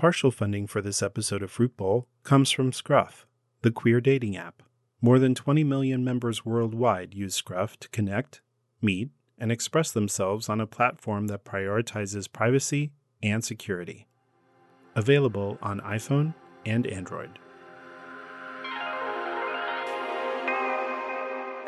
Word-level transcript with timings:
Partial 0.00 0.30
funding 0.30 0.66
for 0.66 0.80
this 0.80 1.02
episode 1.02 1.42
of 1.42 1.50
Fruit 1.50 1.76
Bowl 1.76 2.08
comes 2.22 2.50
from 2.50 2.72
Scruff, 2.72 3.26
the 3.60 3.70
queer 3.70 4.00
dating 4.00 4.34
app. 4.34 4.62
More 5.02 5.18
than 5.18 5.34
20 5.34 5.62
million 5.62 6.02
members 6.02 6.42
worldwide 6.42 7.12
use 7.12 7.34
Scruff 7.34 7.78
to 7.80 7.88
connect, 7.90 8.40
meet, 8.80 9.10
and 9.36 9.52
express 9.52 9.90
themselves 9.90 10.48
on 10.48 10.58
a 10.58 10.66
platform 10.66 11.26
that 11.26 11.44
prioritizes 11.44 12.32
privacy 12.32 12.92
and 13.22 13.44
security. 13.44 14.08
Available 14.96 15.58
on 15.60 15.80
iPhone 15.80 16.34
and 16.64 16.86
Android. 16.86 17.38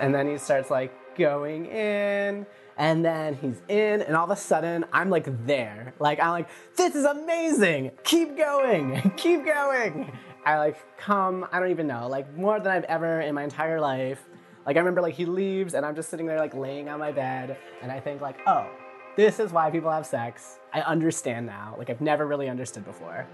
And 0.00 0.14
then 0.14 0.26
he 0.26 0.38
starts 0.38 0.70
like 0.70 0.90
going 1.16 1.66
in, 1.66 2.46
and 2.76 3.04
then 3.04 3.34
he's 3.34 3.60
in, 3.68 4.02
and 4.02 4.16
all 4.16 4.24
of 4.24 4.30
a 4.30 4.36
sudden 4.36 4.84
I'm 4.92 5.10
like 5.10 5.46
there. 5.46 5.94
Like, 5.98 6.20
I'm 6.20 6.30
like, 6.30 6.48
this 6.76 6.94
is 6.94 7.04
amazing! 7.04 7.92
Keep 8.04 8.36
going! 8.36 9.12
Keep 9.16 9.44
going! 9.44 10.12
I 10.44 10.58
like 10.58 10.76
come, 10.96 11.46
I 11.52 11.60
don't 11.60 11.70
even 11.70 11.86
know, 11.86 12.08
like 12.08 12.34
more 12.36 12.58
than 12.58 12.72
I've 12.72 12.84
ever 12.84 13.20
in 13.20 13.34
my 13.34 13.44
entire 13.44 13.80
life. 13.80 14.24
Like 14.66 14.76
I 14.76 14.80
remember 14.80 15.00
like 15.00 15.14
he 15.14 15.24
leaves 15.24 15.74
and 15.74 15.86
I'm 15.86 15.94
just 15.94 16.08
sitting 16.08 16.26
there 16.26 16.38
like 16.38 16.54
laying 16.54 16.88
on 16.88 16.98
my 16.98 17.12
bed 17.12 17.56
and 17.80 17.92
I 17.92 18.00
think 18.00 18.20
like, 18.20 18.38
oh, 18.46 18.68
this 19.16 19.38
is 19.38 19.52
why 19.52 19.70
people 19.70 19.90
have 19.90 20.06
sex. 20.06 20.58
I 20.72 20.80
understand 20.80 21.46
now. 21.46 21.76
Like 21.78 21.90
I've 21.90 22.00
never 22.00 22.26
really 22.26 22.48
understood 22.48 22.84
before. 22.84 23.26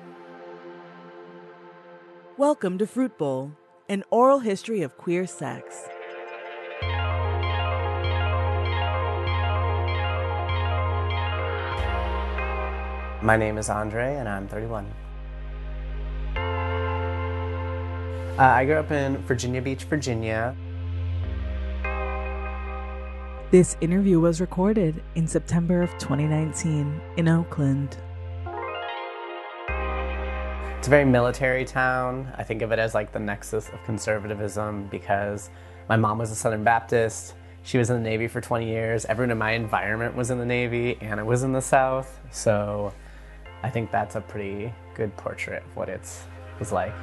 Welcome 2.37 2.79
to 2.79 2.87
Fruit 2.87 3.17
Bowl, 3.17 3.53
an 3.89 4.05
oral 4.11 4.41
history 4.41 4.83
of 4.83 4.97
queer 4.99 5.27
sex. 5.27 5.89
My 13.21 13.37
name 13.37 13.59
is 13.59 13.69
Andre 13.69 14.15
and 14.15 14.29
I'm 14.29 14.47
31. 14.47 14.87
Uh, 18.39 18.43
I 18.43 18.65
grew 18.65 18.77
up 18.77 18.93
in 18.93 19.17
Virginia 19.19 19.61
Beach, 19.61 19.83
Virginia. 19.85 20.55
This 23.51 23.77
interview 23.81 24.21
was 24.21 24.41
recorded 24.41 25.03
in 25.17 25.27
September 25.27 25.83
of 25.83 25.91
2019 25.99 27.01
in 27.17 27.29
Oakland. 27.29 27.97
It's 30.79 30.87
a 30.87 30.91
very 30.91 31.05
military 31.05 31.65
town. 31.65 32.33
I 32.39 32.45
think 32.45 32.63
of 32.63 32.71
it 32.71 32.79
as 32.79 32.95
like 32.95 33.11
the 33.11 33.19
nexus 33.19 33.69
of 33.71 33.83
conservatism 33.83 34.87
because 34.93 35.51
my 35.89 35.97
mom 35.97 36.19
was 36.19 36.31
a 36.31 36.37
Southern 36.37 36.63
Baptist. 36.63 37.35
She 37.65 37.79
was 37.79 37.91
in 37.91 37.97
the 37.97 38.09
Navy 38.09 38.29
for 38.29 38.41
20 38.41 38.69
years. 38.69 39.05
Everyone 39.07 39.33
in 39.33 39.39
my 39.39 39.51
environment 39.53 40.15
was 40.15 40.31
in 40.31 40.39
the 40.39 40.47
Navy 40.47 40.97
and 41.01 41.19
it 41.19 41.27
was 41.27 41.43
in 41.43 41.53
the 41.53 41.61
South. 41.61 42.21
So 42.31 42.95
I 43.63 43.71
think 43.71 43.91
that's 43.91 44.15
a 44.15 44.21
pretty 44.21 44.73
good 44.95 45.17
portrait 45.17 45.65
of 45.65 45.77
what 45.77 45.89
it 45.89 46.09
was 46.61 46.71
like. 46.71 46.95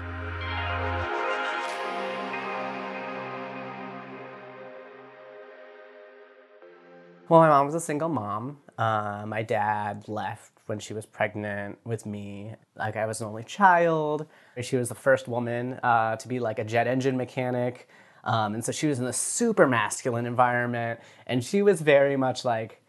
Well, 7.28 7.40
my 7.40 7.50
mom 7.50 7.66
was 7.66 7.76
a 7.76 7.80
single 7.80 8.08
mom. 8.08 8.60
Uh, 8.78 9.26
my 9.28 9.42
dad 9.42 10.08
left 10.08 10.52
when 10.68 10.80
she 10.80 10.94
was 10.94 11.06
pregnant 11.06 11.78
with 11.84 12.06
me. 12.06 12.54
Like, 12.76 12.96
I 12.96 13.06
was 13.06 13.20
an 13.20 13.28
only 13.28 13.44
child. 13.44 14.28
She 14.62 14.78
was 14.78 14.90
the 14.90 14.96
first 14.96 15.28
woman 15.28 15.74
uh, 15.84 16.16
to 16.18 16.28
be 16.28 16.40
like 16.40 16.60
a 16.60 16.64
jet 16.64 16.88
engine 16.88 17.18
mechanic. 17.18 17.90
Um, 18.24 18.54
and 18.54 18.64
so 18.64 18.72
she 18.72 18.88
was 18.88 19.00
in 19.00 19.06
a 19.06 19.14
super 19.14 19.68
masculine 19.68 20.26
environment. 20.26 21.00
And 21.28 21.44
she 21.44 21.62
was 21.64 21.82
very 21.82 22.16
much 22.16 22.46
like, 22.46 22.82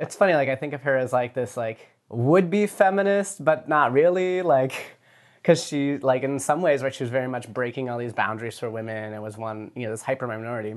it's 0.00 0.16
funny, 0.16 0.34
like, 0.34 0.48
I 0.48 0.56
think 0.56 0.72
of 0.72 0.82
her 0.82 0.96
as 0.96 1.12
like 1.12 1.34
this, 1.34 1.56
like, 1.56 1.91
would 2.12 2.50
be 2.50 2.66
feminist, 2.66 3.44
but 3.44 3.68
not 3.68 3.92
really. 3.92 4.42
Like, 4.42 4.96
because 5.42 5.64
she, 5.64 5.98
like, 5.98 6.22
in 6.22 6.38
some 6.38 6.62
ways, 6.62 6.82
right, 6.82 6.94
she 6.94 7.02
was 7.02 7.10
very 7.10 7.28
much 7.28 7.52
breaking 7.52 7.90
all 7.90 7.98
these 7.98 8.12
boundaries 8.12 8.58
for 8.58 8.70
women. 8.70 9.12
It 9.12 9.20
was 9.20 9.36
one, 9.36 9.72
you 9.74 9.86
know, 9.86 9.90
this 9.90 10.02
hyper 10.02 10.26
minority 10.26 10.76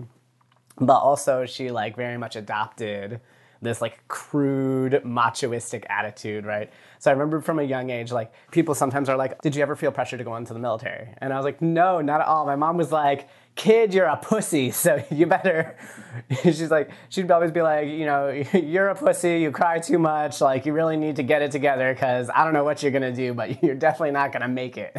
but 0.78 1.00
also 1.00 1.46
she 1.46 1.70
like 1.72 1.96
very 1.96 2.18
much 2.18 2.36
adopted 2.36 3.22
this 3.62 3.82
like 3.82 4.06
crude 4.08 5.02
machoistic 5.06 5.86
attitude 5.90 6.46
right 6.46 6.72
so 7.00 7.10
i 7.10 7.14
remember 7.14 7.40
from 7.42 7.60
a 7.60 7.64
young 7.64 7.90
age 7.90 8.12
like 8.12 8.32
people 8.52 8.76
sometimes 8.76 9.08
are 9.10 9.18
like 9.18 9.42
did 9.42 9.56
you 9.56 9.62
ever 9.62 9.76
feel 9.76 9.92
pressure 9.92 10.18
to 10.18 10.24
go 10.24 10.36
into 10.36 10.54
the 10.54 10.60
military 10.60 11.08
and 11.20 11.32
i 11.32 11.38
was 11.38 11.46
like 11.46 11.62
no 11.62 12.02
not 12.02 12.22
at 12.22 12.28
all 12.28 12.46
my 12.46 12.56
mom 12.56 12.78
was 12.78 12.92
like 12.92 13.30
kid 13.56 13.94
you're 13.94 14.06
a 14.06 14.18
pussy. 14.18 14.72
So 14.86 15.04
you 15.10 15.26
better 15.26 15.76
she's 16.44 16.72
like 16.72 16.92
she'd 17.10 17.30
always 17.32 17.52
be 17.52 17.62
like 17.62 17.88
you 17.88 18.06
know 18.06 18.30
you're 18.54 18.90
a 18.90 18.96
pussy 18.96 19.40
you 19.40 19.52
cry 19.52 19.80
too 19.80 20.00
much 20.00 20.42
like 20.42 20.66
you 20.66 20.74
really 20.74 20.98
need 20.98 21.16
to 21.18 21.24
get 21.24 21.42
it 21.42 21.52
together 21.52 21.94
because 21.94 22.30
i 22.34 22.44
don't 22.44 22.54
know 22.54 22.64
what 22.64 22.82
you're 22.82 22.92
gonna 22.92 23.14
do 23.14 23.34
but 23.34 23.62
you're 23.64 23.76
definitely 23.76 24.12
not 24.12 24.32
gonna 24.32 24.48
make 24.48 24.78
it. 24.78 24.96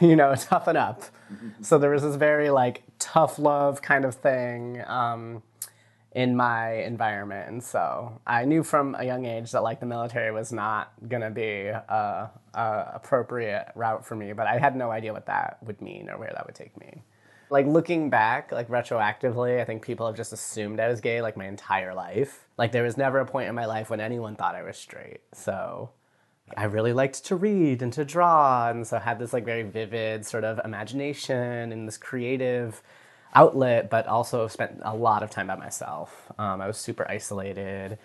You 0.00 0.16
know 0.16 0.34
toughen 0.34 0.76
up. 0.76 1.04
So 1.60 1.78
there 1.78 1.90
was 1.90 2.02
this 2.02 2.16
very 2.16 2.50
like 2.50 2.82
tough 2.98 3.38
love 3.38 3.80
kind 3.80 4.04
of 4.04 4.14
thing 4.14 4.82
um, 4.86 5.42
in 6.12 6.36
my 6.36 6.82
environment. 6.82 7.48
And 7.48 7.62
so 7.62 8.20
i 8.26 8.44
knew 8.44 8.62
from 8.62 8.96
a 8.98 9.04
young 9.04 9.24
age 9.24 9.52
that 9.52 9.62
like 9.62 9.80
the 9.80 9.86
military 9.86 10.32
was 10.32 10.52
not 10.52 10.92
going 11.08 11.22
to 11.22 11.30
be 11.30 11.66
a, 11.66 12.30
a 12.54 12.90
appropriate 12.94 13.70
route 13.74 14.04
for 14.04 14.16
me 14.16 14.32
but 14.32 14.46
i 14.46 14.58
had 14.58 14.74
no 14.74 14.90
idea 14.90 15.12
what 15.12 15.26
that 15.26 15.58
would 15.62 15.80
mean 15.80 16.08
or 16.10 16.18
where 16.18 16.32
that 16.34 16.44
would 16.46 16.54
take 16.54 16.76
me 16.78 17.02
like 17.50 17.66
looking 17.66 18.10
back 18.10 18.52
like 18.52 18.68
retroactively 18.68 19.60
i 19.60 19.64
think 19.64 19.82
people 19.82 20.06
have 20.06 20.16
just 20.16 20.32
assumed 20.32 20.80
i 20.80 20.88
was 20.88 21.00
gay 21.00 21.22
like 21.22 21.36
my 21.36 21.46
entire 21.46 21.94
life 21.94 22.46
like 22.56 22.72
there 22.72 22.82
was 22.82 22.96
never 22.96 23.18
a 23.18 23.26
point 23.26 23.48
in 23.48 23.54
my 23.54 23.66
life 23.66 23.90
when 23.90 24.00
anyone 24.00 24.36
thought 24.36 24.54
i 24.54 24.62
was 24.62 24.76
straight 24.76 25.20
so 25.32 25.90
I 26.56 26.64
really 26.64 26.92
liked 26.92 27.24
to 27.26 27.36
read 27.36 27.82
and 27.82 27.92
to 27.92 28.04
draw, 28.04 28.70
and 28.70 28.86
so 28.86 28.98
had 28.98 29.18
this 29.18 29.32
like 29.32 29.44
very 29.44 29.62
vivid 29.62 30.24
sort 30.24 30.44
of 30.44 30.60
imagination 30.64 31.72
and 31.72 31.86
this 31.86 31.98
creative 31.98 32.82
outlet, 33.34 33.90
but 33.90 34.06
also 34.06 34.48
spent 34.48 34.80
a 34.82 34.96
lot 34.96 35.22
of 35.22 35.30
time 35.30 35.48
by 35.48 35.56
myself. 35.56 36.30
Um, 36.38 36.60
I 36.60 36.66
was 36.66 36.78
super 36.78 37.08
isolated. 37.10 37.98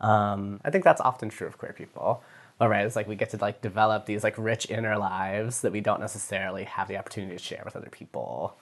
Um, 0.00 0.60
I 0.64 0.70
think 0.70 0.84
that's 0.84 1.00
often 1.00 1.28
true 1.28 1.46
of 1.46 1.58
queer 1.58 1.72
people. 1.72 2.22
All 2.60 2.68
right, 2.68 2.84
it's 2.86 2.96
like 2.96 3.08
we 3.08 3.16
get 3.16 3.30
to 3.30 3.38
like 3.38 3.60
develop 3.60 4.06
these 4.06 4.24
like 4.24 4.34
rich 4.36 4.70
inner 4.70 4.96
lives 4.98 5.60
that 5.62 5.72
we 5.72 5.80
don't 5.80 6.00
necessarily 6.00 6.64
have 6.64 6.88
the 6.88 6.96
opportunity 6.96 7.36
to 7.36 7.42
share 7.42 7.62
with 7.64 7.76
other 7.76 7.88
people. 7.90 8.56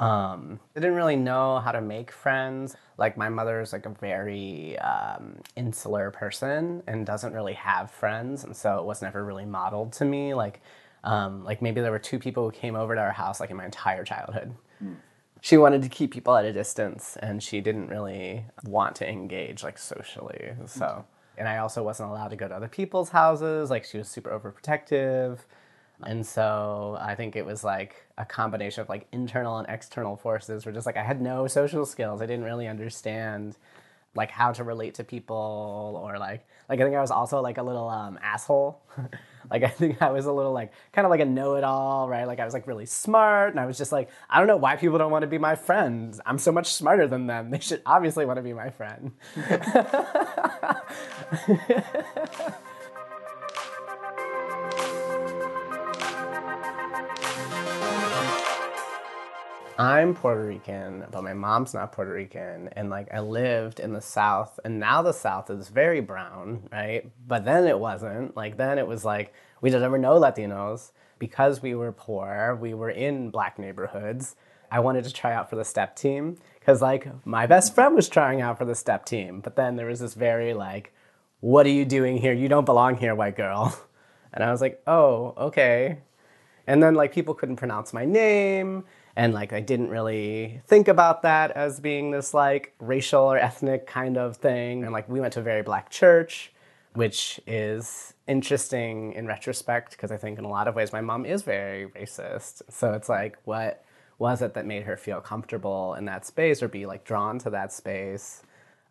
Um, 0.00 0.58
I 0.74 0.80
didn't 0.80 0.96
really 0.96 1.16
know 1.16 1.58
how 1.58 1.72
to 1.72 1.82
make 1.82 2.10
friends. 2.10 2.74
Like 2.96 3.18
my 3.18 3.28
mother's 3.28 3.72
like 3.74 3.84
a 3.84 3.90
very 3.90 4.78
um, 4.78 5.36
insular 5.56 6.10
person 6.10 6.82
and 6.86 7.04
doesn't 7.04 7.34
really 7.34 7.52
have 7.52 7.90
friends, 7.90 8.42
and 8.44 8.56
so 8.56 8.78
it 8.78 8.84
was 8.86 9.02
never 9.02 9.22
really 9.22 9.44
modeled 9.44 9.92
to 9.94 10.06
me. 10.06 10.32
Like, 10.32 10.62
um, 11.04 11.44
like 11.44 11.60
maybe 11.60 11.82
there 11.82 11.90
were 11.90 11.98
two 11.98 12.18
people 12.18 12.44
who 12.44 12.50
came 12.50 12.74
over 12.76 12.94
to 12.94 13.00
our 13.00 13.12
house 13.12 13.40
like 13.40 13.50
in 13.50 13.58
my 13.58 13.66
entire 13.66 14.02
childhood. 14.02 14.54
Mm. 14.82 14.96
She 15.42 15.58
wanted 15.58 15.82
to 15.82 15.88
keep 15.90 16.12
people 16.12 16.34
at 16.34 16.46
a 16.46 16.52
distance, 16.52 17.18
and 17.20 17.42
she 17.42 17.60
didn't 17.60 17.88
really 17.88 18.46
want 18.64 18.96
to 18.96 19.08
engage 19.08 19.62
like 19.62 19.76
socially. 19.76 20.54
So, 20.66 21.04
and 21.36 21.46
I 21.46 21.58
also 21.58 21.82
wasn't 21.82 22.08
allowed 22.08 22.28
to 22.28 22.36
go 22.36 22.48
to 22.48 22.54
other 22.54 22.68
people's 22.68 23.10
houses. 23.10 23.68
Like 23.68 23.84
she 23.84 23.98
was 23.98 24.08
super 24.08 24.30
overprotective. 24.30 25.40
And 26.04 26.26
so 26.26 26.96
I 27.00 27.14
think 27.14 27.36
it 27.36 27.44
was 27.44 27.62
like 27.64 28.06
a 28.18 28.24
combination 28.24 28.82
of 28.82 28.88
like 28.88 29.06
internal 29.12 29.58
and 29.58 29.68
external 29.68 30.16
forces 30.16 30.64
where 30.64 30.72
just 30.72 30.86
like 30.86 30.96
I 30.96 31.02
had 31.02 31.20
no 31.20 31.46
social 31.46 31.84
skills. 31.86 32.22
I 32.22 32.26
didn't 32.26 32.44
really 32.44 32.68
understand 32.68 33.56
like 34.14 34.30
how 34.30 34.52
to 34.52 34.64
relate 34.64 34.94
to 34.94 35.04
people 35.04 36.00
or 36.02 36.18
like 36.18 36.46
like 36.68 36.80
I 36.80 36.84
think 36.84 36.96
I 36.96 37.00
was 37.00 37.10
also 37.10 37.40
like 37.40 37.58
a 37.58 37.62
little 37.62 37.88
um, 37.88 38.18
asshole. 38.22 38.80
like 39.50 39.62
I 39.62 39.68
think 39.68 40.00
I 40.02 40.10
was 40.10 40.26
a 40.26 40.32
little 40.32 40.52
like 40.52 40.72
kind 40.92 41.04
of 41.04 41.10
like 41.10 41.20
a 41.20 41.24
know-it-all, 41.24 42.08
right? 42.08 42.24
Like 42.24 42.40
I 42.40 42.44
was 42.44 42.54
like 42.54 42.66
really 42.66 42.86
smart 42.86 43.50
and 43.50 43.60
I 43.60 43.66
was 43.66 43.76
just 43.78 43.92
like 43.92 44.08
I 44.28 44.38
don't 44.38 44.46
know 44.46 44.56
why 44.56 44.76
people 44.76 44.98
don't 44.98 45.10
want 45.10 45.22
to 45.22 45.28
be 45.28 45.38
my 45.38 45.54
friends. 45.54 46.20
I'm 46.24 46.38
so 46.38 46.52
much 46.52 46.72
smarter 46.72 47.06
than 47.06 47.26
them. 47.26 47.50
They 47.50 47.60
should 47.60 47.82
obviously 47.86 48.24
want 48.26 48.38
to 48.38 48.42
be 48.42 48.52
my 48.52 48.70
friend. 48.70 49.12
I'm 59.80 60.14
Puerto 60.14 60.44
Rican, 60.44 61.06
but 61.10 61.24
my 61.24 61.32
mom's 61.32 61.72
not 61.72 61.92
Puerto 61.92 62.12
Rican. 62.12 62.68
And 62.72 62.90
like 62.90 63.08
I 63.14 63.20
lived 63.20 63.80
in 63.80 63.94
the 63.94 64.02
South, 64.02 64.60
and 64.62 64.78
now 64.78 65.00
the 65.00 65.14
South 65.14 65.48
is 65.48 65.70
very 65.70 66.02
brown, 66.02 66.68
right? 66.70 67.10
But 67.26 67.46
then 67.46 67.66
it 67.66 67.78
wasn't. 67.78 68.36
Like 68.36 68.58
then 68.58 68.78
it 68.78 68.86
was 68.86 69.06
like 69.06 69.32
we 69.62 69.70
didn't 69.70 69.84
ever 69.84 69.96
know 69.96 70.20
Latinos. 70.20 70.92
Because 71.18 71.62
we 71.62 71.74
were 71.74 71.92
poor, 71.92 72.58
we 72.60 72.74
were 72.74 72.90
in 72.90 73.30
black 73.30 73.58
neighborhoods. 73.58 74.36
I 74.70 74.80
wanted 74.80 75.04
to 75.04 75.12
try 75.12 75.32
out 75.32 75.48
for 75.48 75.56
the 75.56 75.64
step 75.64 75.96
team 75.96 76.36
because 76.58 76.82
like 76.82 77.06
my 77.26 77.46
best 77.46 77.74
friend 77.74 77.94
was 77.94 78.08
trying 78.08 78.42
out 78.42 78.58
for 78.58 78.66
the 78.66 78.74
step 78.74 79.06
team. 79.06 79.40
But 79.40 79.56
then 79.56 79.76
there 79.76 79.86
was 79.86 80.00
this 80.00 80.14
very 80.14 80.52
like, 80.52 80.92
what 81.40 81.64
are 81.64 81.70
you 81.70 81.86
doing 81.86 82.18
here? 82.18 82.34
You 82.34 82.48
don't 82.48 82.64
belong 82.66 82.96
here, 82.96 83.14
white 83.14 83.36
girl. 83.36 83.74
And 84.32 84.44
I 84.44 84.52
was 84.52 84.60
like, 84.60 84.80
oh, 84.86 85.34
okay. 85.36 85.98
And 86.64 86.80
then 86.80 86.94
like 86.94 87.12
people 87.12 87.34
couldn't 87.34 87.56
pronounce 87.56 87.92
my 87.92 88.04
name 88.04 88.84
and 89.16 89.34
like 89.34 89.52
I 89.52 89.60
didn't 89.60 89.90
really 89.90 90.60
think 90.66 90.88
about 90.88 91.22
that 91.22 91.50
as 91.52 91.80
being 91.80 92.10
this 92.10 92.32
like 92.32 92.74
racial 92.78 93.22
or 93.22 93.38
ethnic 93.38 93.86
kind 93.86 94.16
of 94.16 94.36
thing. 94.36 94.84
And 94.84 94.92
like 94.92 95.08
we 95.08 95.20
went 95.20 95.32
to 95.34 95.40
a 95.40 95.42
very 95.42 95.62
black 95.62 95.90
church, 95.90 96.52
which 96.94 97.40
is 97.46 98.14
interesting 98.26 99.12
in 99.14 99.26
retrospect 99.26 99.92
because 99.92 100.12
I 100.12 100.16
think 100.16 100.38
in 100.38 100.44
a 100.44 100.48
lot 100.48 100.68
of 100.68 100.74
ways 100.74 100.92
my 100.92 101.00
mom 101.00 101.26
is 101.26 101.42
very 101.42 101.86
racist. 101.88 102.62
So 102.68 102.92
it's 102.92 103.08
like, 103.08 103.38
what 103.44 103.84
was 104.18 104.42
it 104.42 104.54
that 104.54 104.66
made 104.66 104.84
her 104.84 104.96
feel 104.96 105.20
comfortable 105.20 105.94
in 105.94 106.04
that 106.04 106.26
space 106.26 106.62
or 106.62 106.68
be 106.68 106.86
like 106.86 107.04
drawn 107.04 107.38
to 107.40 107.50
that 107.50 107.72
space? 107.72 108.42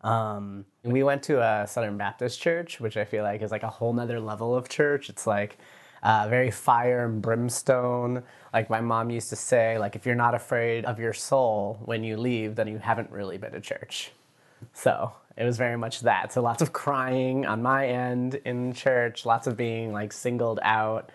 Um, 0.02 0.64
we 0.82 1.02
went 1.02 1.22
to 1.24 1.42
a 1.42 1.66
Southern 1.66 1.98
Baptist 1.98 2.40
church, 2.40 2.80
which 2.80 2.96
I 2.96 3.04
feel 3.04 3.22
like 3.22 3.42
is 3.42 3.50
like 3.50 3.62
a 3.62 3.68
whole 3.68 3.92
nother 3.92 4.18
level 4.18 4.54
of 4.54 4.68
church. 4.68 5.08
It's 5.10 5.26
like 5.26 5.58
uh, 6.02 6.26
very 6.28 6.50
fire 6.50 7.04
and 7.04 7.22
brimstone. 7.22 8.22
Like 8.52 8.70
my 8.70 8.80
mom 8.80 9.10
used 9.10 9.30
to 9.30 9.36
say, 9.36 9.78
like 9.78 9.96
if 9.96 10.06
you're 10.06 10.14
not 10.14 10.34
afraid 10.34 10.84
of 10.84 10.98
your 10.98 11.12
soul 11.12 11.78
when 11.84 12.04
you 12.04 12.16
leave, 12.16 12.56
then 12.56 12.68
you 12.68 12.78
haven't 12.78 13.10
really 13.10 13.38
been 13.38 13.52
to 13.52 13.60
church. 13.60 14.12
So 14.72 15.12
it 15.36 15.44
was 15.44 15.56
very 15.56 15.76
much 15.76 16.00
that. 16.00 16.32
So 16.32 16.42
lots 16.42 16.62
of 16.62 16.72
crying 16.72 17.46
on 17.46 17.62
my 17.62 17.86
end 17.86 18.36
in 18.44 18.72
church, 18.72 19.24
lots 19.24 19.46
of 19.46 19.56
being 19.56 19.92
like 19.92 20.12
singled 20.12 20.60
out. 20.62 21.10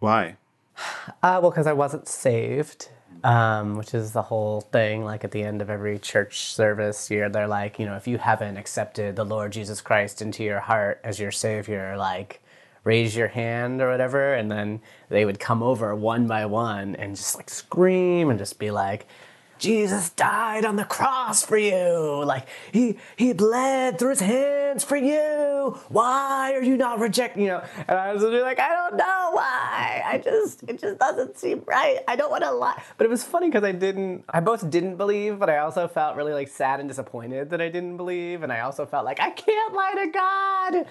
Why? 0.00 0.36
Uh, 1.22 1.38
well, 1.40 1.50
because 1.50 1.66
I 1.66 1.72
wasn't 1.72 2.06
saved, 2.08 2.88
um, 3.22 3.76
which 3.76 3.94
is 3.94 4.12
the 4.12 4.22
whole 4.22 4.60
thing. 4.60 5.04
Like 5.04 5.24
at 5.24 5.30
the 5.30 5.42
end 5.42 5.62
of 5.62 5.70
every 5.70 5.98
church 5.98 6.52
service, 6.52 7.10
year, 7.10 7.30
they're 7.30 7.48
like, 7.48 7.78
you 7.78 7.86
know, 7.86 7.96
if 7.96 8.06
you 8.06 8.18
haven't 8.18 8.58
accepted 8.58 9.16
the 9.16 9.24
Lord 9.24 9.52
Jesus 9.52 9.80
Christ 9.80 10.20
into 10.20 10.44
your 10.44 10.60
heart 10.60 11.00
as 11.02 11.18
your 11.18 11.30
Savior, 11.30 11.96
like 11.96 12.42
raise 12.84 13.16
your 13.16 13.28
hand 13.28 13.80
or 13.80 13.90
whatever. 13.90 14.34
And 14.34 14.50
then 14.50 14.80
they 15.08 15.24
would 15.24 15.40
come 15.40 15.62
over 15.62 15.94
one 15.94 16.26
by 16.26 16.46
one 16.46 16.94
and 16.96 17.16
just 17.16 17.36
like 17.36 17.50
scream 17.50 18.30
and 18.30 18.38
just 18.38 18.58
be 18.58 18.70
like, 18.70 19.06
Jesus 19.58 20.10
died 20.10 20.64
on 20.64 20.76
the 20.76 20.84
cross 20.84 21.42
for 21.42 21.56
you. 21.56 22.22
Like 22.24 22.46
he 22.72 22.98
he 23.16 23.32
bled 23.32 23.98
through 23.98 24.10
his 24.10 24.20
hands 24.20 24.84
for 24.84 24.96
you. 24.96 25.78
Why 25.88 26.52
are 26.54 26.62
you 26.62 26.76
not 26.76 26.98
rejecting? 26.98 27.42
You 27.44 27.48
know, 27.48 27.64
and 27.88 27.98
I 27.98 28.12
was 28.12 28.22
like, 28.22 28.58
I 28.58 28.68
don't 28.68 28.96
know 28.96 29.30
why. 29.32 30.02
I 30.04 30.18
just 30.22 30.64
it 30.64 30.80
just 30.80 30.98
doesn't 30.98 31.38
seem 31.38 31.62
right. 31.66 32.00
I 32.08 32.16
don't 32.16 32.30
want 32.30 32.42
to 32.42 32.50
lie. 32.50 32.82
But 32.98 33.06
it 33.06 33.10
was 33.10 33.24
funny 33.24 33.48
because 33.48 33.64
I 33.64 33.72
didn't. 33.72 34.24
I 34.28 34.40
both 34.40 34.68
didn't 34.68 34.96
believe, 34.96 35.38
but 35.38 35.48
I 35.48 35.58
also 35.58 35.88
felt 35.88 36.16
really 36.16 36.34
like 36.34 36.48
sad 36.48 36.80
and 36.80 36.88
disappointed 36.88 37.50
that 37.50 37.60
I 37.60 37.68
didn't 37.68 37.96
believe, 37.96 38.42
and 38.42 38.52
I 38.52 38.60
also 38.60 38.84
felt 38.84 39.04
like 39.04 39.20
I 39.20 39.30
can't 39.30 39.72
lie 39.72 39.94
to 40.04 40.10
God. 40.10 40.86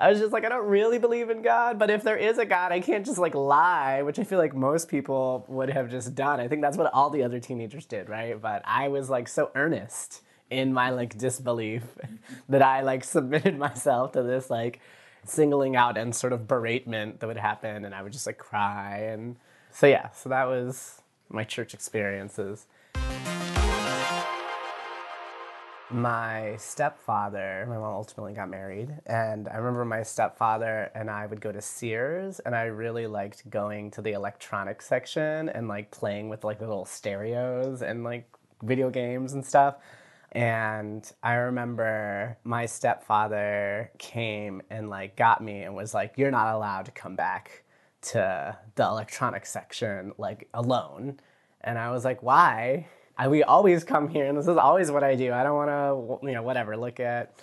I 0.00 0.10
was 0.10 0.20
just 0.20 0.32
like, 0.32 0.44
I 0.44 0.48
don't 0.48 0.68
really 0.68 0.98
believe 0.98 1.28
in 1.28 1.42
God, 1.42 1.76
but 1.76 1.90
if 1.90 2.04
there 2.04 2.16
is 2.16 2.38
a 2.38 2.44
God, 2.44 2.70
I 2.70 2.78
can't 2.78 3.04
just 3.04 3.18
like 3.18 3.34
lie, 3.34 4.02
which 4.02 4.20
I 4.20 4.24
feel 4.24 4.38
like 4.38 4.54
most 4.54 4.88
people 4.88 5.44
would 5.48 5.70
have 5.70 5.90
just 5.90 6.14
done. 6.14 6.38
I 6.38 6.46
think 6.46 6.62
that's 6.62 6.76
what 6.76 6.92
all 6.94 7.10
the 7.10 7.24
other 7.24 7.40
teenagers 7.40 7.84
did, 7.84 8.08
right? 8.08 8.40
But 8.40 8.62
I 8.64 8.88
was 8.88 9.10
like 9.10 9.26
so 9.26 9.50
earnest 9.56 10.22
in 10.50 10.72
my 10.72 10.90
like 10.90 11.18
disbelief 11.18 11.82
that 12.48 12.62
I 12.62 12.82
like 12.82 13.02
submitted 13.02 13.58
myself 13.58 14.12
to 14.12 14.22
this 14.22 14.48
like 14.50 14.80
singling 15.24 15.74
out 15.74 15.98
and 15.98 16.14
sort 16.14 16.32
of 16.32 16.42
beratement 16.42 17.18
that 17.18 17.26
would 17.26 17.36
happen, 17.36 17.84
and 17.84 17.92
I 17.92 18.02
would 18.02 18.12
just 18.12 18.26
like 18.26 18.38
cry. 18.38 18.98
And 19.10 19.34
so, 19.72 19.88
yeah, 19.88 20.10
so 20.10 20.28
that 20.28 20.46
was 20.46 21.02
my 21.28 21.42
church 21.42 21.74
experiences 21.74 22.66
my 25.90 26.54
stepfather, 26.58 27.64
my 27.68 27.78
mom 27.78 27.94
ultimately 27.94 28.34
got 28.34 28.50
married, 28.50 28.94
and 29.06 29.48
I 29.48 29.56
remember 29.56 29.84
my 29.84 30.02
stepfather 30.02 30.90
and 30.94 31.10
I 31.10 31.26
would 31.26 31.40
go 31.40 31.50
to 31.50 31.62
Sears, 31.62 32.40
and 32.40 32.54
I 32.54 32.64
really 32.64 33.06
liked 33.06 33.48
going 33.48 33.90
to 33.92 34.02
the 34.02 34.12
electronics 34.12 34.86
section 34.86 35.48
and 35.48 35.66
like 35.68 35.90
playing 35.90 36.28
with 36.28 36.44
like 36.44 36.58
the 36.58 36.66
little 36.66 36.84
stereos 36.84 37.82
and 37.82 38.04
like 38.04 38.28
video 38.62 38.90
games 38.90 39.32
and 39.32 39.44
stuff. 39.44 39.76
And 40.32 41.10
I 41.22 41.34
remember 41.34 42.36
my 42.44 42.66
stepfather 42.66 43.90
came 43.98 44.60
and 44.68 44.90
like 44.90 45.16
got 45.16 45.42
me 45.42 45.62
and 45.62 45.74
was 45.74 45.94
like, 45.94 46.14
You're 46.16 46.30
not 46.30 46.54
allowed 46.54 46.84
to 46.86 46.90
come 46.90 47.16
back 47.16 47.64
to 48.00 48.56
the 48.74 48.82
electronics 48.84 49.50
section 49.50 50.12
like 50.18 50.48
alone. 50.52 51.18
And 51.62 51.78
I 51.78 51.90
was 51.92 52.04
like, 52.04 52.22
Why? 52.22 52.88
I, 53.18 53.26
we 53.28 53.42
always 53.42 53.82
come 53.82 54.08
here, 54.08 54.26
and 54.26 54.38
this 54.38 54.46
is 54.46 54.56
always 54.56 54.90
what 54.90 55.02
I 55.02 55.16
do. 55.16 55.32
I 55.32 55.42
don't 55.42 55.56
want 55.56 56.20
to, 56.20 56.26
you 56.26 56.34
know, 56.34 56.42
whatever, 56.42 56.76
look 56.76 57.00
at 57.00 57.34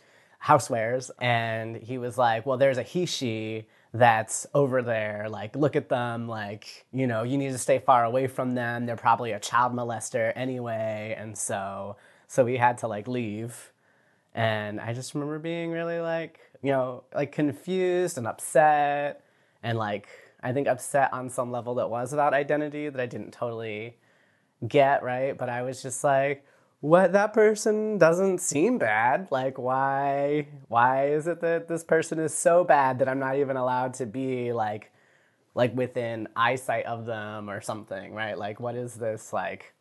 housewares. 0.44 1.12
And 1.20 1.76
he 1.76 1.98
was 1.98 2.18
like, 2.18 2.46
well, 2.46 2.58
there's 2.58 2.78
a 2.78 2.84
he, 2.84 3.06
she 3.06 3.68
that's 3.94 4.46
over 4.54 4.82
there. 4.82 5.28
Like, 5.30 5.56
look 5.56 5.76
at 5.76 5.90
them. 5.90 6.28
Like, 6.28 6.86
you 6.94 7.08
know, 7.08 7.24
you 7.24 7.38
need 7.38 7.52
to 7.52 7.58
stay 7.58 7.80
far 7.80 8.06
away 8.06 8.28
from 8.28 8.56
them. 8.56 8.86
They're 8.86 8.96
probably 8.96 9.34
a 9.34 9.40
child 9.40 9.74
molester 9.74 10.32
anyway. 10.36 11.16
And 11.18 11.38
so, 11.38 11.98
so 12.28 12.46
we 12.46 12.58
had 12.58 12.78
to 12.80 12.88
like 12.88 13.08
leave. 13.08 13.72
And 14.34 14.80
I 14.80 14.94
just 14.94 15.14
remember 15.14 15.40
being 15.40 15.72
really 15.72 16.00
like, 16.00 16.40
you 16.62 16.72
know, 16.72 17.04
like 17.14 17.32
confused 17.32 18.18
and 18.18 18.28
upset. 18.28 19.24
And 19.64 19.78
like, 19.78 20.08
I 20.44 20.52
think 20.52 20.68
upset 20.68 21.12
on 21.14 21.30
some 21.30 21.52
level 21.52 21.76
that 21.76 21.90
was 21.90 22.14
about 22.14 22.34
identity 22.34 22.90
that 22.90 23.02
I 23.02 23.06
didn't 23.06 23.32
totally 23.32 23.96
get, 24.68 25.04
right? 25.04 25.38
But 25.38 25.50
I 25.50 25.62
was 25.62 25.82
just 25.82 26.04
like, 26.04 26.46
what 26.82 27.14
that 27.14 27.34
person 27.34 27.98
doesn't 27.98 28.40
seem 28.40 28.78
bad. 28.78 29.30
Like 29.32 29.58
why 29.58 30.48
why 30.68 31.08
is 31.08 31.28
it 31.28 31.42
that 31.42 31.68
this 31.68 31.84
person 31.84 32.20
is 32.20 32.34
so 32.34 32.64
bad 32.64 33.00
that 33.00 33.10
I'm 33.10 33.18
not 33.18 33.38
even 33.38 33.58
allowed 33.58 33.96
to 33.96 34.06
be 34.06 34.54
like 34.54 34.92
like 35.56 35.76
within 35.76 36.28
eyesight 36.36 36.86
of 36.86 37.06
them 37.06 37.50
or 37.50 37.60
something, 37.62 38.14
right? 38.14 38.38
Like 38.38 38.60
what 38.60 38.76
is 38.76 38.94
this 38.96 39.34
like 39.34 39.74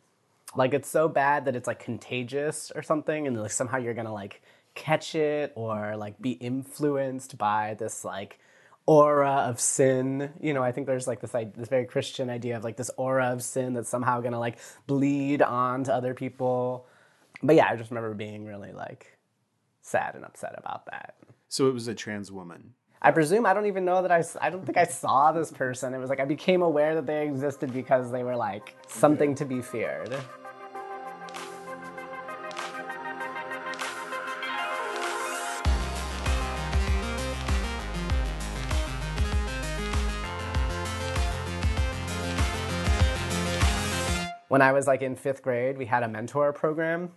like 0.56 0.72
it's 0.72 0.88
so 0.88 1.08
bad 1.08 1.44
that 1.44 1.56
it's 1.56 1.66
like 1.66 1.78
contagious 1.78 2.72
or 2.74 2.82
something 2.82 3.26
and 3.26 3.40
like 3.40 3.50
somehow 3.50 3.78
you're 3.78 3.94
going 3.94 4.06
to 4.06 4.12
like 4.12 4.40
catch 4.74 5.14
it 5.14 5.52
or 5.56 5.96
like 5.96 6.20
be 6.22 6.32
influenced 6.32 7.36
by 7.36 7.74
this 7.78 8.04
like 8.04 8.38
aura 8.86 9.46
of 9.48 9.60
sin. 9.60 10.30
You 10.40 10.54
know, 10.54 10.62
I 10.62 10.72
think 10.72 10.86
there's 10.86 11.06
like 11.06 11.20
this 11.20 11.34
like, 11.34 11.54
this 11.54 11.68
very 11.68 11.86
Christian 11.86 12.30
idea 12.30 12.56
of 12.56 12.64
like 12.64 12.76
this 12.76 12.90
aura 12.96 13.26
of 13.26 13.42
sin 13.42 13.74
that's 13.74 13.88
somehow 13.88 14.20
gonna 14.20 14.40
like 14.40 14.58
bleed 14.86 15.42
on 15.42 15.84
to 15.84 15.94
other 15.94 16.14
people. 16.14 16.86
But 17.42 17.56
yeah, 17.56 17.68
I 17.70 17.76
just 17.76 17.90
remember 17.90 18.14
being 18.14 18.44
really 18.44 18.72
like 18.72 19.18
sad 19.82 20.14
and 20.14 20.24
upset 20.24 20.54
about 20.56 20.86
that. 20.86 21.14
So 21.48 21.68
it 21.68 21.74
was 21.74 21.88
a 21.88 21.94
trans 21.94 22.32
woman. 22.32 22.74
I 23.00 23.10
presume 23.10 23.44
I 23.44 23.52
don't 23.52 23.66
even 23.66 23.84
know 23.84 24.00
that 24.02 24.10
I 24.10 24.24
I 24.40 24.50
don't 24.50 24.64
think 24.64 24.78
I 24.78 24.84
saw 24.84 25.30
this 25.32 25.50
person. 25.50 25.92
It 25.92 25.98
was 25.98 26.08
like 26.08 26.20
I 26.20 26.24
became 26.24 26.62
aware 26.62 26.94
that 26.94 27.06
they 27.06 27.26
existed 27.26 27.72
because 27.72 28.10
they 28.10 28.22
were 28.22 28.36
like 28.36 28.76
something 28.86 29.34
to 29.36 29.44
be 29.44 29.60
feared. 29.60 30.14
When 44.54 44.62
I 44.62 44.70
was 44.70 44.86
like 44.86 45.02
in 45.02 45.16
fifth 45.16 45.42
grade, 45.42 45.76
we 45.76 45.84
had 45.84 46.04
a 46.04 46.08
mentor 46.08 46.52
program. 46.52 47.10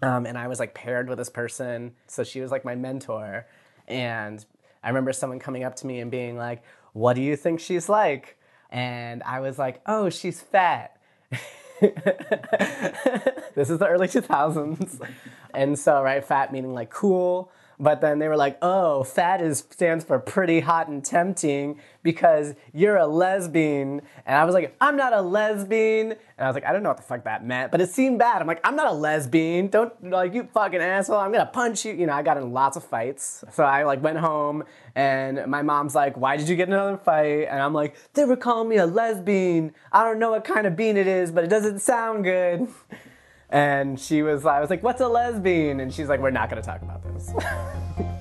Um, 0.00 0.26
and 0.26 0.38
I 0.38 0.46
was 0.46 0.60
like 0.60 0.74
paired 0.74 1.08
with 1.08 1.18
this 1.18 1.28
person. 1.28 1.96
So 2.06 2.22
she 2.22 2.40
was 2.40 2.52
like 2.52 2.64
my 2.64 2.76
mentor. 2.76 3.48
And 3.88 4.46
I 4.84 4.86
remember 4.86 5.12
someone 5.12 5.40
coming 5.40 5.64
up 5.64 5.74
to 5.74 5.88
me 5.88 5.98
and 5.98 6.08
being 6.08 6.36
like, 6.36 6.62
What 6.92 7.14
do 7.14 7.20
you 7.20 7.34
think 7.34 7.58
she's 7.58 7.88
like? 7.88 8.38
And 8.70 9.24
I 9.24 9.40
was 9.40 9.58
like, 9.58 9.80
Oh, 9.86 10.08
she's 10.08 10.40
fat. 10.40 11.00
this 11.80 13.70
is 13.70 13.80
the 13.80 13.88
early 13.88 14.06
2000s. 14.06 15.04
And 15.52 15.76
so, 15.76 16.00
right, 16.00 16.24
fat 16.24 16.52
meaning 16.52 16.74
like 16.74 16.90
cool. 16.90 17.50
But 17.80 18.00
then 18.00 18.18
they 18.18 18.26
were 18.26 18.36
like, 18.36 18.58
oh, 18.60 19.04
fat 19.04 19.40
is 19.40 19.64
stands 19.70 20.04
for 20.04 20.18
pretty 20.18 20.60
hot 20.60 20.88
and 20.88 21.04
tempting 21.04 21.78
because 22.02 22.54
you're 22.72 22.96
a 22.96 23.06
lesbian. 23.06 24.02
And 24.26 24.36
I 24.36 24.44
was 24.44 24.54
like, 24.54 24.74
I'm 24.80 24.96
not 24.96 25.12
a 25.12 25.20
lesbian. 25.20 26.12
And 26.12 26.20
I 26.38 26.46
was 26.46 26.54
like, 26.54 26.64
I 26.64 26.72
don't 26.72 26.82
know 26.82 26.90
what 26.90 26.96
the 26.96 27.04
fuck 27.04 27.24
that 27.24 27.44
meant, 27.44 27.70
but 27.70 27.80
it 27.80 27.90
seemed 27.90 28.18
bad. 28.18 28.40
I'm 28.40 28.48
like, 28.48 28.60
I'm 28.64 28.74
not 28.74 28.88
a 28.88 28.94
lesbian. 28.94 29.68
Don't 29.68 30.10
like 30.10 30.34
you 30.34 30.48
fucking 30.52 30.80
asshole. 30.80 31.18
I'm 31.18 31.30
gonna 31.30 31.46
punch 31.46 31.84
you. 31.84 31.92
You 31.92 32.06
know, 32.06 32.14
I 32.14 32.22
got 32.22 32.36
in 32.36 32.52
lots 32.52 32.76
of 32.76 32.84
fights. 32.84 33.44
So 33.52 33.62
I 33.62 33.84
like 33.84 34.02
went 34.02 34.18
home 34.18 34.64
and 34.96 35.46
my 35.46 35.62
mom's 35.62 35.94
like, 35.94 36.16
why 36.16 36.36
did 36.36 36.48
you 36.48 36.56
get 36.56 36.68
another 36.68 36.96
fight? 36.96 37.46
And 37.48 37.62
I'm 37.62 37.74
like, 37.74 37.94
they 38.14 38.24
were 38.24 38.36
calling 38.36 38.68
me 38.68 38.78
a 38.78 38.86
lesbian. 38.86 39.72
I 39.92 40.02
don't 40.02 40.18
know 40.18 40.32
what 40.32 40.44
kind 40.44 40.66
of 40.66 40.74
bean 40.74 40.96
it 40.96 41.06
is, 41.06 41.30
but 41.30 41.44
it 41.44 41.48
doesn't 41.48 41.78
sound 41.78 42.24
good. 42.24 42.66
And 43.50 43.98
she 43.98 44.22
was, 44.22 44.44
I 44.44 44.60
was 44.60 44.68
like, 44.68 44.82
what's 44.82 45.00
a 45.00 45.08
lesbian? 45.08 45.80
And 45.80 45.92
she's 45.92 46.08
like, 46.08 46.20
we're 46.20 46.30
not 46.30 46.50
gonna 46.50 46.62
talk 46.62 46.82
about 46.82 47.02
this. 47.02 47.32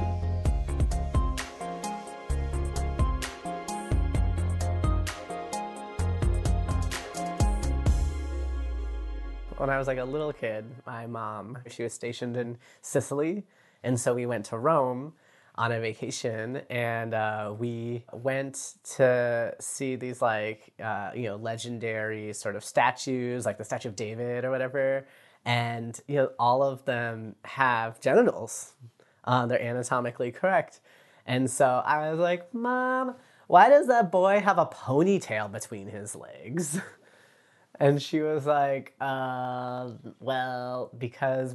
when 9.57 9.69
I 9.69 9.77
was 9.77 9.87
like 9.87 9.97
a 9.97 10.05
little 10.05 10.31
kid, 10.31 10.63
my 10.85 11.07
mom, 11.07 11.57
she 11.69 11.83
was 11.83 11.91
stationed 11.91 12.37
in 12.37 12.57
Sicily. 12.81 13.43
And 13.83 13.99
so 13.99 14.13
we 14.13 14.25
went 14.25 14.45
to 14.45 14.57
Rome 14.57 15.13
on 15.57 15.71
a 15.71 15.79
vacation 15.79 16.61
and 16.69 17.13
uh, 17.13 17.53
we 17.57 18.03
went 18.13 18.75
to 18.83 19.53
see 19.59 19.95
these 19.95 20.21
like 20.21 20.73
uh, 20.83 21.11
you 21.15 21.23
know 21.23 21.35
legendary 21.35 22.33
sort 22.33 22.55
of 22.55 22.63
statues 22.63 23.45
like 23.45 23.57
the 23.57 23.63
statue 23.63 23.89
of 23.89 23.95
david 23.95 24.45
or 24.45 24.51
whatever 24.51 25.07
and 25.45 26.01
you 26.07 26.15
know 26.15 26.29
all 26.39 26.61
of 26.63 26.85
them 26.85 27.35
have 27.43 27.99
genitals 27.99 28.73
uh, 29.25 29.45
they're 29.45 29.61
anatomically 29.61 30.31
correct 30.31 30.79
And 31.25 31.49
so 31.51 31.65
I 31.85 32.09
was 32.09 32.19
like, 32.19 32.53
Mom, 32.53 33.15
why 33.47 33.69
does 33.69 33.87
that 33.87 34.11
boy 34.11 34.39
have 34.39 34.57
a 34.57 34.65
ponytail 34.65 35.51
between 35.51 35.87
his 35.87 36.15
legs? 36.15 36.79
And 37.79 38.01
she 38.01 38.21
was 38.21 38.45
like, 38.47 38.93
uh, 38.99 39.91
well, 40.19 40.89
because 40.97 41.53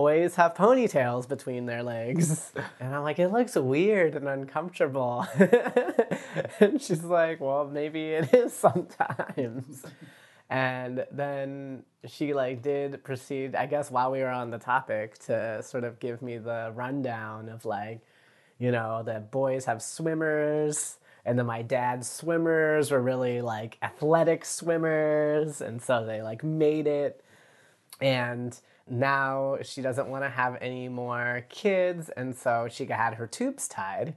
boys 0.00 0.34
have 0.36 0.54
ponytails 0.54 1.28
between 1.28 1.66
their 1.66 1.82
legs. 1.82 2.52
And 2.80 2.94
I'm 2.94 3.02
like, 3.02 3.18
it 3.18 3.28
looks 3.28 3.56
weird 3.56 4.14
and 4.14 4.26
uncomfortable. 4.26 5.26
and 6.60 6.80
she's 6.80 7.04
like, 7.04 7.38
well, 7.40 7.66
maybe 7.66 8.12
it 8.12 8.32
is 8.32 8.54
sometimes. 8.66 9.84
And 10.48 11.04
then 11.12 11.82
she 12.06 12.32
like 12.32 12.62
did 12.62 13.04
proceed, 13.04 13.54
I 13.54 13.66
guess 13.66 13.90
while 13.90 14.10
we 14.10 14.20
were 14.20 14.30
on 14.30 14.50
the 14.50 14.58
topic, 14.58 15.18
to 15.26 15.62
sort 15.62 15.84
of 15.84 16.00
give 16.00 16.22
me 16.22 16.38
the 16.38 16.72
rundown 16.74 17.50
of 17.50 17.66
like, 17.66 18.00
you 18.58 18.72
know, 18.72 19.02
that 19.02 19.30
boys 19.30 19.66
have 19.66 19.82
swimmers 19.82 20.98
and 21.26 21.38
then 21.38 21.44
my 21.44 21.60
dad's 21.60 22.08
swimmers 22.10 22.90
were 22.90 23.02
really 23.02 23.42
like 23.42 23.76
athletic 23.82 24.46
swimmers 24.46 25.60
and 25.60 25.82
so 25.82 26.06
they 26.06 26.22
like 26.22 26.42
made 26.42 26.86
it 26.86 27.22
and 28.00 28.58
now 28.88 29.56
she 29.62 29.80
doesn't 29.82 30.08
want 30.08 30.24
to 30.24 30.30
have 30.30 30.56
any 30.60 30.88
more 30.88 31.44
kids 31.48 32.10
and 32.16 32.34
so 32.34 32.68
she 32.70 32.86
had 32.86 33.14
her 33.14 33.26
tubes 33.26 33.68
tied 33.68 34.14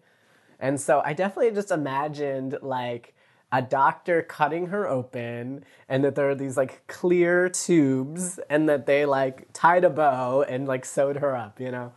and 0.59 0.79
so 0.79 1.01
i 1.05 1.13
definitely 1.13 1.51
just 1.51 1.71
imagined 1.71 2.57
like 2.61 3.13
a 3.51 3.61
doctor 3.61 4.23
cutting 4.23 4.67
her 4.67 4.87
open 4.87 5.63
and 5.87 6.03
that 6.03 6.15
there 6.15 6.29
are 6.29 6.35
these 6.35 6.57
like 6.57 6.85
clear 6.87 7.49
tubes 7.49 8.39
and 8.49 8.67
that 8.67 8.85
they 8.87 9.05
like 9.05 9.47
tied 9.53 9.83
a 9.83 9.89
bow 9.89 10.41
and 10.41 10.67
like 10.67 10.85
sewed 10.85 11.17
her 11.17 11.35
up 11.35 11.59
you 11.59 11.71
know 11.71 11.91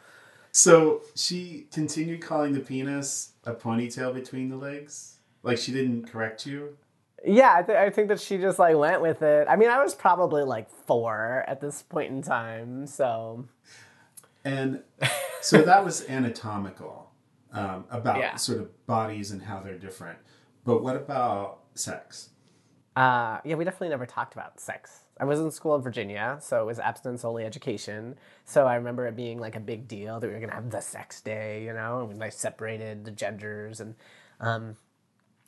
So 0.53 1.03
she 1.15 1.67
continued 1.71 2.23
calling 2.23 2.55
the 2.55 2.61
penis 2.61 3.33
a 3.45 3.53
ponytail 3.53 4.15
between 4.15 4.49
the 4.49 4.57
legs? 4.57 5.19
Like 5.43 5.59
she 5.59 5.71
didn't 5.71 6.07
correct 6.11 6.47
you? 6.47 6.79
Yeah, 7.29 7.55
I, 7.57 7.63
th- 7.63 7.77
I 7.77 7.91
think 7.91 8.09
that 8.09 8.21
she 8.21 8.39
just 8.39 8.59
like 8.59 8.77
went 8.77 9.03
with 9.03 9.21
it. 9.23 9.47
I 9.51 9.57
mean, 9.57 9.69
I 9.69 9.83
was 9.83 9.95
probably 9.95 10.45
like 10.45 10.71
four 10.71 11.45
at 11.49 11.61
this 11.61 11.83
point 11.83 12.13
in 12.13 12.23
time, 12.23 12.87
so 12.87 13.47
And 14.45 14.83
so 15.41 15.63
that 15.63 15.85
was 15.85 16.09
anatomical 16.09 17.11
um, 17.53 17.85
about 17.91 18.19
Yeah. 18.19 18.37
sort 18.37 18.59
of 18.61 18.87
bodies 18.87 19.33
and 19.33 19.43
how 19.43 19.61
they're 19.61 19.79
different. 19.79 20.19
But 20.65 20.83
what 20.83 20.97
about 20.97 21.61
sex? 21.75 22.31
uh, 22.97 23.41
yeah, 23.45 23.55
we 23.57 23.65
definitely 23.65 23.91
never 23.91 24.07
talked 24.07 24.33
about 24.35 24.59
sex. 24.59 25.01
I 25.21 25.25
was 25.25 25.39
in 25.41 25.51
school 25.51 25.75
in 25.77 25.83
Virginia, 25.83 26.39
so 26.41 26.63
it 26.63 26.65
was 26.67 26.79
abstinence 26.79 27.25
only 27.25 27.45
education. 27.45 28.17
So 28.45 28.67
I 28.67 28.77
remember 28.77 29.07
it 29.07 29.17
being 29.17 29.39
like 29.39 29.55
a 29.57 29.61
big 29.61 29.87
deal 29.89 30.19
that 30.21 30.27
we 30.27 30.33
were 30.33 30.41
gonna 30.41 30.55
have 30.55 30.71
the 30.71 30.81
sex 30.81 31.21
day, 31.21 31.65
you 31.65 31.73
know, 31.75 32.01
and 32.01 32.09
we 32.09 32.15
like 32.15 32.33
separated 32.33 33.05
the 33.05 33.11
genders 33.11 33.81
and. 33.81 33.95
Um, 34.41 34.77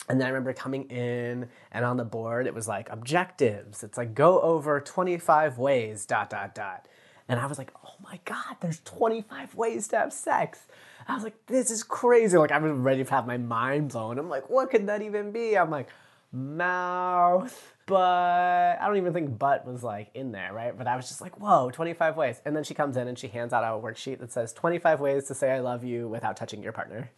and 0.08 0.20
then 0.20 0.26
I 0.26 0.30
remember 0.30 0.52
coming 0.52 0.84
in 0.84 1.48
and 1.72 1.84
on 1.84 1.96
the 1.96 2.04
board 2.04 2.46
it 2.46 2.54
was 2.54 2.68
like 2.68 2.88
objectives. 2.90 3.82
It's 3.82 3.98
like 3.98 4.14
go 4.14 4.40
over 4.40 4.80
25 4.80 5.58
ways, 5.58 6.06
dot, 6.06 6.30
dot, 6.30 6.54
dot. 6.54 6.86
And 7.28 7.38
I 7.38 7.46
was 7.46 7.58
like, 7.58 7.72
oh 7.84 7.94
my 8.02 8.18
God, 8.24 8.56
there's 8.60 8.80
25 8.80 9.54
ways 9.54 9.88
to 9.88 9.98
have 9.98 10.12
sex. 10.12 10.60
I 11.06 11.14
was 11.14 11.24
like, 11.24 11.46
this 11.46 11.70
is 11.70 11.82
crazy. 11.82 12.36
Like 12.38 12.52
I 12.52 12.58
was 12.58 12.72
ready 12.72 13.04
to 13.04 13.10
have 13.10 13.26
my 13.26 13.36
mind 13.36 13.90
blown. 13.90 14.18
I'm 14.18 14.28
like, 14.28 14.48
what 14.48 14.70
could 14.70 14.86
that 14.86 15.02
even 15.02 15.30
be? 15.30 15.56
I'm 15.56 15.70
like, 15.70 15.88
mouth, 16.32 17.74
butt. 17.86 18.00
I 18.00 18.86
don't 18.86 18.96
even 18.96 19.12
think 19.12 19.38
butt 19.38 19.66
was 19.66 19.82
like 19.82 20.10
in 20.14 20.32
there, 20.32 20.52
right? 20.52 20.76
But 20.76 20.86
I 20.86 20.96
was 20.96 21.08
just 21.08 21.20
like, 21.20 21.40
whoa, 21.40 21.70
25 21.70 22.16
ways. 22.16 22.40
And 22.44 22.54
then 22.56 22.64
she 22.64 22.74
comes 22.74 22.96
in 22.96 23.08
and 23.08 23.18
she 23.18 23.28
hands 23.28 23.52
out 23.52 23.64
a 23.64 23.80
worksheet 23.80 24.20
that 24.20 24.32
says 24.32 24.52
25 24.52 25.00
ways 25.00 25.24
to 25.28 25.34
say 25.34 25.52
I 25.52 25.60
love 25.60 25.84
you 25.84 26.08
without 26.08 26.36
touching 26.36 26.62
your 26.62 26.72
partner. 26.72 27.10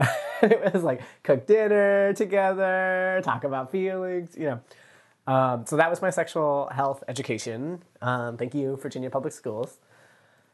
it 0.42 0.72
was 0.72 0.82
like 0.82 1.02
cook 1.22 1.46
dinner 1.46 2.12
together, 2.14 3.20
talk 3.24 3.44
about 3.44 3.70
feelings, 3.70 4.36
you 4.36 4.46
know. 4.46 4.60
Um, 5.26 5.64
so 5.66 5.76
that 5.76 5.90
was 5.90 6.02
my 6.02 6.10
sexual 6.10 6.68
health 6.72 7.04
education. 7.06 7.82
Um, 8.00 8.36
thank 8.36 8.54
you, 8.54 8.76
Virginia 8.76 9.10
Public 9.10 9.32
Schools. 9.32 9.78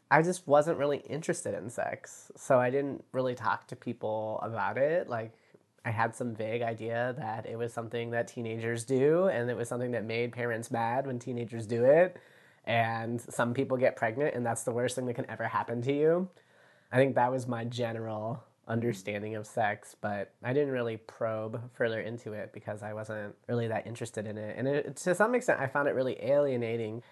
I 0.09 0.21
just 0.21 0.47
wasn't 0.47 0.77
really 0.77 0.99
interested 1.09 1.53
in 1.53 1.69
sex, 1.69 2.31
so 2.35 2.59
I 2.59 2.69
didn't 2.69 3.03
really 3.11 3.35
talk 3.35 3.67
to 3.67 3.75
people 3.75 4.39
about 4.41 4.77
it. 4.77 5.09
Like, 5.09 5.33
I 5.83 5.91
had 5.91 6.15
some 6.15 6.33
vague 6.35 6.61
idea 6.61 7.15
that 7.17 7.45
it 7.45 7.57
was 7.57 7.73
something 7.73 8.11
that 8.11 8.27
teenagers 8.27 8.83
do, 8.83 9.27
and 9.27 9.49
it 9.49 9.57
was 9.57 9.67
something 9.67 9.91
that 9.91 10.05
made 10.05 10.31
parents 10.31 10.71
mad 10.71 11.07
when 11.07 11.19
teenagers 11.19 11.65
do 11.65 11.83
it. 11.85 12.17
And 12.65 13.19
some 13.21 13.53
people 13.53 13.77
get 13.77 13.95
pregnant, 13.95 14.35
and 14.35 14.45
that's 14.45 14.63
the 14.63 14.71
worst 14.71 14.95
thing 14.95 15.05
that 15.07 15.15
can 15.15 15.29
ever 15.29 15.45
happen 15.45 15.81
to 15.83 15.93
you. 15.93 16.29
I 16.91 16.97
think 16.97 17.15
that 17.15 17.31
was 17.31 17.47
my 17.47 17.65
general 17.65 18.43
understanding 18.67 19.35
of 19.35 19.47
sex, 19.47 19.95
but 19.99 20.33
I 20.43 20.53
didn't 20.53 20.71
really 20.71 20.97
probe 20.97 21.61
further 21.73 22.01
into 22.01 22.33
it 22.33 22.51
because 22.53 22.83
I 22.83 22.93
wasn't 22.93 23.35
really 23.47 23.67
that 23.67 23.87
interested 23.87 24.27
in 24.27 24.37
it. 24.37 24.55
And 24.57 24.67
it, 24.67 24.95
to 24.97 25.15
some 25.15 25.35
extent, 25.35 25.59
I 25.59 25.67
found 25.67 25.87
it 25.87 25.95
really 25.95 26.17
alienating 26.21 27.03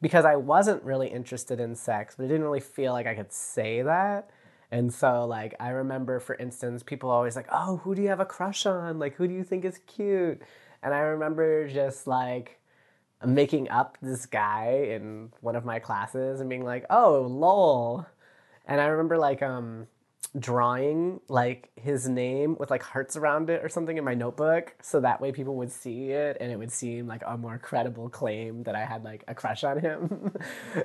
because 0.00 0.24
I 0.24 0.36
wasn't 0.36 0.82
really 0.82 1.08
interested 1.08 1.60
in 1.60 1.74
sex, 1.74 2.14
but 2.16 2.24
I 2.24 2.28
didn't 2.28 2.44
really 2.44 2.60
feel 2.60 2.92
like 2.92 3.06
I 3.06 3.14
could 3.14 3.32
say 3.32 3.82
that. 3.82 4.30
And 4.70 4.94
so, 4.94 5.26
like, 5.26 5.54
I 5.58 5.70
remember, 5.70 6.20
for 6.20 6.36
instance, 6.36 6.82
people 6.82 7.10
always 7.10 7.34
like, 7.34 7.48
oh, 7.50 7.78
who 7.78 7.94
do 7.94 8.02
you 8.02 8.08
have 8.08 8.20
a 8.20 8.24
crush 8.24 8.66
on? 8.66 8.98
Like, 8.98 9.16
who 9.16 9.26
do 9.26 9.34
you 9.34 9.42
think 9.42 9.64
is 9.64 9.80
cute? 9.86 10.40
And 10.82 10.94
I 10.94 11.00
remember 11.00 11.68
just 11.68 12.06
like, 12.06 12.60
making 13.24 13.68
up 13.68 13.98
this 14.00 14.26
guy 14.26 14.88
in 14.90 15.30
one 15.40 15.56
of 15.56 15.64
my 15.64 15.78
classes 15.78 16.40
and 16.40 16.48
being 16.48 16.64
like, 16.64 16.86
"Oh, 16.88 17.26
lol." 17.28 18.06
And 18.66 18.80
I 18.80 18.86
remember 18.86 19.18
like 19.18 19.42
um 19.42 19.86
drawing 20.38 21.20
like 21.28 21.70
his 21.74 22.08
name 22.08 22.56
with 22.58 22.70
like 22.70 22.82
hearts 22.82 23.16
around 23.16 23.50
it 23.50 23.64
or 23.64 23.68
something 23.68 23.98
in 23.98 24.04
my 24.04 24.14
notebook 24.14 24.74
so 24.80 25.00
that 25.00 25.20
way 25.20 25.32
people 25.32 25.56
would 25.56 25.72
see 25.72 26.10
it 26.10 26.36
and 26.40 26.52
it 26.52 26.56
would 26.56 26.70
seem 26.70 27.08
like 27.08 27.22
a 27.26 27.36
more 27.36 27.58
credible 27.58 28.08
claim 28.08 28.62
that 28.62 28.76
I 28.76 28.84
had 28.84 29.02
like 29.02 29.24
a 29.26 29.34
crush 29.34 29.64
on 29.64 29.80
him. 29.80 30.32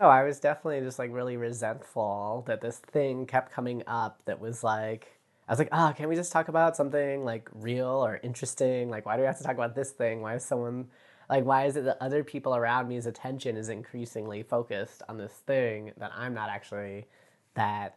oh, 0.00 0.08
I 0.08 0.22
was 0.22 0.38
definitely 0.38 0.80
just 0.80 0.98
like 0.98 1.12
really 1.12 1.36
resentful 1.36 2.44
that 2.46 2.60
this 2.60 2.78
thing 2.78 3.26
kept 3.26 3.52
coming 3.52 3.82
up 3.86 4.22
that 4.26 4.40
was 4.40 4.62
like 4.62 5.18
I 5.48 5.52
was 5.52 5.58
like, 5.58 5.70
ah, 5.72 5.92
can 5.92 6.08
we 6.10 6.14
just 6.14 6.30
talk 6.30 6.48
about 6.48 6.76
something 6.76 7.24
like 7.24 7.48
real 7.54 8.04
or 8.04 8.20
interesting? 8.22 8.90
Like, 8.90 9.06
why 9.06 9.16
do 9.16 9.22
we 9.22 9.26
have 9.26 9.38
to 9.38 9.44
talk 9.44 9.54
about 9.54 9.74
this 9.74 9.90
thing? 9.90 10.20
Why 10.20 10.34
is 10.34 10.44
someone, 10.44 10.88
like, 11.28 11.44
why 11.44 11.66
is 11.66 11.76
it 11.76 11.84
that 11.84 11.98
other 12.00 12.24
people 12.24 12.56
around 12.56 12.88
me's 12.88 13.06
attention 13.06 13.56
is 13.56 13.68
increasingly 13.68 14.42
focused 14.42 15.02
on 15.08 15.18
this 15.18 15.32
thing 15.32 15.92
that 15.98 16.12
I'm 16.16 16.34
not 16.34 16.48
actually 16.48 17.06
that 17.54 17.96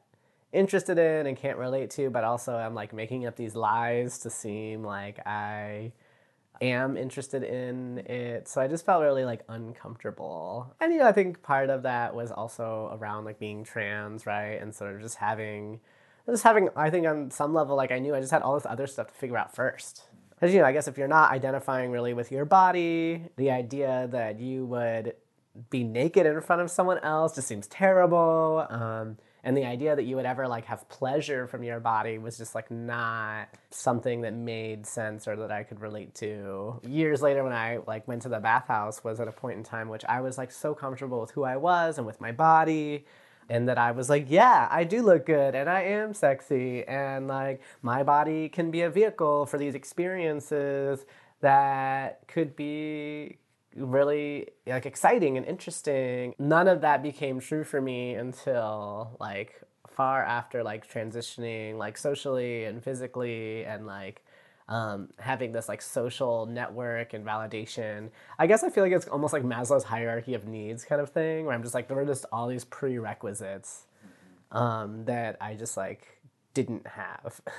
interested 0.51 0.97
in 0.97 1.27
and 1.27 1.37
can't 1.37 1.57
relate 1.57 1.89
to, 1.91 2.09
but 2.09 2.23
also 2.23 2.55
I'm 2.55 2.73
like 2.73 2.93
making 2.93 3.25
up 3.25 3.35
these 3.35 3.55
lies 3.55 4.19
to 4.19 4.29
seem 4.29 4.83
like 4.83 5.25
I 5.25 5.93
am 6.61 6.97
interested 6.97 7.43
in 7.43 7.99
it. 7.99 8.47
So 8.47 8.61
I 8.61 8.67
just 8.67 8.85
felt 8.85 9.01
really 9.01 9.25
like 9.25 9.41
uncomfortable. 9.47 10.73
And 10.79 10.91
you 10.91 10.99
know, 10.99 11.07
I 11.07 11.11
think 11.11 11.41
part 11.41 11.69
of 11.69 11.83
that 11.83 12.13
was 12.13 12.31
also 12.31 12.97
around 12.99 13.25
like 13.25 13.39
being 13.39 13.63
trans, 13.63 14.25
right? 14.25 14.61
And 14.61 14.75
sort 14.75 14.95
of 14.95 15.01
just 15.01 15.17
having 15.17 15.79
just 16.29 16.43
having 16.43 16.69
I 16.75 16.89
think 16.89 17.07
on 17.07 17.31
some 17.31 17.53
level 17.53 17.75
like 17.75 17.91
I 17.91 17.99
knew 17.99 18.13
I 18.13 18.19
just 18.19 18.31
had 18.31 18.41
all 18.41 18.55
this 18.55 18.65
other 18.65 18.87
stuff 18.87 19.07
to 19.07 19.13
figure 19.13 19.37
out 19.37 19.55
first. 19.55 20.03
Because 20.41 20.55
you 20.55 20.61
know, 20.61 20.65
I 20.65 20.71
guess 20.71 20.87
if 20.87 20.97
you're 20.97 21.07
not 21.07 21.31
identifying 21.31 21.91
really 21.91 22.15
with 22.15 22.31
your 22.31 22.45
body, 22.45 23.21
the 23.35 23.51
idea 23.51 24.09
that 24.11 24.39
you 24.39 24.65
would 24.65 25.13
be 25.69 25.83
naked 25.83 26.25
in 26.25 26.41
front 26.41 26.63
of 26.63 26.71
someone 26.71 26.97
else 26.99 27.35
just 27.35 27.47
seems 27.47 27.67
terrible. 27.67 28.65
Um, 28.67 29.17
and 29.43 29.55
the 29.55 29.65
idea 29.65 29.95
that 29.95 30.03
you 30.03 30.15
would 30.15 30.25
ever 30.25 30.47
like 30.47 30.65
have 30.65 30.89
pleasure 30.89 31.45
from 31.45 31.61
your 31.61 31.79
body 31.79 32.17
was 32.17 32.39
just 32.39 32.55
like 32.55 32.71
not 32.71 33.49
something 33.69 34.21
that 34.21 34.33
made 34.33 34.87
sense 34.87 35.27
or 35.27 35.35
that 35.35 35.51
I 35.51 35.61
could 35.61 35.79
relate 35.79 36.15
to. 36.15 36.79
Years 36.87 37.21
later 37.21 37.43
when 37.43 37.53
I 37.53 37.77
like 37.85 38.07
went 38.07 38.23
to 38.23 38.29
the 38.29 38.39
bathhouse 38.39 39.03
was 39.03 39.19
at 39.19 39.27
a 39.27 39.31
point 39.31 39.57
in 39.57 39.63
time 39.63 39.89
which 39.89 40.05
I 40.05 40.21
was 40.21 40.39
like 40.39 40.51
so 40.51 40.73
comfortable 40.73 41.21
with 41.21 41.31
who 41.31 41.43
I 41.43 41.57
was 41.57 41.99
and 41.99 42.07
with 42.07 42.19
my 42.19 42.31
body 42.31 43.05
and 43.51 43.67
that 43.67 43.77
I 43.77 43.91
was 43.91 44.09
like, 44.09 44.27
yeah, 44.29 44.69
I 44.71 44.85
do 44.85 45.01
look 45.01 45.25
good 45.25 45.55
and 45.55 45.69
I 45.69 45.81
am 45.81 46.13
sexy 46.13 46.85
and 46.87 47.27
like 47.27 47.61
my 47.81 48.01
body 48.01 48.47
can 48.47 48.71
be 48.71 48.81
a 48.81 48.89
vehicle 48.89 49.45
for 49.45 49.57
these 49.57 49.75
experiences 49.75 51.05
that 51.41 52.21
could 52.29 52.55
be 52.55 53.39
really 53.75 54.47
like 54.65 54.85
exciting 54.85 55.35
and 55.35 55.45
interesting. 55.45 56.33
None 56.39 56.69
of 56.69 56.79
that 56.79 57.03
became 57.03 57.41
true 57.41 57.65
for 57.65 57.81
me 57.81 58.13
until 58.13 59.17
like 59.19 59.61
far 59.89 60.23
after 60.23 60.63
like 60.63 60.89
transitioning 60.89 61.77
like 61.77 61.97
socially 61.97 62.63
and 62.63 62.81
physically 62.81 63.65
and 63.65 63.85
like 63.85 64.23
um, 64.71 65.09
having 65.19 65.51
this 65.51 65.67
like 65.67 65.81
social 65.81 66.45
network 66.45 67.13
and 67.13 67.25
validation. 67.25 68.09
I 68.39 68.47
guess 68.47 68.63
I 68.63 68.69
feel 68.69 68.85
like 68.85 68.93
it's 68.93 69.05
almost 69.05 69.33
like 69.33 69.43
Maslow's 69.43 69.83
hierarchy 69.83 70.33
of 70.33 70.47
needs 70.47 70.85
kind 70.85 71.01
of 71.01 71.09
thing, 71.09 71.45
where 71.45 71.53
I'm 71.53 71.61
just 71.61 71.75
like 71.75 71.89
there 71.89 71.99
are 71.99 72.05
just 72.05 72.25
all 72.31 72.47
these 72.47 72.63
prerequisites 72.63 73.83
um, 74.49 75.03
that 75.05 75.35
I 75.41 75.55
just 75.55 75.75
like 75.75 76.21
didn't 76.53 76.87
have. 76.87 77.41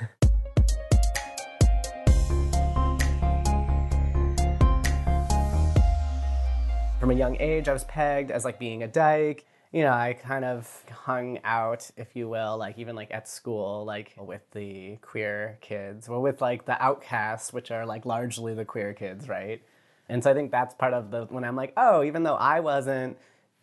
From 6.99 7.11
a 7.11 7.15
young 7.15 7.37
age, 7.39 7.69
I 7.69 7.75
was 7.75 7.85
pegged 7.85 8.31
as 8.31 8.47
like 8.47 8.59
being 8.59 8.83
a 8.83 8.89
dyke 8.89 9.45
you 9.73 9.83
know, 9.83 9.93
I 9.93 10.13
kind 10.13 10.45
of 10.45 10.69
hung 10.91 11.39
out, 11.45 11.91
if 11.97 12.15
you 12.15 12.29
will, 12.29 12.59
like 12.59 12.79
even 12.79 12.95
like 12.95 13.11
at 13.11 13.27
school, 13.27 13.85
like 13.87 14.15
with 14.19 14.43
the 14.53 14.97
queer 14.97 15.59
kids 15.63 16.09
or 16.09 16.21
with 16.21 16.43
like 16.43 16.67
the 16.67 16.81
outcasts, 16.83 17.55
which 17.55 17.71
are 17.71 17.87
like 17.87 18.05
largely 18.05 18.53
the 18.55 18.67
queer 18.67 18.93
kids, 18.93 19.29
right? 19.31 19.63
And 20.11 20.23
so 20.23 20.31
I 20.31 20.35
think 20.35 20.51
that's 20.51 20.75
part 20.75 20.93
of 20.93 21.11
the 21.11 21.25
when 21.25 21.43
I'm 21.43 21.57
like, 21.57 21.73
oh, 21.79 22.03
even 22.05 22.23
though 22.23 22.35
I 22.35 22.61
wasn't 22.61 23.17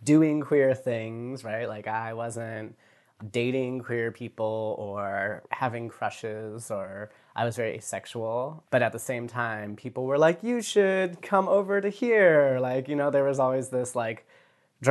doing 0.03 0.41
queer 0.41 0.73
things, 0.73 1.43
right? 1.43 1.67
Like 1.69 1.87
I 1.87 2.13
wasn't 2.15 2.75
dating 3.31 3.81
queer 3.81 4.11
people 4.11 4.75
or 4.79 5.43
having 5.51 5.89
crushes 5.89 6.71
or 6.71 7.11
I 7.35 7.45
was 7.45 7.55
very 7.55 7.75
asexual. 7.75 8.63
But 8.71 8.81
at 8.81 8.93
the 8.93 8.99
same 8.99 9.27
time, 9.27 9.75
people 9.75 10.05
were 10.05 10.17
like, 10.17 10.43
you 10.43 10.63
should 10.63 11.21
come 11.21 11.47
over 11.47 11.81
to 11.81 11.89
here. 11.89 12.57
Like, 12.59 12.87
you 12.87 12.95
know, 12.95 13.11
there 13.11 13.25
was 13.25 13.39
always 13.39 13.69
this 13.69 13.95
like 13.95 14.25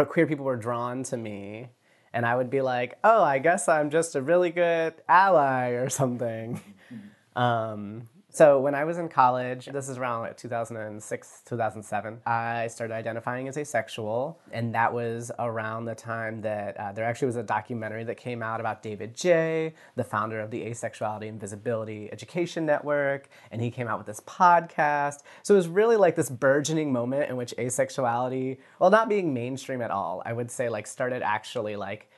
queer 0.05 0.27
people 0.27 0.45
were 0.45 0.57
drawn 0.57 1.03
to 1.05 1.17
me. 1.17 1.69
And 2.13 2.25
I 2.25 2.37
would 2.37 2.51
be 2.51 2.63
like, 2.63 2.99
oh, 3.05 3.23
I 3.23 3.39
guess 3.39 3.69
I'm 3.69 3.91
just 3.91 4.17
a 4.17 4.23
really 4.23 4.51
good 4.51 4.95
ally 5.09 5.71
or 5.71 5.89
something. 5.89 6.61
um, 7.37 8.09
so 8.31 8.61
when 8.61 8.75
I 8.75 8.85
was 8.85 8.99
in 8.99 9.09
college, 9.09 9.67
this 9.67 9.89
is 9.89 9.97
around 9.97 10.21
like 10.21 10.37
2006, 10.37 11.43
2007, 11.47 12.21
I 12.27 12.67
started 12.67 12.93
identifying 12.93 13.49
as 13.49 13.57
asexual. 13.57 14.39
And 14.53 14.75
that 14.75 14.93
was 14.93 15.33
around 15.39 15.87
the 15.87 15.95
time 15.95 16.43
that 16.43 16.77
uh, 16.79 16.93
there 16.93 17.07
actually 17.07 17.27
was 17.27 17.37
a 17.37 17.43
documentary 17.43 18.05
that 18.05 18.19
came 18.19 18.43
out 18.43 18.61
about 18.61 18.83
David 18.83 19.17
Jay, 19.17 19.73
the 19.97 20.05
founder 20.05 20.41
of 20.41 20.51
the 20.51 20.61
Asexuality 20.61 21.29
and 21.29 21.41
Visibility 21.41 22.11
Education 22.13 22.67
Network. 22.67 23.31
And 23.51 23.63
he 23.63 23.71
came 23.71 23.89
out 23.89 23.97
with 23.97 24.07
this 24.07 24.21
podcast. 24.21 25.23
So 25.43 25.55
it 25.55 25.57
was 25.57 25.69
really 25.69 25.97
like 25.97 26.15
this 26.15 26.29
burgeoning 26.29 26.93
moment 26.93 27.31
in 27.31 27.37
which 27.37 27.55
asexuality, 27.57 28.59
well, 28.79 28.91
not 28.91 29.09
being 29.09 29.33
mainstream 29.33 29.81
at 29.81 29.91
all, 29.91 30.23
I 30.27 30.35
would 30.35 30.51
say 30.51 30.69
like 30.69 30.87
started 30.87 31.23
actually 31.23 31.77
like 31.77 32.11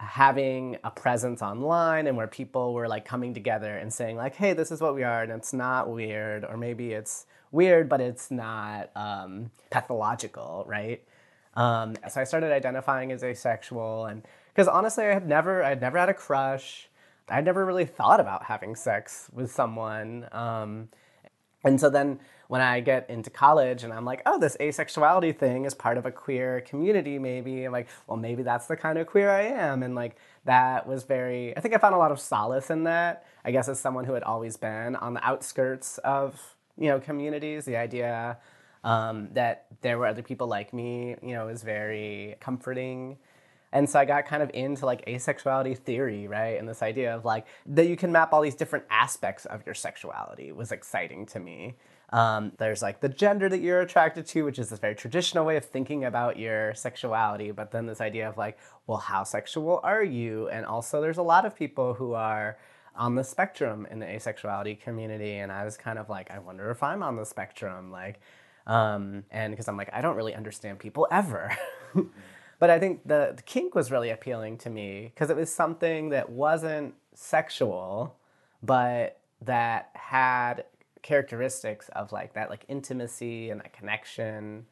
having 0.00 0.78
a 0.82 0.90
presence 0.90 1.42
online 1.42 2.06
and 2.06 2.16
where 2.16 2.26
people 2.26 2.72
were 2.72 2.88
like 2.88 3.04
coming 3.04 3.34
together 3.34 3.76
and 3.76 3.92
saying 3.92 4.16
like 4.16 4.34
hey 4.34 4.54
this 4.54 4.70
is 4.70 4.80
what 4.80 4.94
we 4.94 5.02
are 5.02 5.22
and 5.22 5.30
it's 5.30 5.52
not 5.52 5.90
weird 5.90 6.42
or 6.44 6.56
maybe 6.56 6.92
it's 6.92 7.26
weird 7.52 7.86
but 7.88 8.00
it's 8.00 8.30
not 8.30 8.90
um, 8.96 9.50
pathological 9.70 10.64
right? 10.66 11.02
Um, 11.54 11.96
so 12.08 12.20
i 12.20 12.24
started 12.24 12.52
identifying 12.52 13.12
as 13.12 13.22
asexual 13.24 14.06
and 14.06 14.22
because 14.54 14.68
honestly 14.68 15.04
i 15.04 15.12
had 15.12 15.28
never 15.28 15.62
i 15.62 15.70
had 15.70 15.80
never 15.80 15.98
had 15.98 16.08
a 16.08 16.14
crush. 16.14 16.88
I 17.28 17.40
never 17.42 17.64
really 17.64 17.84
thought 17.84 18.18
about 18.18 18.44
having 18.44 18.74
sex 18.74 19.28
with 19.32 19.52
someone 19.52 20.28
um, 20.32 20.88
and 21.62 21.80
so 21.80 21.90
then 21.90 22.20
when 22.50 22.60
I 22.60 22.80
get 22.80 23.08
into 23.08 23.30
college 23.30 23.84
and 23.84 23.92
I'm 23.92 24.04
like, 24.04 24.22
oh, 24.26 24.36
this 24.36 24.56
asexuality 24.58 25.38
thing 25.38 25.66
is 25.66 25.72
part 25.72 25.96
of 25.96 26.04
a 26.04 26.10
queer 26.10 26.62
community, 26.62 27.16
maybe. 27.16 27.62
I'm 27.62 27.70
like, 27.70 27.86
well, 28.08 28.16
maybe 28.16 28.42
that's 28.42 28.66
the 28.66 28.76
kind 28.76 28.98
of 28.98 29.06
queer 29.06 29.30
I 29.30 29.42
am. 29.42 29.84
And 29.84 29.94
like, 29.94 30.16
that 30.46 30.84
was 30.84 31.04
very, 31.04 31.56
I 31.56 31.60
think 31.60 31.76
I 31.76 31.78
found 31.78 31.94
a 31.94 31.98
lot 31.98 32.10
of 32.10 32.18
solace 32.18 32.68
in 32.68 32.82
that. 32.84 33.24
I 33.44 33.52
guess 33.52 33.68
as 33.68 33.78
someone 33.78 34.04
who 34.04 34.14
had 34.14 34.24
always 34.24 34.56
been 34.56 34.96
on 34.96 35.14
the 35.14 35.24
outskirts 35.24 35.98
of, 35.98 36.56
you 36.76 36.88
know, 36.88 36.98
communities, 36.98 37.66
the 37.66 37.76
idea 37.76 38.38
um, 38.82 39.28
that 39.34 39.66
there 39.82 39.96
were 39.96 40.08
other 40.08 40.22
people 40.22 40.48
like 40.48 40.72
me, 40.72 41.14
you 41.22 41.34
know, 41.34 41.46
was 41.46 41.62
very 41.62 42.34
comforting. 42.40 43.18
And 43.72 43.88
so 43.88 44.00
I 44.00 44.04
got 44.04 44.26
kind 44.26 44.42
of 44.42 44.50
into 44.52 44.84
like 44.84 45.04
asexuality 45.06 45.78
theory, 45.78 46.26
right? 46.26 46.58
And 46.58 46.68
this 46.68 46.82
idea 46.82 47.14
of 47.14 47.24
like 47.24 47.46
that 47.66 47.86
you 47.86 47.96
can 47.96 48.10
map 48.10 48.32
all 48.32 48.42
these 48.42 48.54
different 48.54 48.84
aspects 48.90 49.46
of 49.46 49.64
your 49.64 49.74
sexuality 49.74 50.52
was 50.52 50.72
exciting 50.72 51.26
to 51.26 51.40
me. 51.40 51.76
Um, 52.12 52.52
there's 52.58 52.82
like 52.82 53.00
the 53.00 53.08
gender 53.08 53.48
that 53.48 53.60
you're 53.60 53.80
attracted 53.80 54.26
to, 54.26 54.44
which 54.44 54.58
is 54.58 54.70
this 54.70 54.80
very 54.80 54.96
traditional 54.96 55.46
way 55.46 55.56
of 55.56 55.64
thinking 55.64 56.04
about 56.04 56.38
your 56.38 56.74
sexuality. 56.74 57.52
But 57.52 57.70
then 57.70 57.86
this 57.86 58.00
idea 58.00 58.28
of 58.28 58.36
like, 58.36 58.58
well, 58.86 58.98
how 58.98 59.22
sexual 59.22 59.80
are 59.84 60.02
you? 60.02 60.48
And 60.48 60.66
also, 60.66 61.00
there's 61.00 61.18
a 61.18 61.22
lot 61.22 61.46
of 61.46 61.54
people 61.54 61.94
who 61.94 62.14
are 62.14 62.58
on 62.96 63.14
the 63.14 63.22
spectrum 63.22 63.86
in 63.90 64.00
the 64.00 64.06
asexuality 64.06 64.80
community. 64.80 65.34
And 65.36 65.52
I 65.52 65.64
was 65.64 65.76
kind 65.76 65.98
of 65.98 66.08
like, 66.08 66.32
I 66.32 66.40
wonder 66.40 66.70
if 66.70 66.82
I'm 66.82 67.04
on 67.04 67.14
the 67.14 67.24
spectrum. 67.24 67.92
Like, 67.92 68.20
um, 68.66 69.24
and 69.30 69.52
because 69.52 69.68
I'm 69.68 69.76
like, 69.76 69.90
I 69.92 70.00
don't 70.00 70.16
really 70.16 70.34
understand 70.34 70.80
people 70.80 71.06
ever. 71.12 71.56
but 72.60 72.68
I 72.68 72.78
think 72.78 73.08
the, 73.08 73.32
the 73.34 73.42
kink 73.42 73.74
was 73.74 73.90
really 73.90 74.10
appealing 74.10 74.58
to 74.58 74.70
me 74.70 75.10
because 75.12 75.30
it 75.30 75.36
was 75.36 75.52
something 75.52 76.10
that 76.10 76.30
wasn't 76.30 76.94
sexual, 77.14 78.16
but 78.62 79.18
that 79.40 79.90
had 79.94 80.66
characteristics 81.02 81.88
of 81.96 82.12
like 82.12 82.34
that 82.34 82.50
like 82.50 82.66
intimacy 82.68 83.48
and 83.48 83.60
that 83.60 83.72
connection. 83.72 84.66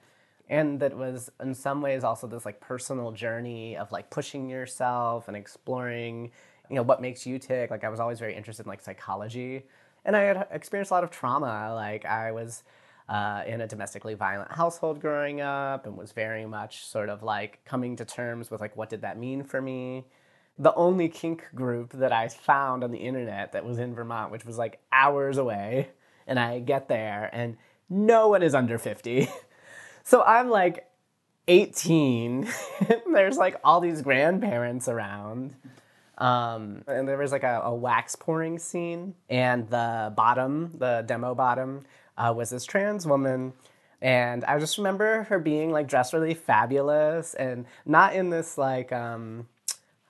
And 0.51 0.79
that 0.81 0.97
was 0.97 1.31
in 1.41 1.55
some 1.55 1.81
ways 1.81 2.05
also 2.05 2.27
this 2.27 2.45
like 2.45 2.61
personal 2.61 3.11
journey 3.11 3.77
of 3.77 3.91
like 3.91 4.11
pushing 4.11 4.51
yourself 4.51 5.27
and 5.27 5.37
exploring 5.37 6.31
you 6.69 6.77
know 6.77 6.83
what 6.83 7.01
makes 7.01 7.27
you 7.27 7.39
tick. 7.39 7.71
Like 7.71 7.85
i 7.85 7.89
was 7.89 8.01
always 8.01 8.19
very 8.19 8.35
interested 8.37 8.67
in 8.67 8.69
like 8.69 8.83
psychology. 8.83 9.65
And 10.05 10.15
i 10.15 10.21
had 10.21 10.47
experienced 10.51 10.91
a 10.91 10.95
lot 10.95 11.05
of 11.05 11.11
trauma. 11.11 11.73
Like 11.75 12.05
i 12.05 12.33
was 12.33 12.63
uh, 13.09 13.43
in 13.47 13.61
a 13.61 13.67
domestically 13.67 14.15
violent 14.15 14.53
household 14.53 15.01
growing 15.01 15.41
up 15.41 15.87
and 15.87 15.97
was 15.97 16.13
very 16.13 16.45
much 16.45 16.85
sort 16.85 17.09
of 17.09 17.23
like 17.23 17.65
coming 17.65 17.97
to 17.97 18.05
terms 18.05 18.51
with 18.51 18.61
like 18.61 18.77
what 18.77 18.91
did 18.91 19.03
that 19.03 19.19
mean 19.19 19.43
for 19.43 19.63
me 19.63 20.07
the 20.59 20.75
only 20.75 21.09
kink 21.09 21.49
group 21.55 21.93
that 21.93 22.13
i 22.13 22.29
found 22.29 22.85
on 22.85 22.91
the 22.91 22.99
internet 22.99 23.53
that 23.53 23.65
was 23.65 23.79
in 23.79 23.95
vermont 23.95 24.31
which 24.31 24.45
was 24.45 24.59
like 24.59 24.81
hours 24.93 25.39
away 25.39 25.89
and 26.29 26.39
I 26.39 26.61
get 26.61 26.87
there 26.87 27.29
and 27.33 27.57
no 27.89 28.29
one 28.29 28.43
is 28.45 28.55
under 28.55 28.79
50. 28.79 29.29
so 30.05 30.23
I'm 30.23 30.51
like 30.51 30.87
18. 31.49 32.47
There's 33.13 33.39
like 33.39 33.57
all 33.65 33.81
these 33.81 34.03
grandparents 34.03 34.87
around. 34.87 35.57
Um, 36.19 36.83
and 36.87 37.09
there 37.09 37.17
was 37.17 37.33
like 37.33 37.45
a, 37.45 37.63
a, 37.65 37.75
wax 37.75 38.17
pouring 38.17 38.59
scene, 38.59 39.15
and 39.31 39.71
the 39.71 40.13
bottom, 40.17 40.73
the 40.77 41.05
demo 41.07 41.33
bottom, 41.33 41.85
uh, 42.19 42.35
was 42.37 42.51
this 42.51 42.67
trans 42.67 43.07
woman. 43.07 43.55
And 44.03 44.45
I 44.45 44.59
just 44.59 44.77
remember 44.79 45.25
her 45.25 45.39
being 45.39 45.73
like 45.73 45.89
dressed 45.89 46.13
really 46.13 46.35
fabulous 46.35 47.35
and 47.35 47.65
not 47.87 48.15
in 48.15 48.31
this 48.31 48.59
like, 48.59 48.93
um, 48.93 49.49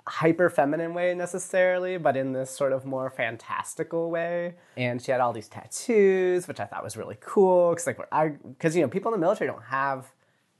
hyper 0.08 0.48
feminine 0.48 0.94
way 0.94 1.14
necessarily, 1.14 1.98
but 1.98 2.16
in 2.16 2.32
this 2.32 2.50
sort 2.50 2.72
of 2.72 2.84
more 2.84 3.10
fantastical 3.10 4.10
way. 4.10 4.54
And 4.76 5.00
she 5.00 5.12
had 5.12 5.20
all 5.20 5.32
these 5.32 5.48
tattoos, 5.48 6.48
which 6.48 6.60
I 6.60 6.64
thought 6.64 6.82
was 6.82 6.96
really 6.96 7.16
cool 7.20 7.70
because 7.70 7.86
like 7.86 7.98
I 8.10 8.28
because 8.28 8.74
you 8.74 8.82
know 8.82 8.88
people 8.88 9.12
in 9.12 9.20
the 9.20 9.24
military 9.24 9.48
don't 9.48 9.62
have 9.64 10.06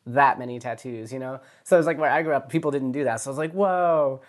that 0.07 0.39
many 0.39 0.59
tattoos, 0.59 1.13
you 1.13 1.19
know. 1.19 1.41
So 1.65 1.77
it 1.77 1.81
was 1.81 1.87
like 1.87 1.99
where 1.99 2.11
I 2.11 2.23
grew 2.23 2.35
up, 2.35 2.49
people 2.49 2.71
didn't 2.71 2.93
do 2.93 3.05
that. 3.05 3.21
So 3.21 3.31
I 3.31 3.33
was 3.33 3.39
like, 3.39 3.53
whoa. 3.53 4.21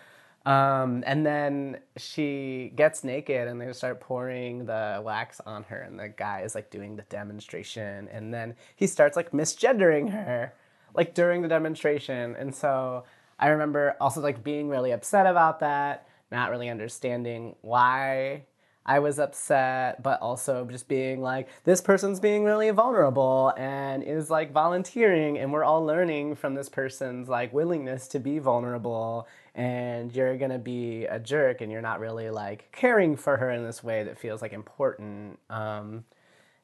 Um, 0.46 1.04
and 1.06 1.24
then 1.26 1.80
she 1.98 2.72
gets 2.74 3.04
naked 3.04 3.46
and 3.46 3.60
they 3.60 3.70
start 3.74 4.00
pouring 4.00 4.64
the 4.64 5.02
wax 5.04 5.38
on 5.44 5.64
her 5.64 5.82
and 5.82 5.98
the 5.98 6.08
guy 6.08 6.40
is 6.40 6.54
like 6.54 6.70
doing 6.70 6.96
the 6.96 7.02
demonstration 7.02 8.08
and 8.08 8.32
then 8.32 8.54
he 8.74 8.86
starts 8.86 9.16
like 9.16 9.32
misgendering 9.32 10.10
her 10.10 10.54
like 10.94 11.14
during 11.14 11.42
the 11.42 11.48
demonstration. 11.48 12.36
And 12.36 12.54
so 12.54 13.04
I 13.38 13.48
remember 13.48 13.96
also 14.00 14.20
like 14.20 14.42
being 14.42 14.68
really 14.68 14.92
upset 14.92 15.26
about 15.26 15.60
that, 15.60 16.08
not 16.30 16.50
really 16.50 16.68
understanding 16.68 17.56
why 17.60 18.44
I 18.86 18.98
was 18.98 19.18
upset, 19.18 20.02
but 20.02 20.20
also 20.20 20.64
just 20.64 20.88
being 20.88 21.20
like, 21.20 21.48
this 21.64 21.80
person's 21.80 22.18
being 22.18 22.44
really 22.44 22.70
vulnerable 22.70 23.52
and 23.56 24.02
is 24.02 24.30
like 24.30 24.52
volunteering, 24.52 25.38
and 25.38 25.52
we're 25.52 25.64
all 25.64 25.84
learning 25.84 26.36
from 26.36 26.54
this 26.54 26.68
person's 26.68 27.28
like 27.28 27.52
willingness 27.52 28.08
to 28.08 28.18
be 28.18 28.38
vulnerable. 28.38 29.28
And 29.54 30.14
you're 30.14 30.36
gonna 30.38 30.58
be 30.58 31.04
a 31.04 31.18
jerk, 31.18 31.60
and 31.60 31.70
you're 31.70 31.82
not 31.82 32.00
really 32.00 32.30
like 32.30 32.72
caring 32.72 33.16
for 33.16 33.36
her 33.36 33.50
in 33.50 33.64
this 33.64 33.84
way 33.84 34.04
that 34.04 34.18
feels 34.18 34.42
like 34.42 34.52
important. 34.52 35.38
Um, 35.50 36.04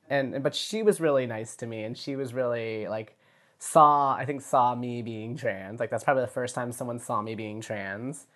and 0.08 0.42
but 0.42 0.54
she 0.54 0.82
was 0.82 1.00
really 1.00 1.26
nice 1.26 1.56
to 1.56 1.66
me, 1.66 1.84
and 1.84 1.96
she 1.98 2.16
was 2.16 2.32
really 2.32 2.88
like 2.88 3.16
saw 3.58 4.14
I 4.14 4.24
think 4.24 4.42
saw 4.42 4.74
me 4.74 5.02
being 5.02 5.36
trans. 5.36 5.80
Like 5.80 5.90
that's 5.90 6.04
probably 6.04 6.22
the 6.22 6.28
first 6.28 6.54
time 6.54 6.72
someone 6.72 6.98
saw 6.98 7.22
me 7.22 7.34
being 7.34 7.60
trans. 7.60 8.26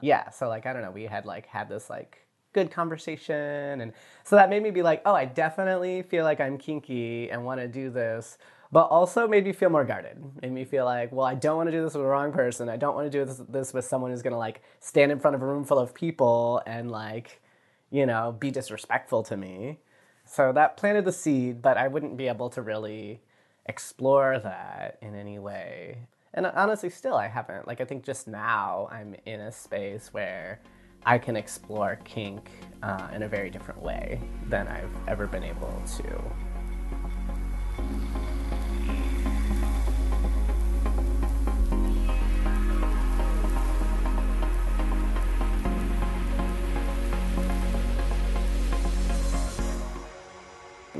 Yeah, 0.00 0.30
so 0.30 0.48
like 0.48 0.66
I 0.66 0.72
don't 0.72 0.82
know, 0.82 0.90
we 0.90 1.04
had 1.04 1.26
like 1.26 1.46
had 1.46 1.68
this 1.68 1.90
like 1.90 2.26
good 2.52 2.70
conversation 2.70 3.80
and 3.80 3.92
so 4.24 4.36
that 4.36 4.50
made 4.50 4.62
me 4.62 4.70
be 4.70 4.82
like, 4.82 5.02
"Oh, 5.04 5.14
I 5.14 5.24
definitely 5.24 6.02
feel 6.02 6.24
like 6.24 6.40
I'm 6.40 6.58
kinky 6.58 7.30
and 7.30 7.44
want 7.44 7.60
to 7.60 7.68
do 7.68 7.90
this." 7.90 8.38
But 8.72 8.84
also 8.84 9.26
made 9.26 9.44
me 9.44 9.52
feel 9.52 9.70
more 9.70 9.84
guarded. 9.84 10.16
Made 10.42 10.52
me 10.52 10.64
feel 10.64 10.84
like, 10.84 11.10
well, 11.10 11.26
I 11.26 11.34
don't 11.34 11.56
want 11.56 11.66
to 11.66 11.72
do 11.72 11.82
this 11.82 11.94
with 11.94 12.04
the 12.04 12.08
wrong 12.08 12.32
person. 12.32 12.68
I 12.68 12.76
don't 12.76 12.94
want 12.94 13.10
to 13.10 13.18
do 13.18 13.24
this, 13.24 13.42
this 13.48 13.74
with 13.74 13.84
someone 13.84 14.12
who's 14.12 14.22
going 14.22 14.32
to 14.32 14.38
like 14.38 14.62
stand 14.78 15.10
in 15.10 15.18
front 15.18 15.34
of 15.34 15.42
a 15.42 15.46
room 15.46 15.64
full 15.64 15.78
of 15.78 15.92
people 15.92 16.62
and 16.66 16.88
like, 16.88 17.40
you 17.90 18.06
know, 18.06 18.36
be 18.38 18.52
disrespectful 18.52 19.24
to 19.24 19.36
me. 19.36 19.80
So 20.24 20.52
that 20.52 20.76
planted 20.76 21.04
the 21.04 21.12
seed, 21.12 21.60
but 21.60 21.76
I 21.76 21.88
wouldn't 21.88 22.16
be 22.16 22.28
able 22.28 22.48
to 22.50 22.62
really 22.62 23.20
explore 23.66 24.38
that 24.38 24.98
in 25.02 25.16
any 25.16 25.40
way. 25.40 26.06
And 26.32 26.46
honestly, 26.46 26.90
still, 26.90 27.16
I 27.16 27.26
haven't. 27.26 27.66
Like, 27.66 27.80
I 27.80 27.84
think 27.84 28.04
just 28.04 28.28
now 28.28 28.88
I'm 28.92 29.16
in 29.26 29.40
a 29.40 29.50
space 29.50 30.12
where 30.12 30.60
I 31.04 31.18
can 31.18 31.36
explore 31.36 31.98
kink 32.04 32.50
uh, 32.82 33.08
in 33.14 33.22
a 33.22 33.28
very 33.28 33.50
different 33.50 33.82
way 33.82 34.20
than 34.48 34.68
I've 34.68 34.90
ever 35.08 35.26
been 35.26 35.44
able 35.44 35.82
to. 35.98 36.49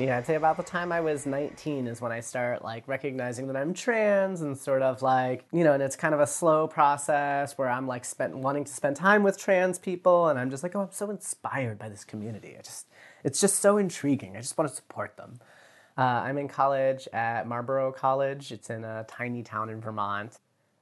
Yeah, 0.01 0.17
I'd 0.17 0.25
say 0.25 0.35
about 0.35 0.57
the 0.57 0.63
time 0.63 0.93
I 0.93 1.03
was 1.03 1.27
19 1.27 1.87
is 1.87 2.01
when 2.01 2.11
I 2.11 2.21
start 2.21 2.65
like 2.65 2.89
recognizing 2.89 3.49
that 3.49 3.57
I'm 3.57 3.75
trans 3.75 4.41
and 4.41 4.57
sort 4.57 4.81
of 4.81 5.03
like, 5.03 5.45
you 5.53 5.63
know, 5.63 5.75
and 5.75 5.83
it's 5.83 5.95
kind 5.95 6.15
of 6.15 6.21
a 6.21 6.27
slow 6.27 6.67
process 6.67 7.59
where 7.59 7.69
I'm 7.69 7.87
like 7.87 8.07
spent 8.07 8.35
wanting 8.35 8.65
to 8.65 8.73
spend 8.73 8.97
time 8.97 9.23
with 9.23 9.37
trans 9.37 9.79
people 9.79 10.29
and 10.29 10.39
I'm 10.39 10.49
just 10.49 10.63
like, 10.63 10.75
oh, 10.75 10.81
I'm 10.81 10.91
so 10.91 11.11
inspired 11.11 11.79
by 11.79 11.91
this 11.91 12.07
community. 12.07 12.57
I 12.59 12.63
just 12.63 12.87
it's 13.25 13.43
just 13.43 13.57
so 13.57 13.77
intriguing. 13.77 14.39
I 14.39 14.41
just 14.41 14.57
want 14.57 14.71
to 14.71 14.75
support 14.75 15.19
them. 15.19 15.39
Uh, 15.99 16.23
I'm 16.25 16.39
in 16.39 16.49
college 16.49 17.07
at 17.13 17.47
Marlboro 17.47 17.93
College. 17.93 18.53
It's 18.53 18.71
in 18.71 18.85
a 18.85 19.05
tiny 19.07 19.43
town 19.43 19.69
in 19.69 19.83
Vermont. 19.83 20.39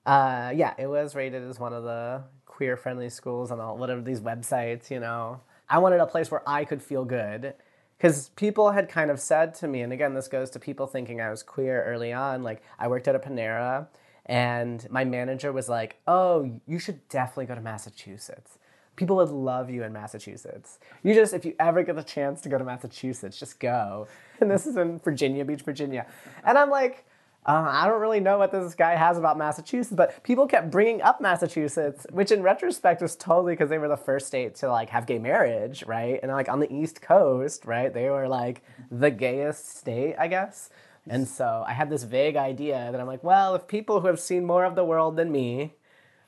Uh, 0.06 0.52
yeah, 0.54 0.74
it 0.78 0.86
was 0.86 1.16
rated 1.16 1.42
as 1.42 1.58
one 1.58 1.72
of 1.72 1.82
the 1.82 2.22
queer 2.46 2.76
friendly 2.76 3.10
schools 3.10 3.50
on 3.50 3.58
all 3.58 3.78
whatever 3.78 4.00
these 4.00 4.20
websites, 4.20 4.92
you 4.92 5.00
know. 5.00 5.40
I 5.68 5.78
wanted 5.78 5.98
a 5.98 6.06
place 6.06 6.30
where 6.30 6.48
I 6.48 6.64
could 6.64 6.80
feel 6.80 7.04
good 7.04 7.54
because 7.98 8.28
people 8.30 8.70
had 8.70 8.88
kind 8.88 9.10
of 9.10 9.18
said 9.20 9.54
to 9.56 9.68
me, 9.68 9.82
and 9.82 9.92
again, 9.92 10.14
this 10.14 10.28
goes 10.28 10.50
to 10.50 10.60
people 10.60 10.86
thinking 10.86 11.20
I 11.20 11.30
was 11.30 11.42
queer 11.42 11.82
early 11.84 12.12
on. 12.12 12.42
Like, 12.42 12.62
I 12.78 12.86
worked 12.86 13.08
at 13.08 13.16
a 13.16 13.18
Panera, 13.18 13.88
and 14.24 14.88
my 14.90 15.04
manager 15.04 15.52
was 15.52 15.68
like, 15.68 15.96
Oh, 16.06 16.60
you 16.66 16.78
should 16.78 17.06
definitely 17.08 17.46
go 17.46 17.54
to 17.56 17.60
Massachusetts. 17.60 18.58
People 18.94 19.16
would 19.16 19.30
love 19.30 19.70
you 19.70 19.84
in 19.84 19.92
Massachusetts. 19.92 20.78
You 21.04 21.14
just, 21.14 21.32
if 21.32 21.44
you 21.44 21.54
ever 21.60 21.84
get 21.84 21.94
the 21.94 22.02
chance 22.02 22.40
to 22.42 22.48
go 22.48 22.58
to 22.58 22.64
Massachusetts, 22.64 23.38
just 23.38 23.60
go. 23.60 24.08
And 24.40 24.50
this 24.50 24.66
is 24.66 24.76
in 24.76 24.98
Virginia 25.00 25.44
Beach, 25.44 25.62
Virginia. 25.62 26.06
And 26.44 26.58
I'm 26.58 26.70
like, 26.70 27.04
uh, 27.48 27.66
I 27.66 27.88
don't 27.88 28.00
really 28.02 28.20
know 28.20 28.36
what 28.36 28.52
this 28.52 28.74
guy 28.74 28.94
has 28.94 29.16
about 29.16 29.38
Massachusetts, 29.38 29.96
but 29.96 30.22
people 30.22 30.46
kept 30.46 30.70
bringing 30.70 31.00
up 31.00 31.18
Massachusetts, 31.22 32.06
which 32.10 32.30
in 32.30 32.42
retrospect 32.42 33.00
was 33.00 33.16
totally 33.16 33.54
because 33.54 33.70
they 33.70 33.78
were 33.78 33.88
the 33.88 33.96
first 33.96 34.26
state 34.26 34.54
to 34.56 34.68
like 34.70 34.90
have 34.90 35.06
gay 35.06 35.18
marriage, 35.18 35.82
right? 35.86 36.20
And 36.22 36.30
like 36.30 36.50
on 36.50 36.60
the 36.60 36.70
East 36.70 37.00
Coast, 37.00 37.64
right? 37.64 37.92
They 37.92 38.10
were 38.10 38.28
like 38.28 38.62
the 38.90 39.10
gayest 39.10 39.78
state, 39.78 40.14
I 40.18 40.28
guess. 40.28 40.68
And 41.08 41.26
so 41.26 41.64
I 41.66 41.72
had 41.72 41.88
this 41.88 42.02
vague 42.02 42.36
idea 42.36 42.90
that 42.92 43.00
I'm 43.00 43.06
like, 43.06 43.24
well, 43.24 43.54
if 43.54 43.66
people 43.66 44.02
who 44.02 44.08
have 44.08 44.20
seen 44.20 44.44
more 44.44 44.66
of 44.66 44.74
the 44.74 44.84
world 44.84 45.16
than 45.16 45.32
me, 45.32 45.72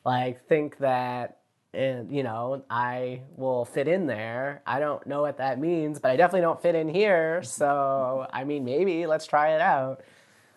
like 0.07 0.47
think 0.47 0.79
that 0.79 1.37
and 1.73 2.11
you 2.11 2.25
know 2.25 2.65
i 2.69 3.21
will 3.37 3.65
fit 3.65 3.87
in 3.87 4.07
there 4.07 4.61
i 4.67 4.81
don't 4.81 5.07
know 5.07 5.21
what 5.21 5.39
that 5.39 5.61
means 5.61 6.01
but 6.01 6.11
i 6.11 6.17
definitely 6.17 6.41
don't 6.41 6.61
fit 6.61 6.75
in 6.75 6.89
here 6.89 7.45
so 7.45 8.27
i 8.33 8.43
mean 8.43 8.65
maybe 8.65 9.07
let's 9.07 9.25
try 9.25 9.55
it 9.55 9.61
out 9.61 10.03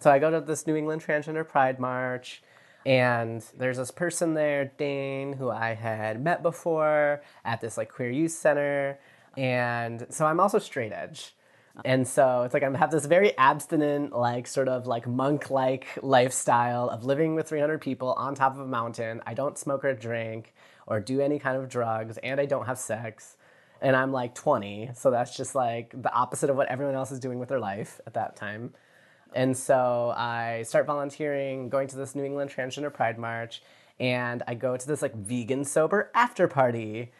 so 0.03 0.11
I 0.11 0.19
go 0.19 0.29
to 0.29 0.41
this 0.41 0.67
New 0.67 0.75
England 0.75 1.01
Transgender 1.01 1.47
Pride 1.47 1.79
March, 1.79 2.43
and 2.85 3.41
there's 3.57 3.77
this 3.77 3.89
person 3.89 4.33
there, 4.33 4.65
Dane, 4.77 5.31
who 5.31 5.49
I 5.49 5.75
had 5.75 6.21
met 6.21 6.43
before 6.43 7.21
at 7.45 7.61
this 7.61 7.77
like 7.77 7.89
queer 7.89 8.11
youth 8.11 8.33
center. 8.33 8.99
And 9.37 10.05
so 10.09 10.25
I'm 10.25 10.41
also 10.41 10.59
straight 10.59 10.91
edge. 10.91 11.33
And 11.85 12.05
so 12.05 12.41
it's 12.41 12.53
like 12.53 12.63
I 12.63 12.77
have 12.77 12.91
this 12.91 13.05
very 13.05 13.35
abstinent, 13.37 14.11
like 14.13 14.45
sort 14.45 14.67
of 14.67 14.87
like 14.87 15.07
monk 15.07 15.49
like 15.49 15.87
lifestyle 16.01 16.89
of 16.89 17.05
living 17.05 17.33
with 17.33 17.47
300 17.47 17.79
people 17.79 18.11
on 18.11 18.35
top 18.35 18.55
of 18.55 18.59
a 18.59 18.67
mountain. 18.67 19.21
I 19.25 19.33
don't 19.33 19.57
smoke 19.57 19.85
or 19.85 19.93
drink 19.93 20.53
or 20.85 20.99
do 20.99 21.21
any 21.21 21.39
kind 21.39 21.55
of 21.55 21.69
drugs, 21.69 22.17
and 22.17 22.41
I 22.41 22.45
don't 22.45 22.65
have 22.65 22.77
sex. 22.77 23.37
And 23.81 23.95
I'm 23.95 24.11
like 24.11 24.35
20, 24.35 24.91
so 24.95 25.11
that's 25.11 25.35
just 25.35 25.55
like 25.55 25.93
the 25.99 26.13
opposite 26.13 26.49
of 26.49 26.57
what 26.57 26.67
everyone 26.67 26.95
else 26.95 27.11
is 27.11 27.19
doing 27.19 27.39
with 27.39 27.47
their 27.47 27.59
life 27.59 28.01
at 28.05 28.13
that 28.15 28.35
time. 28.35 28.73
And 29.35 29.57
so 29.57 30.13
I 30.15 30.63
start 30.63 30.85
volunteering, 30.85 31.69
going 31.69 31.87
to 31.89 31.97
this 31.97 32.15
New 32.15 32.23
England 32.23 32.51
Transgender 32.51 32.93
Pride 32.93 33.17
March, 33.17 33.61
and 33.99 34.43
I 34.47 34.53
go 34.53 34.77
to 34.77 34.87
this 34.87 35.01
like 35.01 35.15
vegan 35.15 35.65
sober 35.65 36.11
after 36.13 36.47
party, 36.47 37.11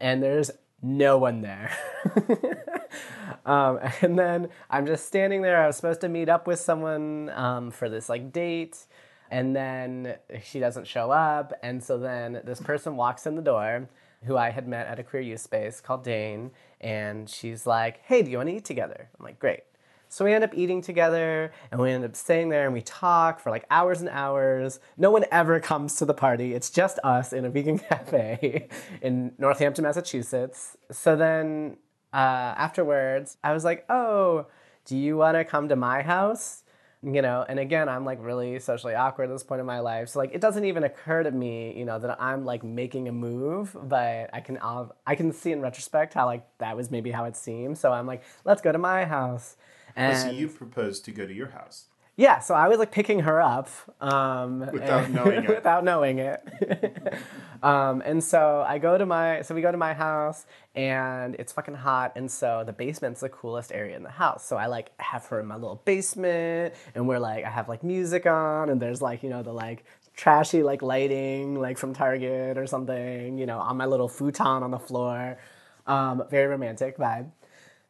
and 0.00 0.22
there's 0.22 0.50
no 0.82 1.16
one 1.16 1.40
there. 1.40 1.76
um, 3.46 3.78
and 4.02 4.18
then 4.18 4.48
I'm 4.68 4.86
just 4.86 5.06
standing 5.06 5.42
there. 5.42 5.62
I 5.62 5.66
was 5.66 5.76
supposed 5.76 6.00
to 6.02 6.08
meet 6.08 6.28
up 6.28 6.46
with 6.46 6.58
someone 6.58 7.30
um, 7.30 7.70
for 7.70 7.88
this 7.88 8.08
like 8.08 8.32
date, 8.32 8.86
and 9.30 9.54
then 9.54 10.16
she 10.42 10.58
doesn't 10.58 10.86
show 10.86 11.10
up. 11.10 11.52
And 11.62 11.82
so 11.82 11.98
then 11.98 12.40
this 12.44 12.60
person 12.60 12.96
walks 12.96 13.26
in 13.26 13.36
the 13.36 13.42
door 13.42 13.88
who 14.24 14.36
I 14.36 14.50
had 14.50 14.68
met 14.68 14.86
at 14.86 14.98
a 14.98 15.02
queer 15.02 15.22
youth 15.22 15.40
space 15.40 15.80
called 15.80 16.04
Dane, 16.04 16.50
and 16.80 17.28
she's 17.28 17.66
like, 17.66 18.00
Hey, 18.04 18.22
do 18.22 18.30
you 18.30 18.36
want 18.36 18.50
to 18.50 18.56
eat 18.56 18.64
together? 18.64 19.08
I'm 19.18 19.24
like, 19.24 19.38
Great. 19.38 19.62
So 20.12 20.26
we 20.26 20.34
end 20.34 20.44
up 20.44 20.52
eating 20.54 20.82
together 20.82 21.54
and 21.70 21.80
we 21.80 21.90
end 21.90 22.04
up 22.04 22.14
staying 22.14 22.50
there 22.50 22.66
and 22.66 22.74
we 22.74 22.82
talk 22.82 23.40
for 23.40 23.48
like 23.48 23.64
hours 23.70 24.02
and 24.02 24.10
hours. 24.10 24.78
No 24.98 25.10
one 25.10 25.24
ever 25.32 25.58
comes 25.58 25.96
to 25.96 26.04
the 26.04 26.12
party. 26.12 26.52
It's 26.52 26.68
just 26.68 26.98
us 27.02 27.32
in 27.32 27.46
a 27.46 27.48
vegan 27.48 27.78
cafe 27.88 28.68
in 29.00 29.32
Northampton, 29.38 29.84
Massachusetts. 29.84 30.76
So 30.90 31.16
then 31.16 31.78
uh, 32.12 32.52
afterwards, 32.58 33.38
I 33.42 33.54
was 33.54 33.64
like, 33.64 33.86
oh, 33.88 34.48
do 34.84 34.98
you 34.98 35.16
want 35.16 35.38
to 35.38 35.46
come 35.46 35.70
to 35.70 35.76
my 35.76 36.02
house? 36.02 36.62
You 37.02 37.22
know, 37.22 37.46
and 37.48 37.58
again, 37.58 37.88
I'm 37.88 38.04
like 38.04 38.18
really 38.20 38.58
socially 38.58 38.94
awkward 38.94 39.30
at 39.30 39.30
this 39.30 39.42
point 39.42 39.60
in 39.60 39.66
my 39.66 39.80
life. 39.80 40.10
So 40.10 40.18
like, 40.18 40.34
it 40.34 40.42
doesn't 40.42 40.66
even 40.66 40.84
occur 40.84 41.22
to 41.22 41.30
me, 41.30 41.74
you 41.74 41.86
know, 41.86 41.98
that 41.98 42.20
I'm 42.20 42.44
like 42.44 42.62
making 42.62 43.08
a 43.08 43.12
move, 43.12 43.74
but 43.84 44.28
I 44.34 44.40
can, 44.40 44.58
I 45.06 45.14
can 45.14 45.32
see 45.32 45.52
in 45.52 45.62
retrospect 45.62 46.12
how 46.12 46.26
like 46.26 46.46
that 46.58 46.76
was 46.76 46.90
maybe 46.90 47.10
how 47.10 47.24
it 47.24 47.34
seemed. 47.34 47.78
So 47.78 47.94
I'm 47.94 48.06
like, 48.06 48.22
let's 48.44 48.60
go 48.60 48.72
to 48.72 48.78
my 48.78 49.06
house. 49.06 49.56
And 49.96 50.16
so 50.16 50.30
you 50.30 50.48
proposed 50.48 51.04
to 51.06 51.10
go 51.10 51.26
to 51.26 51.32
your 51.32 51.50
house. 51.50 51.86
Yeah, 52.14 52.40
so 52.40 52.54
I 52.54 52.68
was 52.68 52.78
like 52.78 52.92
picking 52.92 53.20
her 53.20 53.40
up 53.40 53.70
um, 54.02 54.60
without 54.70 55.10
knowing 55.10 55.44
it. 55.44 55.48
without 55.48 55.82
knowing 55.82 56.18
it. 56.18 57.18
um, 57.62 58.02
and 58.04 58.22
so 58.22 58.62
I 58.68 58.76
go 58.76 58.98
to 58.98 59.06
my 59.06 59.40
so 59.42 59.54
we 59.54 59.62
go 59.62 59.72
to 59.72 59.78
my 59.78 59.94
house 59.94 60.44
and 60.74 61.34
it's 61.36 61.54
fucking 61.54 61.74
hot 61.74 62.12
and 62.16 62.30
so 62.30 62.64
the 62.66 62.72
basement's 62.72 63.22
the 63.22 63.30
coolest 63.30 63.72
area 63.72 63.96
in 63.96 64.02
the 64.02 64.10
house. 64.10 64.44
So 64.44 64.58
I 64.58 64.66
like 64.66 64.90
have 65.00 65.24
her 65.26 65.40
in 65.40 65.46
my 65.46 65.54
little 65.54 65.80
basement 65.86 66.74
and 66.94 67.08
we're 67.08 67.18
like 67.18 67.46
I 67.46 67.50
have 67.50 67.70
like 67.70 67.82
music 67.82 68.26
on 68.26 68.68
and 68.68 68.80
there's 68.80 69.00
like 69.00 69.22
you 69.22 69.30
know 69.30 69.42
the 69.42 69.54
like 69.54 69.86
trashy 70.14 70.62
like 70.62 70.82
lighting 70.82 71.58
like 71.58 71.78
from 71.78 71.94
Target 71.94 72.58
or 72.58 72.66
something 72.66 73.38
you 73.38 73.46
know 73.46 73.58
on 73.58 73.78
my 73.78 73.86
little 73.86 74.08
futon 74.08 74.62
on 74.62 74.70
the 74.70 74.78
floor. 74.78 75.38
Um, 75.86 76.24
very 76.30 76.46
romantic 76.46 76.98
vibe. 76.98 77.30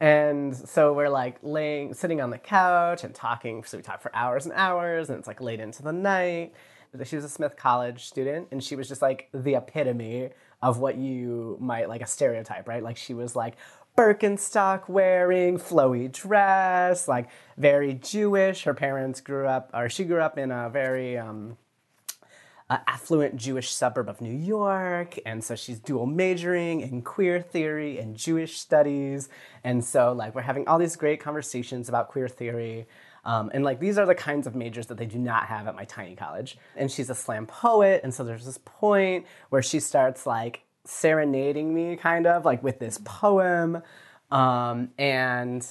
And 0.02 0.56
so 0.56 0.92
we're 0.92 1.08
like 1.08 1.36
laying, 1.44 1.94
sitting 1.94 2.20
on 2.20 2.30
the 2.30 2.38
couch 2.38 3.04
and 3.04 3.14
talking. 3.14 3.62
So 3.62 3.76
we 3.76 3.84
talk 3.84 4.02
for 4.02 4.10
hours 4.16 4.46
and 4.46 4.54
hours, 4.56 5.08
and 5.08 5.16
it's 5.16 5.28
like 5.28 5.40
late 5.40 5.60
into 5.60 5.84
the 5.84 5.92
night. 5.92 6.54
She 7.04 7.14
was 7.14 7.24
a 7.24 7.28
Smith 7.28 7.56
College 7.56 8.04
student, 8.04 8.48
and 8.50 8.64
she 8.64 8.74
was 8.74 8.88
just 8.88 9.00
like 9.00 9.28
the 9.32 9.54
epitome 9.54 10.30
of 10.60 10.78
what 10.78 10.96
you 10.96 11.56
might 11.60 11.88
like 11.88 12.00
a 12.00 12.06
stereotype, 12.08 12.66
right? 12.66 12.82
Like 12.82 12.96
she 12.96 13.14
was 13.14 13.36
like 13.36 13.54
Birkenstock 13.96 14.88
wearing, 14.88 15.56
flowy 15.56 16.10
dress, 16.10 17.06
like 17.06 17.28
very 17.56 17.94
Jewish. 17.94 18.64
Her 18.64 18.74
parents 18.74 19.20
grew 19.20 19.46
up, 19.46 19.70
or 19.72 19.88
she 19.88 20.02
grew 20.02 20.20
up 20.20 20.36
in 20.36 20.50
a 20.50 20.68
very 20.68 21.16
um, 21.16 21.56
uh, 22.70 22.78
affluent 22.86 23.36
Jewish 23.36 23.70
suburb 23.70 24.08
of 24.08 24.20
New 24.20 24.34
York. 24.34 25.18
And 25.26 25.42
so 25.42 25.54
she's 25.54 25.78
dual 25.78 26.06
majoring 26.06 26.80
in 26.80 27.02
queer 27.02 27.40
theory 27.40 27.98
and 27.98 28.16
Jewish 28.16 28.58
studies. 28.58 29.28
And 29.64 29.84
so, 29.84 30.12
like, 30.12 30.34
we're 30.34 30.42
having 30.42 30.66
all 30.68 30.78
these 30.78 30.96
great 30.96 31.20
conversations 31.20 31.88
about 31.88 32.08
queer 32.08 32.28
theory. 32.28 32.86
Um, 33.24 33.50
and 33.54 33.62
like 33.62 33.78
these 33.78 33.98
are 33.98 34.06
the 34.06 34.14
kinds 34.14 34.46
of 34.46 34.54
majors 34.54 34.86
that 34.86 34.98
they 34.98 35.06
do 35.06 35.18
not 35.18 35.46
have 35.46 35.68
at 35.68 35.76
my 35.76 35.84
tiny 35.84 36.16
college. 36.16 36.58
And 36.76 36.90
she's 36.90 37.08
a 37.08 37.14
slam 37.14 37.46
poet, 37.46 38.00
and 38.02 38.12
so 38.12 38.24
there's 38.24 38.44
this 38.44 38.58
point 38.58 39.26
where 39.50 39.62
she 39.62 39.80
starts 39.80 40.26
like 40.26 40.64
serenading 40.84 41.72
me, 41.72 41.96
kind 41.96 42.26
of 42.26 42.44
like 42.44 42.62
with 42.62 42.78
this 42.80 42.98
poem, 43.04 43.82
um, 44.30 44.90
and 44.98 45.64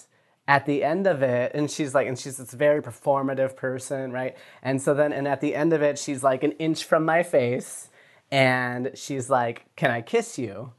at 0.47 0.65
the 0.65 0.83
end 0.83 1.07
of 1.07 1.21
it, 1.21 1.51
and 1.53 1.69
she's 1.69 1.93
like, 1.93 2.07
and 2.07 2.17
she's 2.17 2.37
this 2.37 2.51
very 2.51 2.81
performative 2.81 3.55
person, 3.55 4.11
right? 4.11 4.35
And 4.61 4.81
so 4.81 4.93
then, 4.93 5.13
and 5.13 5.27
at 5.27 5.39
the 5.41 5.55
end 5.55 5.71
of 5.73 5.81
it, 5.81 5.97
she's 5.97 6.23
like 6.23 6.43
an 6.43 6.51
inch 6.53 6.83
from 6.83 7.05
my 7.05 7.23
face, 7.23 7.89
and 8.31 8.91
she's 8.95 9.29
like, 9.29 9.65
Can 9.75 9.91
I 9.91 10.01
kiss 10.01 10.39
you? 10.39 10.73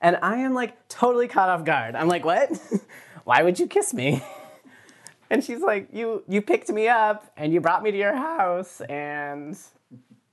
And 0.00 0.16
I 0.22 0.36
am 0.38 0.54
like 0.54 0.88
totally 0.88 1.26
caught 1.26 1.48
off 1.48 1.64
guard. 1.64 1.96
I'm 1.96 2.08
like, 2.08 2.24
What? 2.24 2.50
Why 3.24 3.42
would 3.42 3.58
you 3.58 3.66
kiss 3.66 3.92
me? 3.92 4.22
and 5.30 5.42
she's 5.42 5.60
like, 5.60 5.88
You 5.92 6.22
you 6.28 6.42
picked 6.42 6.68
me 6.68 6.88
up 6.88 7.32
and 7.36 7.52
you 7.52 7.60
brought 7.60 7.82
me 7.82 7.90
to 7.90 7.96
your 7.96 8.14
house 8.14 8.80
and 8.82 9.58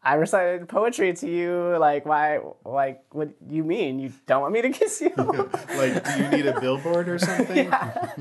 I 0.06 0.14
recited 0.14 0.70
poetry 0.70 1.14
to 1.14 1.28
you. 1.28 1.78
Like, 1.80 2.06
why? 2.06 2.40
Like, 2.64 3.04
what 3.12 3.30
you 3.50 3.64
mean? 3.64 3.98
You 3.98 4.14
don't 4.28 4.42
want 4.42 4.54
me 4.54 4.62
to 4.62 4.70
kiss 4.80 5.02
you? 5.02 5.12
like, 5.18 6.04
do 6.04 6.24
you 6.24 6.30
need 6.30 6.46
a 6.46 6.62
billboard 6.62 7.10
or 7.10 7.18
something? 7.18 7.58
yeah. 7.66 8.12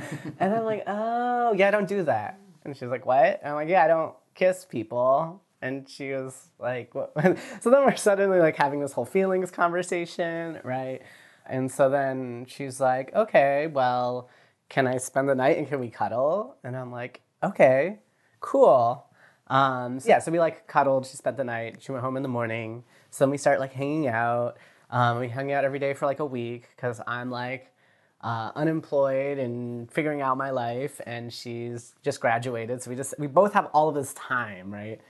And 0.40 0.54
I'm 0.54 0.64
like, 0.64 0.84
oh, 0.86 1.52
yeah, 1.52 1.68
I 1.68 1.70
don't 1.70 1.88
do 1.88 2.02
that. 2.04 2.40
And 2.64 2.74
she's 2.74 2.88
like, 2.88 3.04
what? 3.04 3.40
And 3.42 3.50
I'm 3.50 3.54
like, 3.56 3.68
yeah, 3.68 3.84
I 3.84 3.88
don't 3.88 4.14
kiss 4.34 4.64
people. 4.64 5.42
And 5.60 5.86
she 5.88 6.12
was 6.12 6.48
like, 6.58 6.94
what? 6.94 7.12
so 7.60 7.70
then 7.70 7.84
we're 7.84 7.96
suddenly 7.96 8.38
like 8.38 8.56
having 8.56 8.80
this 8.80 8.92
whole 8.92 9.04
feelings 9.04 9.50
conversation, 9.50 10.60
right? 10.64 11.02
And 11.44 11.70
so 11.70 11.90
then 11.90 12.46
she's 12.48 12.80
like, 12.80 13.14
okay, 13.14 13.66
well, 13.66 14.30
can 14.70 14.86
I 14.86 14.96
spend 14.96 15.28
the 15.28 15.34
night 15.34 15.58
and 15.58 15.68
can 15.68 15.80
we 15.80 15.90
cuddle? 15.90 16.56
And 16.64 16.74
I'm 16.76 16.90
like, 16.90 17.20
okay, 17.42 17.98
cool. 18.40 19.06
Um, 19.48 20.00
so 20.00 20.08
yeah, 20.08 20.18
so 20.18 20.32
we 20.32 20.38
like 20.38 20.66
cuddled. 20.66 21.06
She 21.06 21.16
spent 21.16 21.36
the 21.36 21.44
night. 21.44 21.76
She 21.80 21.92
went 21.92 22.02
home 22.02 22.16
in 22.16 22.22
the 22.22 22.28
morning. 22.28 22.84
So 23.10 23.24
then 23.24 23.30
we 23.30 23.38
start 23.38 23.60
like 23.60 23.72
hanging 23.72 24.08
out. 24.08 24.56
Um, 24.90 25.18
we 25.20 25.28
hung 25.28 25.52
out 25.52 25.64
every 25.64 25.78
day 25.78 25.94
for 25.94 26.06
like 26.06 26.20
a 26.20 26.26
week 26.26 26.68
because 26.74 27.00
I'm 27.06 27.30
like, 27.30 27.72
uh, 28.20 28.52
unemployed 28.56 29.38
and 29.38 29.90
figuring 29.92 30.22
out 30.22 30.38
my 30.38 30.50
life, 30.50 31.00
and 31.06 31.30
she's 31.32 31.94
just 32.02 32.20
graduated. 32.20 32.82
So 32.82 32.90
we 32.90 32.96
just 32.96 33.14
we 33.18 33.26
both 33.26 33.52
have 33.52 33.66
all 33.74 33.90
of 33.90 33.94
this 33.94 34.14
time, 34.14 34.72
right? 34.72 35.00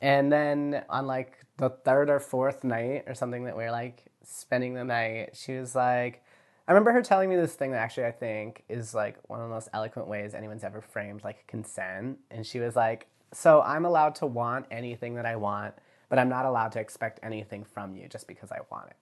And 0.00 0.30
then 0.30 0.84
on 0.90 1.06
like 1.06 1.38
the 1.56 1.70
third 1.70 2.10
or 2.10 2.18
fourth 2.18 2.64
night 2.64 3.04
or 3.06 3.14
something 3.14 3.44
that 3.44 3.56
we're 3.56 3.70
like 3.70 4.04
spending 4.24 4.74
the 4.74 4.84
night, 4.84 5.30
she 5.34 5.52
was 5.52 5.74
like, 5.74 6.22
I 6.66 6.72
remember 6.72 6.92
her 6.92 7.02
telling 7.02 7.30
me 7.30 7.36
this 7.36 7.54
thing 7.54 7.70
that 7.70 7.78
actually 7.78 8.06
I 8.06 8.12
think 8.12 8.64
is 8.68 8.92
like 8.92 9.18
one 9.28 9.40
of 9.40 9.48
the 9.48 9.54
most 9.54 9.68
eloquent 9.72 10.08
ways 10.08 10.34
anyone's 10.34 10.64
ever 10.64 10.80
framed 10.80 11.22
like 11.22 11.46
consent. 11.46 12.18
And 12.30 12.44
she 12.44 12.58
was 12.58 12.74
like, 12.74 13.06
So 13.34 13.62
I'm 13.62 13.84
allowed 13.84 14.14
to 14.16 14.26
want 14.26 14.66
anything 14.70 15.14
that 15.14 15.26
I 15.26 15.36
want, 15.36 15.74
but 16.08 16.18
I'm 16.18 16.28
not 16.28 16.46
allowed 16.46 16.72
to 16.72 16.80
expect 16.80 17.20
anything 17.22 17.64
from 17.64 17.96
you 17.96 18.08
just 18.08 18.28
because 18.28 18.52
I 18.52 18.60
want 18.70 18.90
it. 18.90 18.96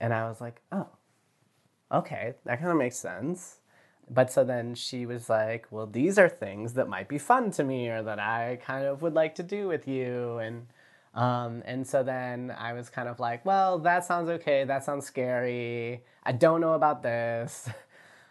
And 0.00 0.12
I 0.12 0.28
was 0.28 0.40
like, 0.40 0.60
Oh, 0.70 0.88
okay, 1.90 2.34
that 2.44 2.58
kind 2.58 2.70
of 2.70 2.76
makes 2.76 2.96
sense. 2.96 3.60
But 4.10 4.30
so 4.30 4.44
then 4.44 4.74
she 4.74 5.06
was 5.06 5.30
like, 5.30 5.66
Well, 5.70 5.86
these 5.86 6.18
are 6.18 6.28
things 6.28 6.74
that 6.74 6.88
might 6.88 7.08
be 7.08 7.18
fun 7.18 7.50
to 7.52 7.64
me 7.64 7.88
or 7.88 8.02
that 8.02 8.18
I 8.18 8.58
kind 8.62 8.86
of 8.86 9.02
would 9.02 9.14
like 9.14 9.34
to 9.36 9.42
do 9.42 9.68
with 9.68 9.88
you. 9.88 10.38
And 10.38 10.66
um, 11.14 11.62
and 11.64 11.86
so 11.86 12.02
then 12.02 12.52
I 12.58 12.72
was 12.72 12.90
kind 12.90 13.08
of 13.08 13.20
like, 13.20 13.46
well, 13.46 13.78
that 13.78 14.04
sounds 14.04 14.28
okay. 14.28 14.64
That 14.64 14.82
sounds 14.84 15.06
scary. 15.06 16.02
I 16.24 16.32
don't 16.32 16.60
know 16.60 16.74
about 16.74 17.02
this. 17.02 17.68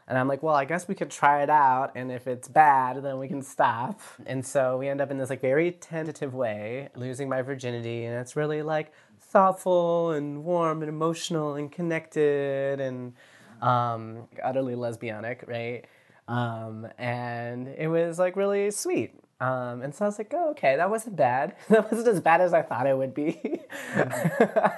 And 0.07 0.17
I'm 0.17 0.27
like, 0.27 0.43
well, 0.43 0.55
I 0.55 0.65
guess 0.65 0.87
we 0.87 0.95
could 0.95 1.09
try 1.09 1.43
it 1.43 1.49
out. 1.49 1.91
And 1.95 2.11
if 2.11 2.27
it's 2.27 2.47
bad, 2.47 3.01
then 3.03 3.19
we 3.19 3.27
can 3.27 3.41
stop. 3.41 4.01
And 4.25 4.45
so 4.45 4.77
we 4.77 4.89
end 4.89 5.01
up 5.01 5.11
in 5.11 5.17
this 5.17 5.29
like 5.29 5.41
very 5.41 5.71
tentative 5.71 6.33
way, 6.33 6.89
losing 6.95 7.29
my 7.29 7.41
virginity. 7.41 8.05
And 8.05 8.15
it's 8.19 8.35
really 8.35 8.61
like 8.61 8.91
thoughtful 9.19 10.11
and 10.11 10.43
warm 10.43 10.81
and 10.81 10.89
emotional 10.89 11.55
and 11.55 11.71
connected 11.71 12.79
and 12.79 13.13
um, 13.61 14.27
utterly 14.43 14.75
lesbianic, 14.75 15.47
right? 15.47 15.85
Um, 16.27 16.87
and 16.97 17.67
it 17.67 17.87
was 17.87 18.19
like 18.19 18.35
really 18.35 18.71
sweet. 18.71 19.15
Um, 19.39 19.81
and 19.81 19.93
so 19.93 20.05
I 20.05 20.07
was 20.07 20.17
like, 20.17 20.33
oh, 20.33 20.51
okay, 20.51 20.77
that 20.77 20.89
wasn't 20.89 21.17
bad. 21.17 21.55
that 21.69 21.91
wasn't 21.91 22.07
as 22.09 22.21
bad 22.21 22.39
as 22.39 22.53
I 22.53 22.61
thought 22.61 22.87
it 22.87 22.97
would 22.97 23.13
be. 23.13 23.59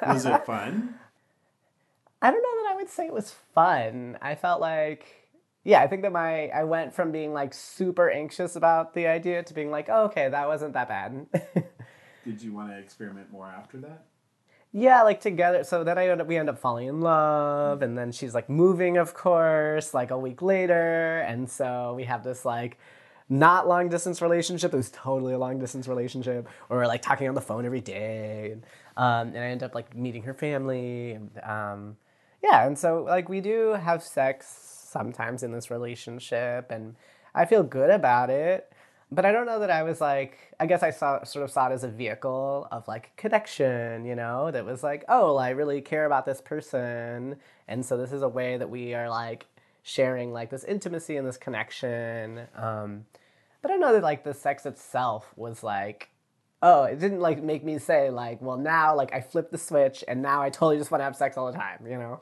Was 0.07 0.25
it 0.25 0.43
fun? 0.45 0.95
I 2.21 2.32
don't 2.32 2.41
know 2.41 2.63
that 2.63 2.71
I 2.71 2.75
would 2.75 2.89
say 2.89 3.06
it 3.06 3.13
was 3.13 3.36
fun. 3.54 4.17
I 4.21 4.36
felt 4.36 4.62
like, 4.62 5.30
yeah, 5.63 5.82
I 5.82 5.88
think 5.88 6.01
that 6.04 6.12
my, 6.12 6.47
I 6.47 6.63
went 6.63 6.93
from 6.93 7.12
being 7.12 7.34
like 7.34 7.54
super 7.54 8.10
anxious 8.10 8.56
about 8.56 8.93
the 8.93 9.08
idea 9.08 9.43
to 9.43 9.54
being 9.54 9.71
like, 9.71 9.88
oh, 9.89 10.06
okay, 10.06 10.30
that 10.30 10.47
wasn't 10.47 10.73
that 10.73 10.88
bad. 10.88 11.28
Did 12.23 12.41
you 12.41 12.54
want 12.54 12.71
to 12.71 12.80
experiment 12.80 13.32
more 13.32 13.47
after 13.47 13.78
that? 13.78 14.06
yeah, 14.78 15.04
like 15.04 15.21
together. 15.21 15.63
So 15.63 15.86
then 15.86 15.97
I 15.97 16.10
end 16.10 16.19
up, 16.19 16.28
we 16.28 16.36
end 16.36 16.49
up 16.49 16.60
falling 16.60 16.89
in 16.89 16.99
love, 16.99 17.82
and 17.82 17.97
then 17.97 18.12
she's 18.12 18.34
like 18.34 18.49
moving, 18.49 18.97
of 18.97 19.13
course, 19.13 19.93
like 19.93 20.12
a 20.12 20.17
week 20.19 20.41
later, 20.41 21.19
and 21.21 21.49
so 21.49 21.93
we 21.95 22.04
have 22.04 22.25
this 22.25 22.43
like 22.43 22.78
not 23.30 23.69
long 23.69 23.88
distance 23.88 24.21
relationship. 24.21 24.73
It 24.73 24.78
was 24.78 24.91
totally 24.91 25.34
a 25.34 25.38
long 25.38 25.60
distance 25.60 25.88
relationship, 25.88 26.49
or 26.69 26.78
we're 26.80 26.88
like 26.88 27.01
talking 27.01 27.30
on 27.30 27.36
the 27.36 27.41
phone 27.41 27.65
every 27.65 27.80
day, 27.80 28.51
and, 28.51 28.63
um, 28.97 29.28
and 29.30 29.38
I 29.38 29.47
end 29.47 29.63
up 29.63 29.73
like 29.73 29.95
meeting 29.95 30.23
her 30.23 30.34
family, 30.34 31.13
and 31.13 31.32
um, 31.41 31.97
yeah, 32.45 32.65
and 32.67 32.77
so 32.77 33.03
like 33.03 33.29
we 33.29 33.41
do 33.41 33.73
have 33.73 34.03
sex 34.03 34.47
sometimes 34.47 35.43
in 35.43 35.51
this 35.51 35.71
relationship, 35.71 36.71
and 36.71 36.95
I 37.34 37.45
feel 37.45 37.63
good 37.63 37.89
about 37.89 38.29
it 38.29 38.71
but 39.12 39.25
I 39.25 39.31
don't 39.31 39.45
know 39.45 39.60
that 39.60 39.69
I 39.69 39.84
was 39.84 40.01
like 40.01 40.38
I 40.60 40.65
guess 40.65 40.84
I 40.84 40.89
saw 40.89 41.23
sort 41.23 41.43
of 41.45 41.51
saw 41.51 41.69
it 41.69 41.73
as 41.73 41.84
a 41.84 41.89
vehicle 41.89 42.67
of 42.71 42.88
like 42.88 43.15
connection, 43.17 44.05
you 44.05 44.15
know, 44.15 44.51
that 44.51 44.65
was 44.65 44.84
like, 44.84 45.03
oh, 45.10 45.36
I 45.36 45.49
really 45.49 45.81
care 45.81 46.05
about 46.05 46.25
this 46.25 46.41
person, 46.41 47.38
and 47.67 47.86
so 47.86 47.97
this 47.97 48.12
is 48.12 48.21
a 48.21 48.29
way 48.29 48.58
that 48.58 48.69
we 48.69 48.93
are 48.93 49.10
like 49.10 49.47
sharing 49.84 50.34
like 50.34 50.49
this 50.49 50.63
intimacy 50.63 51.17
and 51.17 51.27
this 51.27 51.38
connection. 51.38 52.41
Um, 52.55 53.05
but 53.62 53.71
I 53.71 53.75
know 53.75 53.93
that 53.93 54.03
like 54.03 54.23
the 54.23 54.34
sex 54.34 54.65
itself 54.65 55.31
was 55.36 55.63
like, 55.63 56.10
oh, 56.62 56.84
it 56.84 56.99
didn't 56.99 57.19
like 57.19 57.43
make 57.43 57.63
me 57.63 57.77
say 57.77 58.10
like, 58.10 58.41
well, 58.41 58.58
now 58.58 58.95
like 58.95 59.13
I 59.13 59.21
flipped 59.21 59.51
the 59.51 59.58
switch 59.58 60.03
and 60.08 60.21
now 60.21 60.41
I 60.41 60.49
totally 60.49 60.77
just 60.77 60.91
want 60.91 61.01
to 61.01 61.05
have 61.05 61.15
sex 61.15 61.38
all 61.38 61.51
the 61.51 61.58
time, 61.58 61.86
you 61.86 61.97
know. 61.97 62.21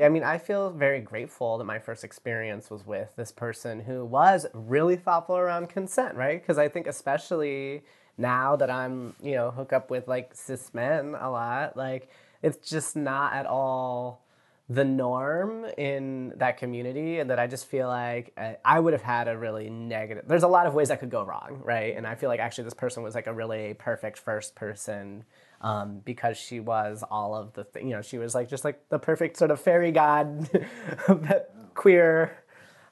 I 0.00 0.08
mean, 0.08 0.22
I 0.22 0.38
feel 0.38 0.70
very 0.70 1.00
grateful 1.00 1.58
that 1.58 1.64
my 1.64 1.78
first 1.78 2.04
experience 2.04 2.70
was 2.70 2.86
with 2.86 3.14
this 3.16 3.30
person 3.32 3.80
who 3.80 4.04
was 4.04 4.46
really 4.54 4.96
thoughtful 4.96 5.36
around 5.36 5.68
consent, 5.68 6.14
right? 6.16 6.40
Because 6.40 6.58
I 6.58 6.68
think, 6.68 6.86
especially 6.86 7.82
now 8.16 8.56
that 8.56 8.70
I'm, 8.70 9.14
you 9.22 9.32
know, 9.32 9.50
hook 9.50 9.72
up 9.72 9.90
with 9.90 10.08
like 10.08 10.34
cis 10.34 10.72
men 10.72 11.14
a 11.18 11.30
lot, 11.30 11.76
like 11.76 12.08
it's 12.42 12.68
just 12.68 12.96
not 12.96 13.32
at 13.34 13.46
all 13.46 14.24
the 14.68 14.84
norm 14.84 15.64
in 15.76 16.32
that 16.36 16.56
community. 16.56 17.18
And 17.18 17.28
that 17.30 17.38
I 17.38 17.46
just 17.46 17.66
feel 17.66 17.88
like 17.88 18.32
I, 18.38 18.56
I 18.64 18.80
would 18.80 18.92
have 18.92 19.02
had 19.02 19.28
a 19.28 19.36
really 19.36 19.68
negative, 19.68 20.24
there's 20.26 20.44
a 20.44 20.48
lot 20.48 20.66
of 20.66 20.74
ways 20.74 20.88
that 20.88 21.00
could 21.00 21.10
go 21.10 21.24
wrong, 21.24 21.60
right? 21.64 21.96
And 21.96 22.06
I 22.06 22.14
feel 22.14 22.28
like 22.28 22.40
actually 22.40 22.64
this 22.64 22.74
person 22.74 23.02
was 23.02 23.14
like 23.14 23.26
a 23.26 23.34
really 23.34 23.74
perfect 23.74 24.18
first 24.18 24.54
person 24.54 25.24
um, 25.60 26.00
because 26.04 26.36
she 26.36 26.60
was 26.60 27.04
all 27.10 27.34
of 27.34 27.52
the 27.54 27.64
th- 27.64 27.84
you 27.84 27.90
know 27.90 28.02
she 28.02 28.18
was 28.18 28.34
like 28.34 28.48
just 28.48 28.64
like 28.64 28.88
the 28.88 28.98
perfect 28.98 29.36
sort 29.36 29.50
of 29.50 29.60
fairy 29.60 29.92
god 29.92 30.42
that 31.08 31.54
queer 31.74 32.36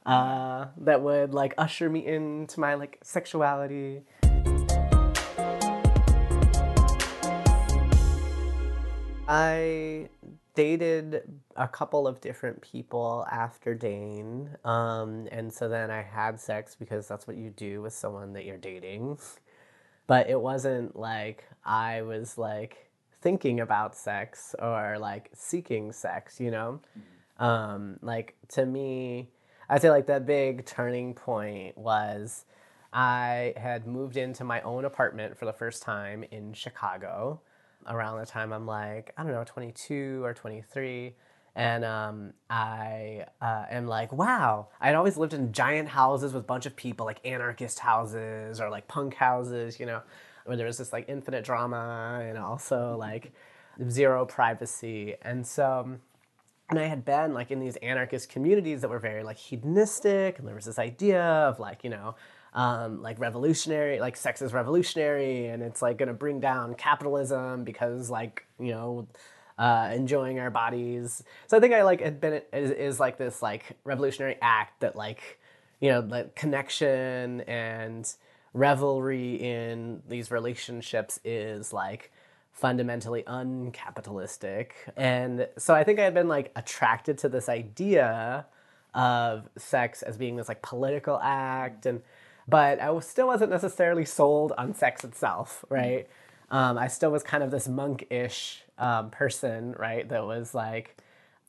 uh, 0.07 0.67
that 0.79 1.03
would 1.03 1.35
like 1.35 1.55
usher 1.59 1.89
me 1.89 2.05
into 2.07 2.61
my 2.61 2.75
like 2.75 2.99
sexuality 3.03 4.03
i 9.29 10.09
dated 10.59 11.23
a 11.55 11.69
couple 11.69 12.09
of 12.09 12.21
different 12.21 12.61
people 12.61 13.25
after 13.31 13.73
Dane. 13.73 14.57
Um, 14.65 15.29
and 15.31 15.53
so 15.53 15.69
then 15.69 15.89
I 15.89 16.03
had 16.03 16.41
sex 16.41 16.75
because 16.75 17.07
that's 17.07 17.29
what 17.29 17.37
you 17.37 17.51
do 17.51 17.81
with 17.81 17.93
someone 17.93 18.33
that 18.33 18.45
you're 18.45 18.57
dating 18.57 19.21
but 20.09 20.29
it 20.29 20.41
wasn't 20.41 20.97
like 20.99 21.45
I 21.65 22.03
was 22.03 22.37
like 22.37 22.91
thinking 23.21 23.61
about 23.61 23.95
sex 23.95 24.57
or 24.59 24.99
like 24.99 25.31
seeking 25.35 25.93
sex, 25.93 26.41
you 26.41 26.51
know? 26.51 26.81
Mm-hmm. 26.99 27.45
Um, 27.45 27.99
like 28.03 28.35
to 28.49 28.67
me, 28.67 29.29
I'd 29.69 29.83
say 29.83 29.91
like 29.91 30.07
the 30.07 30.19
big 30.19 30.67
turning 30.67 31.15
point 31.15 31.79
was 31.79 32.47
I 32.93 33.53
had 33.57 33.87
moved 33.87 34.17
into 34.17 34.43
my 34.43 34.61
own 34.63 34.85
apartment 34.85 35.39
for 35.39 35.45
the 35.45 35.53
first 35.53 35.83
time 35.83 36.25
in 36.31 36.55
Chicago 36.55 37.41
around 37.87 38.19
the 38.19 38.27
time 38.27 38.53
I'm 38.53 38.67
like, 38.67 39.13
I 39.17 39.23
don't 39.23 39.33
know, 39.33 39.45
22 39.45 40.25
or 40.25 40.33
23 40.35 41.15
and 41.59 41.85
um, 41.85 42.33
I 42.49 43.27
uh, 43.43 43.65
am 43.69 43.89
like, 43.89 44.13
wow. 44.13 44.69
I'd 44.81 44.95
always 44.95 45.17
lived 45.17 45.35
in 45.35 45.53
giant 45.53 45.89
houses 45.89 46.33
with 46.33 46.45
a 46.45 46.47
bunch 46.47 46.67
of 46.67 46.77
people, 46.77 47.05
like 47.05 47.19
anarchist 47.27 47.81
houses 47.81 48.61
or 48.61 48.71
like 48.71 48.87
punk 48.87 49.15
houses, 49.15 49.81
you 49.81 49.85
know, 49.85 50.01
where 50.45 50.57
there 50.57 50.67
was 50.67 50.79
this 50.79 50.93
like 50.93 51.09
infinite 51.09 51.45
drama 51.45 52.21
and 52.23 52.39
also 52.39 52.97
like 52.97 53.33
zero 53.91 54.25
privacy. 54.25 55.17
And 55.23 55.45
so, 55.45 55.99
and 56.71 56.79
I 56.79 56.85
had 56.85 57.05
been 57.05 57.35
like 57.35 57.51
in 57.51 57.59
these 57.59 57.75
anarchist 57.77 58.29
communities 58.29 58.81
that 58.83 58.89
were 58.89 59.01
very 59.01 59.25
like 59.25 59.37
hedonistic, 59.37 60.39
and 60.39 60.47
there 60.47 60.55
was 60.55 60.67
this 60.67 60.79
idea 60.79 61.25
of 61.25 61.59
like, 61.59 61.83
you 61.83 61.91
know, 61.91 62.15
um, 62.55 63.03
like 63.03 63.19
revolutionary, 63.19 63.99
like 63.99 64.17
sex 64.17 64.43
is 64.43 64.53
revolutionary, 64.53 65.47
and 65.47 65.65
it's 65.65 65.83
like 65.83 65.99
gonna 65.99 66.15
bring 66.15 66.39
down 66.39 66.77
capitalism 66.77 67.65
because 67.65 68.11
like, 68.11 68.47
you 68.61 68.71
know, 68.71 69.09
uh, 69.59 69.91
enjoying 69.93 70.39
our 70.39 70.51
bodies. 70.51 71.23
So 71.47 71.57
I 71.57 71.61
think 71.61 71.75
I 71.75 71.83
like 71.83 72.01
had 72.01 72.21
been 72.21 72.43
is, 72.53 72.71
is 72.71 73.01
like 73.01 73.19
this 73.19 73.43
like 73.43 73.77
revolutionary 73.85 74.37
act 74.41 74.81
that 74.81 74.97
like 74.97 75.39
you 75.81 75.91
know 75.91 76.01
like 76.01 76.35
connection 76.35 77.43
and 77.43 78.13
revelry 78.55 79.35
in 79.35 80.03
these 80.09 80.31
relationships 80.31 81.21
is 81.25 81.73
like 81.73 82.13
fundamentally 82.53 83.23
uncapitalistic. 83.23 84.71
And 84.97 85.49
so 85.57 85.75
I 85.75 85.85
think 85.85 86.01
I 86.01 86.05
had 86.05 86.15
been 86.15 86.29
like 86.29 86.51
attracted 86.57 87.19
to 87.19 87.29
this 87.29 87.49
idea 87.49 88.47
of 88.95 89.49
sex 89.57 90.03
as 90.03 90.17
being 90.17 90.37
this 90.37 90.49
like 90.49 90.63
political 90.63 91.21
act 91.23 91.87
and 91.87 92.03
but 92.49 92.81
I 92.81 92.91
was, 92.91 93.07
still 93.07 93.27
wasn't 93.27 93.51
necessarily 93.51 94.07
sold 94.07 94.55
on 94.57 94.75
sex 94.75 95.05
itself, 95.05 95.67
right? 95.69 96.09
Um, 96.51 96.79
I 96.79 96.89
still 96.89 97.11
was 97.11 97.23
kind 97.23 97.43
of 97.45 97.51
this 97.51 97.69
monk-ish 97.69 98.63
um, 98.79 99.11
person, 99.11 99.75
right? 99.79 100.09
That 100.09 100.25
was 100.25 100.55
like 100.55 100.97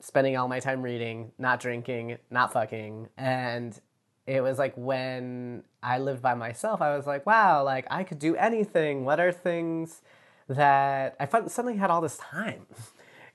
spending 0.02 0.38
all 0.38 0.48
my 0.48 0.60
time 0.60 0.82
reading, 0.82 1.32
not 1.38 1.60
drinking, 1.60 2.18
not 2.30 2.54
fucking. 2.54 3.10
And 3.18 3.80
it 4.26 4.42
was 4.42 4.58
like 4.58 4.74
when 4.76 5.64
I 5.82 6.00
lived 6.00 6.22
by 6.22 6.36
myself, 6.36 6.82
I 6.82 6.96
was 6.96 7.08
like, 7.08 7.26
wow, 7.26 7.64
like 7.64 7.86
I 7.90 8.04
could 8.04 8.20
do 8.20 8.36
anything. 8.36 9.06
What 9.06 9.20
are 9.20 9.32
things 9.32 10.02
that 10.48 11.16
I 11.20 11.48
suddenly 11.48 11.78
had 11.78 11.90
all 11.90 12.02
this 12.02 12.18
time? 12.18 12.66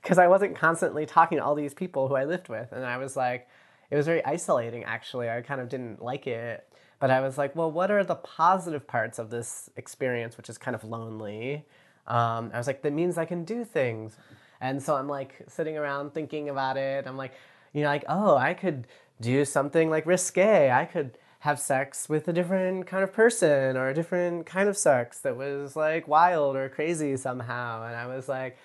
Because 0.03 0.19
I 0.19 0.29
wasn't 0.29 0.55
constantly 0.55 1.07
talking 1.07 1.39
to 1.39 1.43
all 1.43 1.55
these 1.55 1.73
people 1.73 2.09
who 2.09 2.15
I 2.15 2.27
lived 2.27 2.51
with. 2.51 2.73
And 2.73 2.85
I 2.85 2.99
was 2.99 3.17
like, 3.17 3.49
it 3.91 3.97
was 3.97 4.05
very 4.05 4.23
isolating 4.23 4.85
actually. 4.85 5.31
I 5.31 5.41
kind 5.41 5.63
of 5.63 5.71
didn't 5.71 6.03
like 6.03 6.27
it. 6.27 6.69
But 7.01 7.11
I 7.11 7.21
was 7.21 7.39
like, 7.39 7.57
well, 7.57 7.73
what 7.73 7.91
are 7.91 8.05
the 8.05 8.15
positive 8.15 8.87
parts 8.87 9.19
of 9.19 9.31
this 9.31 9.71
experience, 9.77 10.37
which 10.37 10.51
is 10.51 10.59
kind 10.59 10.75
of 10.75 10.85
lonely? 10.85 11.65
Um, 12.07 12.51
I 12.53 12.59
was 12.59 12.67
like, 12.67 12.83
that 12.83 12.93
means 12.93 13.19
I 13.19 13.25
can 13.25 13.45
do 13.45 13.65
things. 13.65 14.17
And 14.61 14.83
so 14.83 14.97
I'm 14.97 15.09
like 15.09 15.43
sitting 15.49 15.77
around 15.77 16.15
thinking 16.15 16.49
about 16.49 16.77
it. 16.77 17.07
I'm 17.07 17.17
like, 17.17 17.33
you 17.73 17.83
know, 17.83 17.89
like, 17.89 18.05
oh, 18.09 18.37
I 18.37 18.55
could 18.55 18.87
do 19.21 19.45
something 19.45 19.91
like 19.91 20.07
risque. 20.07 20.71
I 20.71 20.85
could 20.85 21.19
have 21.41 21.61
sex 21.61 22.09
with 22.09 22.27
a 22.29 22.33
different 22.33 22.87
kind 22.87 23.05
of 23.05 23.13
person 23.13 23.77
or 23.77 23.89
a 23.89 23.95
different 23.95 24.47
kind 24.47 24.69
of 24.69 24.77
sex 24.77 25.19
that 25.21 25.37
was 25.37 25.77
like 25.77 26.09
wild 26.09 26.57
or 26.57 26.69
crazy 26.69 27.17
somehow. 27.17 27.85
And 27.85 27.95
I 27.95 28.07
was 28.07 28.29
like, 28.29 28.57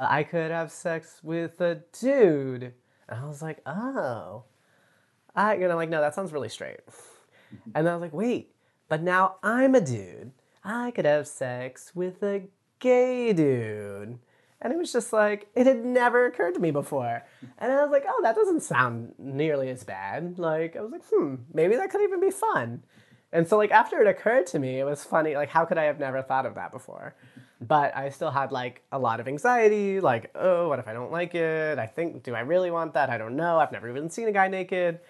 I 0.00 0.22
could 0.22 0.50
have 0.50 0.70
sex 0.70 1.20
with 1.22 1.60
a 1.60 1.82
dude. 2.00 2.72
And 3.08 3.20
I 3.20 3.26
was 3.26 3.42
like, 3.42 3.60
oh. 3.66 4.44
I, 5.34 5.54
and 5.54 5.64
I'm 5.64 5.76
like, 5.76 5.90
no, 5.90 6.00
that 6.00 6.14
sounds 6.14 6.32
really 6.32 6.48
straight. 6.48 6.80
And 7.74 7.88
I 7.88 7.92
was 7.92 8.00
like, 8.00 8.14
wait, 8.14 8.54
but 8.88 9.02
now 9.02 9.36
I'm 9.42 9.74
a 9.74 9.80
dude. 9.80 10.32
I 10.64 10.90
could 10.90 11.04
have 11.04 11.26
sex 11.26 11.92
with 11.94 12.22
a 12.22 12.44
gay 12.82 13.32
dude. 13.32 14.18
And 14.60 14.72
it 14.72 14.76
was 14.76 14.92
just 14.92 15.12
like, 15.12 15.48
it 15.54 15.66
had 15.66 15.84
never 15.84 16.26
occurred 16.26 16.54
to 16.54 16.60
me 16.60 16.70
before. 16.70 17.24
And 17.58 17.72
I 17.72 17.82
was 17.82 17.90
like, 17.90 18.04
oh, 18.06 18.20
that 18.22 18.36
doesn't 18.36 18.62
sound 18.62 19.14
nearly 19.18 19.70
as 19.70 19.82
bad. 19.82 20.38
Like, 20.38 20.76
I 20.76 20.80
was 20.80 20.92
like, 20.92 21.04
hmm, 21.10 21.36
maybe 21.52 21.74
that 21.76 21.90
could 21.90 22.02
even 22.02 22.20
be 22.20 22.30
fun. 22.30 22.82
And 23.32 23.48
so, 23.48 23.56
like, 23.56 23.70
after 23.70 24.00
it 24.00 24.06
occurred 24.06 24.46
to 24.48 24.58
me, 24.58 24.78
it 24.78 24.84
was 24.84 25.02
funny. 25.02 25.34
Like, 25.34 25.48
how 25.48 25.64
could 25.64 25.78
I 25.78 25.84
have 25.84 25.98
never 25.98 26.22
thought 26.22 26.46
of 26.46 26.54
that 26.56 26.70
before? 26.70 27.16
But 27.60 27.96
I 27.96 28.10
still 28.10 28.30
had, 28.30 28.52
like, 28.52 28.82
a 28.92 28.98
lot 28.98 29.20
of 29.20 29.26
anxiety. 29.26 30.00
Like, 30.00 30.30
oh, 30.34 30.68
what 30.68 30.78
if 30.78 30.86
I 30.86 30.92
don't 30.92 31.10
like 31.10 31.34
it? 31.34 31.78
I 31.78 31.86
think, 31.86 32.22
do 32.22 32.34
I 32.34 32.40
really 32.40 32.70
want 32.70 32.94
that? 32.94 33.10
I 33.10 33.18
don't 33.18 33.36
know. 33.36 33.58
I've 33.58 33.72
never 33.72 33.88
even 33.88 34.10
seen 34.10 34.28
a 34.28 34.32
guy 34.32 34.48
naked. 34.48 35.00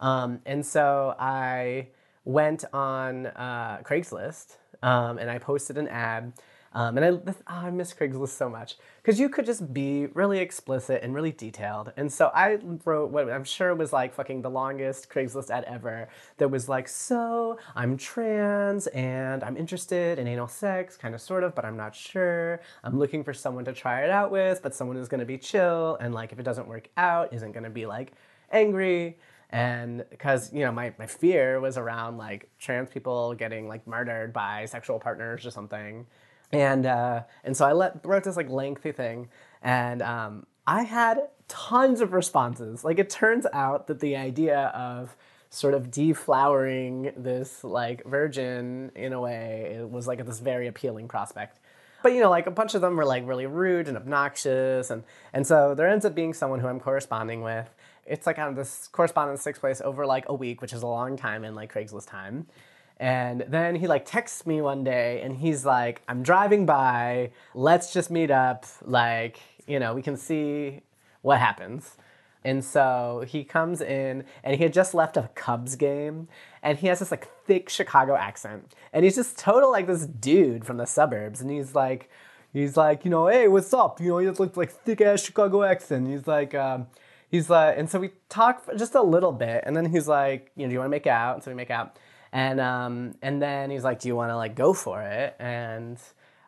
Um, 0.00 0.40
and 0.44 0.66
so 0.66 1.14
I 1.18 1.88
went 2.24 2.64
on 2.72 3.26
uh, 3.26 3.78
Craigslist 3.84 4.56
um, 4.82 5.18
and 5.18 5.30
I 5.30 5.38
posted 5.38 5.78
an 5.78 5.88
ad. 5.88 6.32
Um, 6.78 6.96
and 6.96 7.04
I, 7.04 7.32
oh, 7.48 7.66
I 7.66 7.70
miss 7.72 7.92
Craigslist 7.92 8.28
so 8.28 8.48
much 8.48 8.76
because 9.02 9.18
you 9.18 9.28
could 9.28 9.44
just 9.44 9.74
be 9.74 10.06
really 10.14 10.38
explicit 10.38 11.02
and 11.02 11.12
really 11.12 11.32
detailed. 11.32 11.92
And 11.96 12.12
so 12.12 12.30
I 12.32 12.60
wrote 12.84 13.10
what 13.10 13.28
I'm 13.28 13.42
sure 13.42 13.74
was 13.74 13.92
like 13.92 14.14
fucking 14.14 14.42
the 14.42 14.48
longest 14.48 15.10
Craigslist 15.10 15.50
ad 15.50 15.64
ever 15.64 16.08
that 16.36 16.48
was 16.48 16.68
like, 16.68 16.86
so 16.86 17.58
I'm 17.74 17.96
trans 17.96 18.86
and 18.88 19.42
I'm 19.42 19.56
interested 19.56 20.20
in 20.20 20.28
anal 20.28 20.46
sex, 20.46 20.96
kind 20.96 21.16
of 21.16 21.20
sort 21.20 21.42
of, 21.42 21.52
but 21.52 21.64
I'm 21.64 21.76
not 21.76 21.96
sure. 21.96 22.60
I'm 22.84 22.96
looking 22.96 23.24
for 23.24 23.34
someone 23.34 23.64
to 23.64 23.72
try 23.72 24.04
it 24.04 24.10
out 24.10 24.30
with, 24.30 24.62
but 24.62 24.72
someone 24.72 24.96
who's 24.96 25.08
gonna 25.08 25.24
be 25.24 25.36
chill 25.36 25.96
and 26.00 26.14
like 26.14 26.30
if 26.30 26.38
it 26.38 26.44
doesn't 26.44 26.68
work 26.68 26.90
out, 26.96 27.32
isn't 27.32 27.50
gonna 27.50 27.70
be 27.70 27.86
like 27.86 28.12
angry 28.52 29.18
and 29.50 30.04
because 30.10 30.52
you 30.52 30.60
know 30.60 30.70
my, 30.70 30.94
my 30.96 31.06
fear 31.06 31.58
was 31.58 31.76
around 31.76 32.18
like 32.18 32.48
trans 32.60 32.88
people 32.88 33.34
getting 33.34 33.66
like 33.66 33.84
murdered 33.84 34.32
by 34.32 34.64
sexual 34.66 35.00
partners 35.00 35.44
or 35.44 35.50
something 35.50 36.06
and 36.52 36.86
uh, 36.86 37.22
and 37.44 37.56
so 37.56 37.66
i 37.66 37.72
let, 37.72 38.04
wrote 38.04 38.24
this 38.24 38.36
like 38.36 38.48
lengthy 38.48 38.92
thing. 38.92 39.28
And 39.62 40.02
um, 40.02 40.46
i 40.66 40.82
had 40.82 41.28
tons 41.48 42.00
of 42.00 42.12
responses. 42.12 42.84
Like 42.84 42.98
it 42.98 43.10
turns 43.10 43.46
out 43.52 43.86
that 43.86 44.00
the 44.00 44.16
idea 44.16 44.66
of 44.68 45.16
sort 45.50 45.72
of 45.74 45.90
deflowering 45.90 47.12
this 47.16 47.64
like 47.64 48.04
virgin 48.04 48.92
in 48.94 49.14
a 49.14 49.20
way 49.20 49.78
it 49.78 49.90
was 49.90 50.06
like 50.06 50.24
this 50.26 50.40
very 50.40 50.66
appealing 50.66 51.08
prospect. 51.08 51.58
But 52.02 52.12
you 52.12 52.20
know 52.20 52.30
like 52.30 52.46
a 52.46 52.50
bunch 52.50 52.74
of 52.74 52.80
them 52.80 52.96
were 52.96 53.06
like 53.06 53.26
really 53.26 53.46
rude 53.46 53.88
and 53.88 53.96
obnoxious. 53.96 54.90
And 54.90 55.04
and 55.32 55.46
so 55.46 55.74
there 55.74 55.88
ends 55.88 56.04
up 56.04 56.14
being 56.14 56.34
someone 56.34 56.60
who 56.60 56.68
i'm 56.68 56.80
corresponding 56.80 57.42
with. 57.42 57.68
It's 58.06 58.26
like 58.26 58.38
on 58.38 58.54
this 58.54 58.88
correspondence 58.88 59.44
takes 59.44 59.58
place 59.58 59.82
over 59.82 60.06
like 60.06 60.24
a 60.28 60.34
week, 60.34 60.62
which 60.62 60.72
is 60.72 60.82
a 60.82 60.86
long 60.86 61.16
time 61.16 61.44
in 61.44 61.54
like 61.54 61.72
Craigslist 61.72 62.08
time. 62.08 62.46
And 63.00 63.44
then 63.48 63.76
he 63.76 63.86
like 63.86 64.04
texts 64.04 64.46
me 64.46 64.60
one 64.60 64.82
day 64.82 65.20
and 65.22 65.36
he's 65.36 65.64
like, 65.64 66.02
I'm 66.08 66.22
driving 66.22 66.66
by, 66.66 67.30
let's 67.54 67.92
just 67.92 68.10
meet 68.10 68.30
up. 68.30 68.66
Like, 68.84 69.38
you 69.66 69.78
know, 69.78 69.94
we 69.94 70.02
can 70.02 70.16
see 70.16 70.82
what 71.22 71.38
happens. 71.38 71.96
And 72.44 72.64
so 72.64 73.24
he 73.26 73.44
comes 73.44 73.80
in 73.80 74.24
and 74.42 74.56
he 74.56 74.62
had 74.62 74.72
just 74.72 74.94
left 74.94 75.16
a 75.16 75.30
Cubs 75.34 75.76
game 75.76 76.28
and 76.62 76.78
he 76.78 76.86
has 76.88 76.98
this 76.98 77.10
like 77.10 77.28
thick 77.44 77.68
Chicago 77.68 78.16
accent. 78.16 78.72
And 78.92 79.04
he's 79.04 79.16
just 79.16 79.38
total 79.38 79.70
like 79.70 79.86
this 79.86 80.06
dude 80.06 80.64
from 80.64 80.76
the 80.76 80.86
suburbs. 80.86 81.40
And 81.40 81.50
he's 81.50 81.74
like, 81.74 82.10
he's 82.52 82.76
like, 82.76 83.04
you 83.04 83.10
know, 83.10 83.28
hey, 83.28 83.48
what's 83.48 83.72
up? 83.72 84.00
You 84.00 84.08
know, 84.08 84.18
he 84.18 84.26
has 84.26 84.40
like, 84.40 84.56
like 84.56 84.70
thick 84.70 85.00
ass 85.00 85.22
Chicago 85.22 85.62
accent. 85.62 86.08
He's 86.08 86.26
like, 86.26 86.54
um, 86.54 86.86
he's 87.30 87.50
like, 87.50 87.78
and 87.78 87.88
so 87.88 88.00
we 88.00 88.10
talk 88.28 88.64
just 88.76 88.94
a 88.94 89.02
little 89.02 89.32
bit, 89.32 89.64
and 89.66 89.76
then 89.76 89.86
he's 89.86 90.08
like, 90.08 90.50
you 90.56 90.64
know, 90.64 90.68
do 90.68 90.72
you 90.72 90.78
want 90.78 90.88
to 90.88 90.90
make 90.90 91.06
out? 91.06 91.34
And 91.34 91.44
so 91.44 91.50
we 91.50 91.54
make 91.54 91.70
out, 91.70 91.96
and 92.32 92.60
um, 92.60 93.14
and 93.22 93.40
then 93.40 93.70
he's 93.70 93.84
like, 93.84 94.00
do 94.00 94.08
you 94.08 94.16
want 94.16 94.30
to 94.30 94.36
like 94.36 94.54
go 94.54 94.72
for 94.72 95.02
it? 95.02 95.36
And 95.38 95.96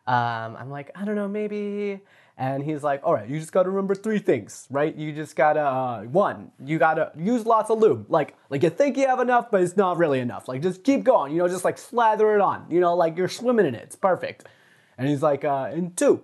um, 0.07 0.55
I'm 0.57 0.69
like, 0.69 0.91
I 0.95 1.05
don't 1.05 1.15
know, 1.15 1.27
maybe. 1.27 2.01
And 2.37 2.63
he's 2.63 2.81
like, 2.83 3.01
all 3.03 3.13
right, 3.13 3.29
you 3.29 3.39
just 3.39 3.51
gotta 3.51 3.69
remember 3.69 3.93
three 3.93 4.17
things, 4.17 4.67
right? 4.71 4.95
You 4.95 5.13
just 5.13 5.35
gotta 5.35 5.61
uh, 5.61 6.01
one, 6.03 6.51
you 6.63 6.79
gotta 6.79 7.11
use 7.15 7.45
lots 7.45 7.69
of 7.69 7.79
lube. 7.79 8.09
Like, 8.09 8.35
like 8.49 8.63
you 8.63 8.69
think 8.69 8.97
you 8.97 9.07
have 9.07 9.19
enough, 9.19 9.51
but 9.51 9.61
it's 9.61 9.77
not 9.77 9.97
really 9.97 10.19
enough. 10.19 10.47
Like, 10.47 10.61
just 10.61 10.83
keep 10.83 11.03
going. 11.03 11.33
You 11.33 11.39
know, 11.39 11.47
just 11.47 11.65
like 11.65 11.77
slather 11.77 12.33
it 12.33 12.41
on. 12.41 12.65
You 12.69 12.79
know, 12.79 12.95
like 12.95 13.17
you're 13.17 13.29
swimming 13.29 13.67
in 13.67 13.75
it. 13.75 13.83
It's 13.83 13.95
perfect. 13.95 14.45
And 14.97 15.07
he's 15.07 15.21
like, 15.21 15.45
uh, 15.45 15.69
and 15.71 15.95
two, 15.95 16.23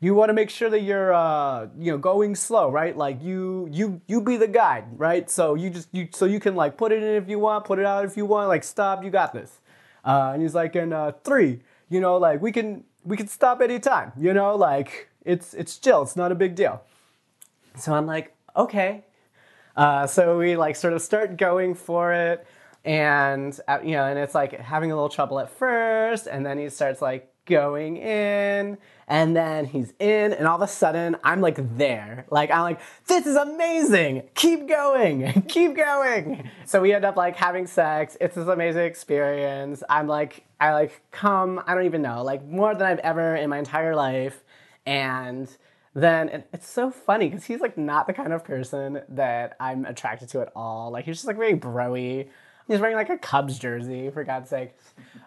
you 0.00 0.14
want 0.14 0.28
to 0.28 0.32
make 0.32 0.48
sure 0.48 0.70
that 0.70 0.82
you're 0.82 1.12
uh, 1.12 1.68
you 1.78 1.90
know 1.92 1.98
going 1.98 2.34
slow 2.34 2.70
right? 2.70 2.96
Like 2.96 3.22
you 3.22 3.68
you 3.72 4.00
you 4.06 4.20
be 4.20 4.36
the 4.36 4.48
guide 4.48 4.84
right? 4.92 5.28
So 5.28 5.54
you 5.54 5.70
just 5.70 5.88
you 5.92 6.08
so 6.12 6.24
you 6.24 6.40
can 6.40 6.54
like 6.54 6.76
put 6.76 6.92
it 6.92 7.02
in 7.02 7.22
if 7.22 7.28
you 7.28 7.38
want 7.38 7.64
put 7.64 7.78
it 7.78 7.84
out 7.84 8.04
if 8.04 8.16
you 8.16 8.24
want 8.24 8.48
like 8.48 8.64
stop 8.64 9.02
you 9.02 9.10
got 9.10 9.32
this. 9.32 9.60
Uh, 10.04 10.30
and 10.32 10.42
he's 10.42 10.54
like 10.54 10.76
in 10.76 10.92
uh, 10.92 11.12
three 11.24 11.60
you 11.88 12.00
know 12.00 12.16
like 12.16 12.40
we 12.40 12.52
can 12.52 12.84
we 13.04 13.16
can 13.16 13.26
stop 13.26 13.60
anytime 13.60 14.12
you 14.18 14.32
know? 14.32 14.54
Like 14.56 15.08
it's 15.24 15.54
it's 15.54 15.76
chill 15.78 16.02
it's 16.02 16.16
not 16.16 16.32
a 16.32 16.36
big 16.36 16.54
deal. 16.54 16.82
So 17.76 17.94
i'm 17.94 18.06
like 18.06 18.34
okay. 18.56 19.04
Uh, 19.76 20.08
so 20.08 20.36
we 20.38 20.56
like 20.56 20.74
sort 20.74 20.92
of 20.92 21.00
start 21.00 21.36
going 21.36 21.72
for 21.72 22.12
it 22.12 22.44
and 22.84 23.60
uh, 23.68 23.78
you 23.82 23.92
know 23.92 24.04
and 24.04 24.18
it's 24.18 24.34
like 24.34 24.52
having 24.58 24.90
a 24.90 24.94
little 24.94 25.08
trouble 25.08 25.38
at 25.38 25.50
first 25.50 26.26
and 26.26 26.44
then 26.44 26.58
he 26.58 26.68
starts 26.68 27.00
like 27.02 27.32
going 27.48 27.96
in 27.96 28.78
and 29.08 29.34
then 29.34 29.64
he's 29.64 29.92
in 29.98 30.32
and 30.34 30.46
all 30.46 30.56
of 30.56 30.62
a 30.62 30.68
sudden 30.68 31.16
i'm 31.24 31.40
like 31.40 31.76
there. 31.76 32.26
Like 32.30 32.50
i'm 32.50 32.62
like 32.62 32.80
this 33.06 33.26
is 33.26 33.34
amazing! 33.34 34.28
Keep 34.34 34.68
going! 34.68 35.42
Keep 35.48 35.76
going! 35.76 36.50
So 36.66 36.80
we 36.80 36.92
end 36.92 37.04
up 37.04 37.16
like 37.16 37.34
having 37.34 37.66
sex. 37.66 38.16
It's 38.20 38.36
this 38.36 38.46
amazing 38.46 38.82
experience. 38.82 39.82
I'm 39.88 40.06
like 40.06 40.44
i 40.60 40.72
like 40.72 41.00
come 41.10 41.62
i 41.66 41.74
don't 41.74 41.86
even 41.86 42.02
know 42.02 42.22
like 42.22 42.44
more 42.44 42.74
than 42.74 42.86
i've 42.86 42.98
ever 42.98 43.34
in 43.34 43.50
my 43.50 43.58
entire 43.58 43.96
life. 43.96 44.44
And 44.86 45.48
then 45.94 46.44
it's 46.52 46.68
so 46.68 46.90
funny 46.90 47.28
because 47.28 47.44
he's 47.44 47.60
like 47.60 47.76
not 47.76 48.06
the 48.06 48.12
kind 48.12 48.32
of 48.32 48.44
person 48.44 49.02
that 49.08 49.56
i'm 49.58 49.84
attracted 49.86 50.28
to 50.28 50.40
at 50.42 50.52
all. 50.54 50.90
Like 50.90 51.06
he's 51.06 51.16
just 51.16 51.26
like 51.26 51.36
very 51.36 51.54
broy 51.54 52.28
He's 52.68 52.80
wearing 52.80 52.96
like 52.96 53.10
a 53.10 53.18
Cubs 53.18 53.58
jersey, 53.58 54.10
for 54.10 54.22
God's 54.22 54.50
sake. 54.50 54.76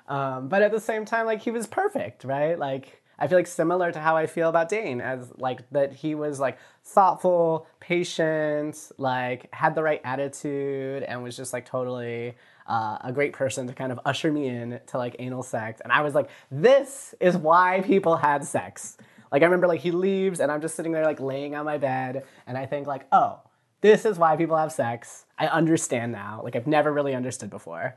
Um, 0.08 0.47
but 0.47 0.62
at 0.62 0.71
the 0.71 0.80
same 0.80 1.06
time, 1.06 1.25
like 1.25 1.41
he 1.41 1.51
was 1.51 1.67
perfect, 1.67 2.23
right? 2.23 2.58
Like 2.58 3.01
I 3.17 3.27
feel 3.27 3.38
like 3.38 3.47
similar 3.47 3.91
to 3.91 3.99
how 3.99 4.15
I 4.15 4.27
feel 4.27 4.49
about 4.49 4.69
Dane, 4.69 5.01
as 5.01 5.32
like 5.38 5.69
that 5.71 5.93
he 5.93 6.15
was 6.15 6.39
like 6.39 6.58
thoughtful, 6.84 7.67
patient, 7.80 8.91
like 8.97 9.54
had 9.54 9.75
the 9.75 9.84
right 9.84 10.01
attitude, 10.04 11.04
and 11.04 11.21
was 11.23 11.36
just 11.36 11.51
like 11.51 11.65
totally 11.65 12.36
uh, 12.67 12.97
a 13.01 13.12
great 13.12 13.34
person 13.34 13.67
to 13.67 13.73
kind 13.73 13.91
of 13.91 13.99
usher 14.06 14.32
me 14.32 14.47
in 14.47 14.80
to 14.88 14.97
like 14.97 15.15
anal 15.19 15.43
sex. 15.43 15.82
And 15.82 15.91
I 15.91 16.01
was 16.01 16.15
like, 16.15 16.30
this 16.49 17.13
is 17.19 17.36
why 17.38 17.82
people 17.86 18.15
had 18.15 18.43
sex. 18.43 18.97
Like 19.32 19.41
I 19.41 19.45
remember 19.45 19.67
like 19.67 19.82
he 19.82 19.91
leaves 19.91 20.39
and 20.39 20.51
I'm 20.51 20.62
just 20.62 20.75
sitting 20.75 20.91
there 20.91 21.06
like 21.06 21.19
laying 21.19 21.56
on 21.56 21.65
my 21.65 21.77
bed 21.77 22.25
and 22.47 22.58
I 22.58 22.65
think 22.65 22.88
like, 22.88 23.06
oh, 23.12 23.39
this 23.81 24.05
is 24.05 24.17
why 24.17 24.35
people 24.37 24.57
have 24.57 24.71
sex. 24.71 25.25
I 25.37 25.47
understand 25.47 26.11
now. 26.11 26.41
Like 26.43 26.55
I've 26.55 26.67
never 26.67 26.91
really 26.91 27.15
understood 27.15 27.49
before. 27.49 27.95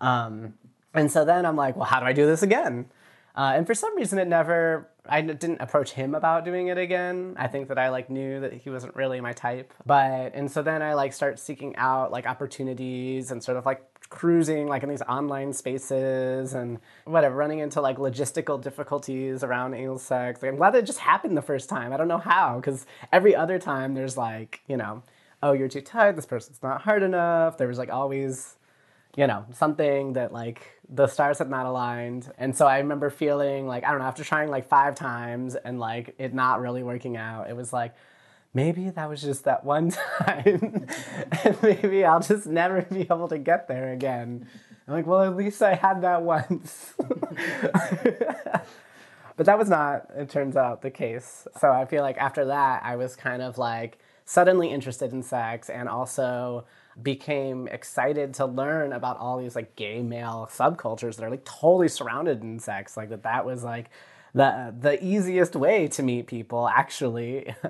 Um, 0.00 0.54
and 0.94 1.10
so 1.10 1.24
then 1.24 1.44
I'm 1.46 1.56
like, 1.56 1.76
well, 1.76 1.84
how 1.84 2.00
do 2.00 2.06
I 2.06 2.12
do 2.12 2.26
this 2.26 2.42
again? 2.42 2.86
Uh, 3.36 3.52
and 3.54 3.66
for 3.66 3.74
some 3.74 3.96
reason, 3.96 4.18
it 4.18 4.26
never. 4.26 4.88
I 5.10 5.22
didn't 5.22 5.60
approach 5.60 5.92
him 5.92 6.14
about 6.14 6.44
doing 6.44 6.66
it 6.66 6.76
again. 6.76 7.34
I 7.38 7.46
think 7.46 7.68
that 7.68 7.78
I 7.78 7.88
like 7.88 8.10
knew 8.10 8.40
that 8.40 8.52
he 8.52 8.68
wasn't 8.68 8.94
really 8.96 9.20
my 9.20 9.32
type. 9.32 9.72
But 9.86 10.32
and 10.34 10.50
so 10.50 10.60
then 10.60 10.82
I 10.82 10.94
like 10.94 11.12
start 11.12 11.38
seeking 11.38 11.76
out 11.76 12.10
like 12.10 12.26
opportunities 12.26 13.30
and 13.30 13.42
sort 13.42 13.56
of 13.56 13.64
like 13.64 13.80
cruising 14.10 14.66
like 14.66 14.82
in 14.82 14.88
these 14.88 15.02
online 15.02 15.52
spaces 15.52 16.52
and 16.52 16.78
whatever, 17.04 17.36
running 17.36 17.60
into 17.60 17.80
like 17.80 17.98
logistical 17.98 18.60
difficulties 18.60 19.44
around 19.44 19.74
anal 19.74 19.98
sex. 19.98 20.42
Like, 20.42 20.50
I'm 20.50 20.56
glad 20.56 20.74
that 20.74 20.80
it 20.80 20.86
just 20.86 20.98
happened 20.98 21.36
the 21.36 21.42
first 21.42 21.68
time. 21.68 21.92
I 21.92 21.96
don't 21.96 22.08
know 22.08 22.18
how 22.18 22.56
because 22.56 22.86
every 23.12 23.36
other 23.36 23.58
time 23.58 23.94
there's 23.94 24.16
like 24.16 24.62
you 24.66 24.76
know 24.76 25.02
oh, 25.42 25.52
you're 25.52 25.68
too 25.68 25.80
tight, 25.80 26.12
this 26.12 26.26
person's 26.26 26.62
not 26.62 26.82
hard 26.82 27.02
enough. 27.02 27.58
There 27.58 27.68
was 27.68 27.78
like 27.78 27.90
always, 27.90 28.56
you 29.16 29.26
know, 29.26 29.44
something 29.52 30.14
that 30.14 30.32
like 30.32 30.80
the 30.88 31.06
stars 31.06 31.38
had 31.38 31.50
not 31.50 31.66
aligned. 31.66 32.32
And 32.38 32.56
so 32.56 32.66
I 32.66 32.78
remember 32.78 33.10
feeling 33.10 33.66
like, 33.66 33.84
I 33.84 33.90
don't 33.90 34.00
know, 34.00 34.06
after 34.06 34.24
trying 34.24 34.48
like 34.48 34.68
five 34.68 34.94
times 34.94 35.54
and 35.54 35.78
like 35.78 36.14
it 36.18 36.34
not 36.34 36.60
really 36.60 36.82
working 36.82 37.16
out, 37.16 37.48
it 37.48 37.56
was 37.56 37.72
like, 37.72 37.94
maybe 38.54 38.90
that 38.90 39.08
was 39.08 39.22
just 39.22 39.44
that 39.44 39.64
one 39.64 39.90
time. 40.18 40.88
and 41.44 41.62
maybe 41.62 42.04
I'll 42.04 42.20
just 42.20 42.46
never 42.46 42.82
be 42.82 43.02
able 43.02 43.28
to 43.28 43.38
get 43.38 43.68
there 43.68 43.92
again. 43.92 44.48
I'm 44.86 44.94
like, 44.94 45.06
well, 45.06 45.22
at 45.22 45.36
least 45.36 45.62
I 45.62 45.74
had 45.74 46.02
that 46.02 46.22
once. 46.22 46.94
but 49.36 49.46
that 49.46 49.58
was 49.58 49.68
not, 49.68 50.06
it 50.16 50.30
turns 50.30 50.56
out, 50.56 50.80
the 50.80 50.90
case. 50.90 51.46
So 51.60 51.70
I 51.70 51.84
feel 51.84 52.02
like 52.02 52.16
after 52.16 52.46
that, 52.46 52.82
I 52.82 52.96
was 52.96 53.14
kind 53.14 53.42
of 53.42 53.58
like, 53.58 53.98
suddenly 54.28 54.68
interested 54.70 55.10
in 55.14 55.22
sex 55.22 55.70
and 55.70 55.88
also 55.88 56.66
became 57.02 57.66
excited 57.68 58.34
to 58.34 58.44
learn 58.44 58.92
about 58.92 59.16
all 59.16 59.38
these 59.38 59.56
like 59.56 59.74
gay 59.74 60.02
male 60.02 60.46
subcultures 60.52 61.16
that 61.16 61.24
are 61.24 61.30
like 61.30 61.46
totally 61.46 61.88
surrounded 61.88 62.42
in 62.42 62.58
sex 62.58 62.94
like 62.94 63.08
that 63.08 63.22
that 63.22 63.46
was 63.46 63.64
like 63.64 63.88
the 64.34 64.74
the 64.78 65.02
easiest 65.02 65.56
way 65.56 65.88
to 65.88 66.02
meet 66.02 66.26
people 66.26 66.68
actually. 66.68 67.54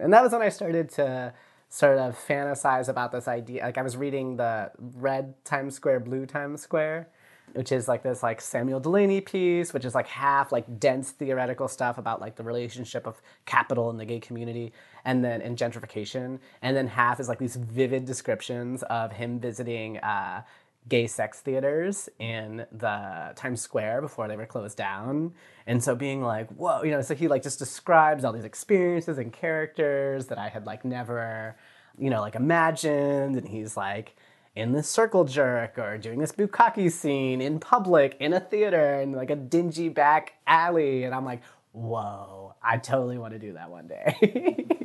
And 0.00 0.10
that 0.14 0.22
was 0.22 0.32
when 0.32 0.40
i 0.40 0.48
started 0.48 0.88
to 0.92 1.34
sort 1.68 1.98
of 1.98 2.18
fantasize 2.18 2.88
about 2.88 3.12
this 3.12 3.28
idea 3.28 3.62
like 3.62 3.76
i 3.76 3.82
was 3.82 3.94
reading 3.94 4.36
the 4.38 4.70
red 4.94 5.34
times 5.44 5.74
square 5.74 6.00
blue 6.00 6.24
times 6.24 6.62
square 6.62 7.10
which 7.54 7.72
is 7.72 7.88
like 7.88 8.02
this 8.02 8.22
like 8.22 8.40
Samuel 8.40 8.80
Delany 8.80 9.20
piece, 9.20 9.72
which 9.74 9.84
is 9.84 9.94
like 9.94 10.06
half 10.06 10.52
like 10.52 10.80
dense 10.80 11.10
theoretical 11.10 11.68
stuff 11.68 11.98
about 11.98 12.20
like 12.20 12.36
the 12.36 12.42
relationship 12.42 13.06
of 13.06 13.20
capital 13.46 13.90
and 13.90 14.00
the 14.00 14.04
gay 14.04 14.20
community, 14.20 14.72
and 15.04 15.24
then 15.24 15.40
and 15.42 15.56
gentrification, 15.56 16.38
and 16.62 16.76
then 16.76 16.86
half 16.86 17.20
is 17.20 17.28
like 17.28 17.38
these 17.38 17.56
vivid 17.56 18.04
descriptions 18.04 18.82
of 18.84 19.12
him 19.12 19.40
visiting 19.40 19.98
uh, 19.98 20.42
gay 20.88 21.06
sex 21.06 21.40
theaters 21.40 22.08
in 22.18 22.66
the 22.72 23.32
Times 23.36 23.60
Square 23.60 24.02
before 24.02 24.28
they 24.28 24.36
were 24.36 24.46
closed 24.46 24.76
down, 24.76 25.32
and 25.66 25.82
so 25.82 25.94
being 25.94 26.22
like, 26.22 26.48
whoa, 26.50 26.82
you 26.82 26.90
know, 26.90 27.02
so 27.02 27.14
he 27.14 27.28
like 27.28 27.42
just 27.42 27.58
describes 27.58 28.24
all 28.24 28.32
these 28.32 28.44
experiences 28.44 29.18
and 29.18 29.32
characters 29.32 30.26
that 30.26 30.38
I 30.38 30.48
had 30.48 30.66
like 30.66 30.84
never, 30.84 31.56
you 31.98 32.10
know, 32.10 32.20
like 32.20 32.34
imagined, 32.34 33.36
and 33.36 33.48
he's 33.48 33.76
like 33.76 34.14
in 34.54 34.72
this 34.72 34.88
circle 34.88 35.24
jerk 35.24 35.78
or 35.78 35.96
doing 35.96 36.18
this 36.18 36.32
bukkake 36.32 36.90
scene 36.92 37.40
in 37.40 37.58
public 37.58 38.16
in 38.20 38.32
a 38.32 38.40
theater 38.40 39.00
in 39.00 39.12
like 39.12 39.30
a 39.30 39.36
dingy 39.36 39.88
back 39.88 40.34
alley. 40.46 41.04
And 41.04 41.14
i'm 41.14 41.24
like 41.24 41.42
whoa 41.72 42.54
i 42.62 42.76
totally 42.76 43.16
want 43.18 43.32
to 43.32 43.38
do 43.38 43.54
that 43.54 43.70
one 43.70 43.88
day 43.88 44.66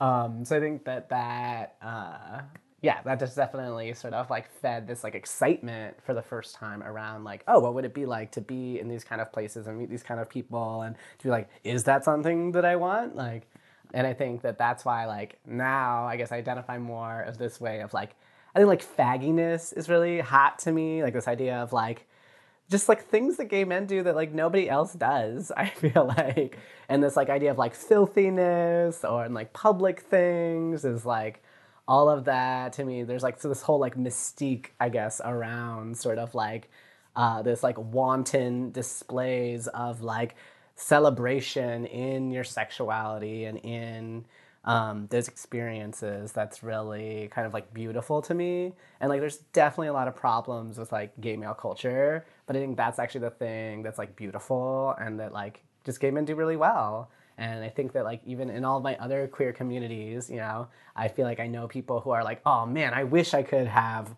um, 0.00 0.44
so 0.44 0.56
i 0.56 0.60
think 0.60 0.84
that 0.84 1.08
that 1.08 1.76
uh, 1.82 2.40
yeah 2.80 3.00
that 3.04 3.18
just 3.18 3.36
definitely 3.36 3.94
sort 3.94 4.14
of 4.14 4.28
like 4.30 4.50
fed 4.60 4.86
this 4.86 5.04
like 5.04 5.14
excitement 5.14 5.96
for 6.04 6.14
the 6.14 6.22
first 6.22 6.54
time 6.54 6.82
around 6.82 7.24
like 7.24 7.44
oh 7.48 7.60
what 7.60 7.74
would 7.74 7.84
it 7.84 7.94
be 7.94 8.06
like 8.06 8.32
to 8.32 8.40
be 8.40 8.78
in 8.78 8.88
these 8.88 9.04
kind 9.04 9.20
of 9.20 9.32
places 9.32 9.66
and 9.66 9.78
meet 9.78 9.90
these 9.90 10.02
kind 10.02 10.20
of 10.20 10.28
people 10.28 10.82
and 10.82 10.96
to 11.18 11.24
be 11.24 11.30
like 11.30 11.48
is 11.64 11.84
that 11.84 12.04
something 12.04 12.52
that 12.52 12.64
i 12.64 12.76
want 12.76 13.14
like 13.14 13.48
and 13.94 14.06
i 14.06 14.12
think 14.12 14.42
that 14.42 14.58
that's 14.58 14.84
why 14.84 15.06
like 15.06 15.38
now 15.46 16.04
i 16.04 16.16
guess 16.16 16.32
i 16.32 16.36
identify 16.36 16.78
more 16.78 17.22
of 17.22 17.38
this 17.38 17.60
way 17.60 17.80
of 17.80 17.92
like 17.92 18.16
I 18.54 18.58
think 18.58 18.68
like 18.68 18.84
fagginess 18.84 19.76
is 19.76 19.88
really 19.88 20.20
hot 20.20 20.58
to 20.60 20.72
me. 20.72 21.02
Like 21.02 21.14
this 21.14 21.28
idea 21.28 21.56
of 21.56 21.72
like 21.72 22.06
just 22.72 22.88
like 22.88 23.06
things 23.06 23.36
that 23.36 23.44
gay 23.44 23.64
men 23.64 23.86
do 23.86 24.02
that 24.02 24.16
like 24.16 24.32
nobody 24.32 24.68
else 24.68 24.92
does. 24.94 25.52
I 25.56 25.66
feel 25.66 26.12
like, 26.18 26.58
and 26.88 27.02
this 27.02 27.16
like 27.16 27.30
idea 27.30 27.52
of 27.52 27.58
like 27.58 27.74
filthiness 27.74 29.04
or 29.04 29.24
and 29.24 29.34
like 29.34 29.52
public 29.52 30.00
things 30.00 30.84
is 30.84 31.06
like 31.06 31.42
all 31.86 32.08
of 32.08 32.24
that 32.24 32.72
to 32.74 32.84
me. 32.84 33.04
There's 33.04 33.22
like 33.22 33.40
so 33.40 33.48
this 33.48 33.62
whole 33.62 33.78
like 33.78 33.96
mystique, 33.96 34.68
I 34.80 34.88
guess, 34.88 35.20
around 35.24 35.96
sort 35.96 36.18
of 36.18 36.34
like 36.34 36.70
uh, 37.14 37.42
this 37.42 37.62
like 37.62 37.78
wanton 37.78 38.72
displays 38.72 39.68
of 39.68 40.02
like 40.02 40.34
celebration 40.74 41.84
in 41.86 42.30
your 42.30 42.44
sexuality 42.44 43.44
and 43.44 43.58
in 43.58 44.24
um, 44.64 45.08
those 45.10 45.28
experiences 45.28 46.32
that's 46.32 46.62
really 46.62 47.28
kind 47.32 47.46
of 47.46 47.52
like 47.52 47.74
beautiful 47.74 48.22
to 48.22 48.34
me. 48.34 48.72
And 49.00 49.10
like 49.10 49.20
there's 49.20 49.38
definitely 49.52 49.88
a 49.88 49.92
lot 49.92 50.08
of 50.08 50.14
problems 50.14 50.78
with 50.78 50.92
like 50.92 51.20
gay 51.20 51.36
male 51.36 51.54
culture, 51.54 52.24
but 52.52 52.58
I 52.58 52.60
think 52.60 52.76
that's 52.76 52.98
actually 52.98 53.22
the 53.22 53.30
thing 53.30 53.82
that's 53.82 53.96
like 53.96 54.14
beautiful 54.14 54.94
and 55.00 55.18
that 55.20 55.32
like 55.32 55.62
just 55.84 56.00
gay 56.00 56.10
men 56.10 56.26
do 56.26 56.34
really 56.34 56.56
well. 56.56 57.10
And 57.38 57.64
I 57.64 57.70
think 57.70 57.92
that 57.92 58.04
like 58.04 58.20
even 58.26 58.50
in 58.50 58.62
all 58.62 58.76
of 58.76 58.82
my 58.82 58.94
other 58.98 59.26
queer 59.26 59.54
communities, 59.54 60.28
you 60.28 60.36
know, 60.36 60.68
I 60.94 61.08
feel 61.08 61.24
like 61.24 61.40
I 61.40 61.46
know 61.46 61.66
people 61.66 62.00
who 62.00 62.10
are 62.10 62.22
like, 62.22 62.42
oh 62.44 62.66
man, 62.66 62.92
I 62.92 63.04
wish 63.04 63.32
I 63.32 63.42
could 63.42 63.66
have 63.68 64.14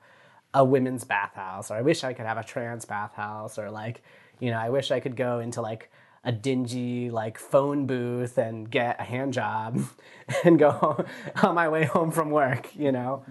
a 0.53 0.65
women's 0.65 1.05
bathhouse, 1.05 1.71
or 1.71 1.75
I 1.75 1.83
wish 1.83 2.03
I 2.03 2.13
could 2.13 2.27
have 2.27 2.37
a 2.37 2.43
trans 2.43 2.85
bathhouse, 2.85 3.57
or 3.57 3.71
like, 3.71 4.03
you 4.41 4.51
know, 4.51 4.59
I 4.59 4.69
wish 4.69 4.91
I 4.91 4.99
could 4.99 5.15
go 5.15 5.39
into 5.39 5.61
like 5.61 5.93
a 6.25 6.33
dingy 6.33 7.11
like 7.11 7.39
phone 7.39 7.87
booth 7.87 8.37
and 8.37 8.69
get 8.69 9.01
a 9.01 9.05
hand 9.05 9.33
job 9.33 9.81
and 10.45 10.59
go 10.59 11.05
on 11.45 11.55
my 11.55 11.69
way 11.69 11.85
home 11.85 12.11
from 12.11 12.31
work, 12.31 12.75
you 12.75 12.91
know. 12.91 13.25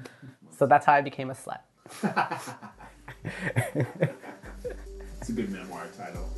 So 0.58 0.66
that's 0.66 0.86
how 0.86 0.93
I 0.93 1.01
became 1.01 1.30
a 1.30 1.34
slut. 1.34 1.60
it's 5.24 5.30
a 5.30 5.34
good 5.34 5.51
memoir 5.51 5.88
title. 5.97 6.30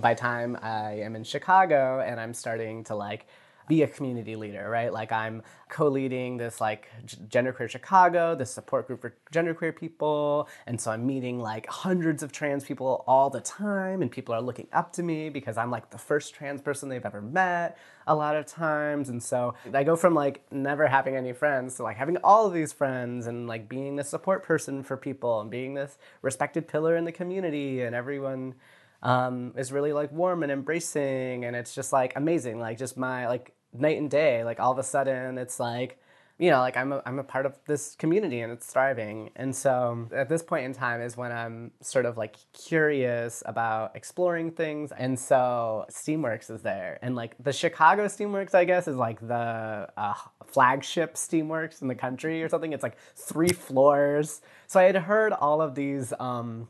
By 0.00 0.14
time 0.14 0.56
I 0.62 1.00
am 1.00 1.16
in 1.16 1.24
Chicago 1.24 2.00
and 2.00 2.20
I'm 2.20 2.32
starting 2.32 2.84
to 2.84 2.94
like 2.94 3.26
be 3.66 3.82
a 3.82 3.88
community 3.88 4.36
leader, 4.36 4.68
right? 4.68 4.92
Like 4.92 5.12
I'm 5.12 5.42
co-leading 5.68 6.36
this 6.36 6.60
like 6.60 6.88
genderqueer 7.28 7.68
Chicago, 7.68 8.34
this 8.34 8.50
support 8.50 8.86
group 8.86 9.00
for 9.00 9.14
genderqueer 9.32 9.74
people, 9.74 10.48
and 10.66 10.80
so 10.80 10.90
I'm 10.90 11.06
meeting 11.06 11.40
like 11.40 11.66
hundreds 11.66 12.22
of 12.22 12.30
trans 12.30 12.64
people 12.64 13.04
all 13.06 13.30
the 13.30 13.40
time, 13.40 14.02
and 14.02 14.10
people 14.10 14.34
are 14.34 14.42
looking 14.42 14.68
up 14.72 14.92
to 14.94 15.02
me 15.02 15.30
because 15.30 15.56
I'm 15.56 15.70
like 15.70 15.90
the 15.90 15.98
first 15.98 16.34
trans 16.34 16.60
person 16.60 16.88
they've 16.88 17.04
ever 17.04 17.22
met 17.22 17.78
a 18.06 18.14
lot 18.14 18.36
of 18.36 18.46
times, 18.46 19.08
and 19.08 19.22
so 19.22 19.54
I 19.72 19.82
go 19.82 19.96
from 19.96 20.14
like 20.14 20.42
never 20.52 20.86
having 20.86 21.16
any 21.16 21.32
friends 21.32 21.76
to 21.76 21.82
like 21.82 21.96
having 21.96 22.18
all 22.18 22.46
of 22.46 22.52
these 22.52 22.72
friends 22.72 23.26
and 23.26 23.46
like 23.46 23.68
being 23.68 23.96
the 23.96 24.04
support 24.04 24.42
person 24.42 24.82
for 24.82 24.96
people 24.96 25.40
and 25.40 25.50
being 25.50 25.74
this 25.74 25.96
respected 26.20 26.68
pillar 26.68 26.96
in 26.96 27.04
the 27.04 27.12
community, 27.12 27.80
and 27.80 27.94
everyone 27.96 28.54
um, 29.02 29.52
is 29.56 29.70
really 29.72 29.92
like 29.92 30.10
warm 30.12 30.42
and 30.42 30.50
embracing. 30.50 31.44
And 31.44 31.54
it's 31.54 31.74
just 31.74 31.92
like 31.92 32.14
amazing. 32.16 32.58
Like 32.58 32.78
just 32.78 32.96
my 32.96 33.28
like 33.28 33.53
night 33.74 33.98
and 33.98 34.10
day 34.10 34.44
like 34.44 34.60
all 34.60 34.72
of 34.72 34.78
a 34.78 34.82
sudden 34.82 35.36
it's 35.38 35.58
like 35.58 35.98
you 36.38 36.50
know 36.50 36.58
like 36.60 36.76
I'm 36.76 36.92
a, 36.92 37.02
I'm 37.06 37.18
a 37.18 37.24
part 37.24 37.46
of 37.46 37.56
this 37.66 37.94
community 37.94 38.40
and 38.40 38.52
it's 38.52 38.66
thriving. 38.66 39.30
And 39.36 39.54
so 39.54 40.08
at 40.12 40.28
this 40.28 40.42
point 40.42 40.64
in 40.64 40.74
time 40.74 41.00
is 41.00 41.16
when 41.16 41.30
i'm 41.30 41.70
sort 41.80 42.06
of 42.06 42.16
like 42.16 42.36
curious 42.52 43.42
about 43.46 43.94
exploring 43.94 44.50
things. 44.50 44.92
And 44.92 45.18
so 45.18 45.86
steamworks 45.90 46.50
is 46.50 46.62
there. 46.62 46.98
And 47.02 47.14
like 47.14 47.36
the 47.42 47.52
chicago 47.52 48.06
steamworks 48.06 48.54
i 48.54 48.64
guess 48.64 48.88
is 48.88 48.96
like 48.96 49.20
the 49.26 49.88
uh, 49.96 50.14
flagship 50.46 51.14
steamworks 51.14 51.82
in 51.82 51.88
the 51.88 51.94
country 51.94 52.42
or 52.42 52.48
something. 52.48 52.72
It's 52.72 52.82
like 52.82 52.98
three 53.14 53.52
floors. 53.52 54.40
So 54.66 54.80
i 54.80 54.84
had 54.84 54.96
heard 54.96 55.32
all 55.32 55.60
of 55.60 55.74
these 55.74 56.12
um, 56.18 56.68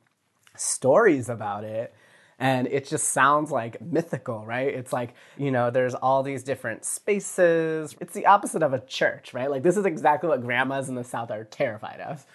stories 0.57 1.28
about 1.28 1.64
it 1.64 1.94
and 2.39 2.66
it 2.66 2.87
just 2.87 3.11
sounds 3.11 3.51
like 3.51 3.80
mythical, 3.80 4.45
right? 4.45 4.68
It's 4.68 4.93
like, 4.93 5.14
you 5.37 5.51
know, 5.51 5.70
there's 5.70 5.95
all 5.95 6.22
these 6.22 6.43
different 6.43 6.85
spaces. 6.85 7.95
It's 8.01 8.14
the 8.14 8.26
opposite 8.26 8.62
of 8.62 8.72
a 8.72 8.80
church, 8.80 9.32
right? 9.35 9.51
Like, 9.51 9.62
this 9.62 9.76
is 9.76 9.85
exactly 9.85 10.28
what 10.28 10.43
grandmas 10.43 10.89
in 10.89 10.95
the 10.95 11.05
South 11.05 11.30
are 11.30 11.45
terrified 11.45 12.01
of, 12.01 12.26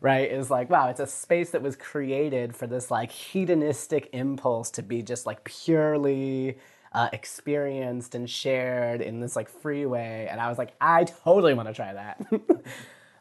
right? 0.00 0.30
Is 0.30 0.50
like, 0.50 0.70
wow, 0.70 0.88
it's 0.88 1.00
a 1.00 1.06
space 1.06 1.50
that 1.50 1.62
was 1.62 1.76
created 1.76 2.54
for 2.54 2.66
this 2.66 2.90
like 2.90 3.12
hedonistic 3.12 4.10
impulse 4.12 4.70
to 4.72 4.82
be 4.82 5.02
just 5.02 5.24
like 5.26 5.44
purely 5.44 6.58
uh, 6.92 7.08
experienced 7.12 8.14
and 8.14 8.30
shared 8.30 9.00
in 9.00 9.20
this 9.20 9.36
like 9.36 9.48
free 9.48 9.86
way. 9.86 10.28
And 10.30 10.40
I 10.40 10.48
was 10.48 10.58
like, 10.58 10.74
I 10.80 11.04
totally 11.04 11.54
want 11.54 11.68
to 11.68 11.74
try 11.74 11.92
that. 11.92 12.26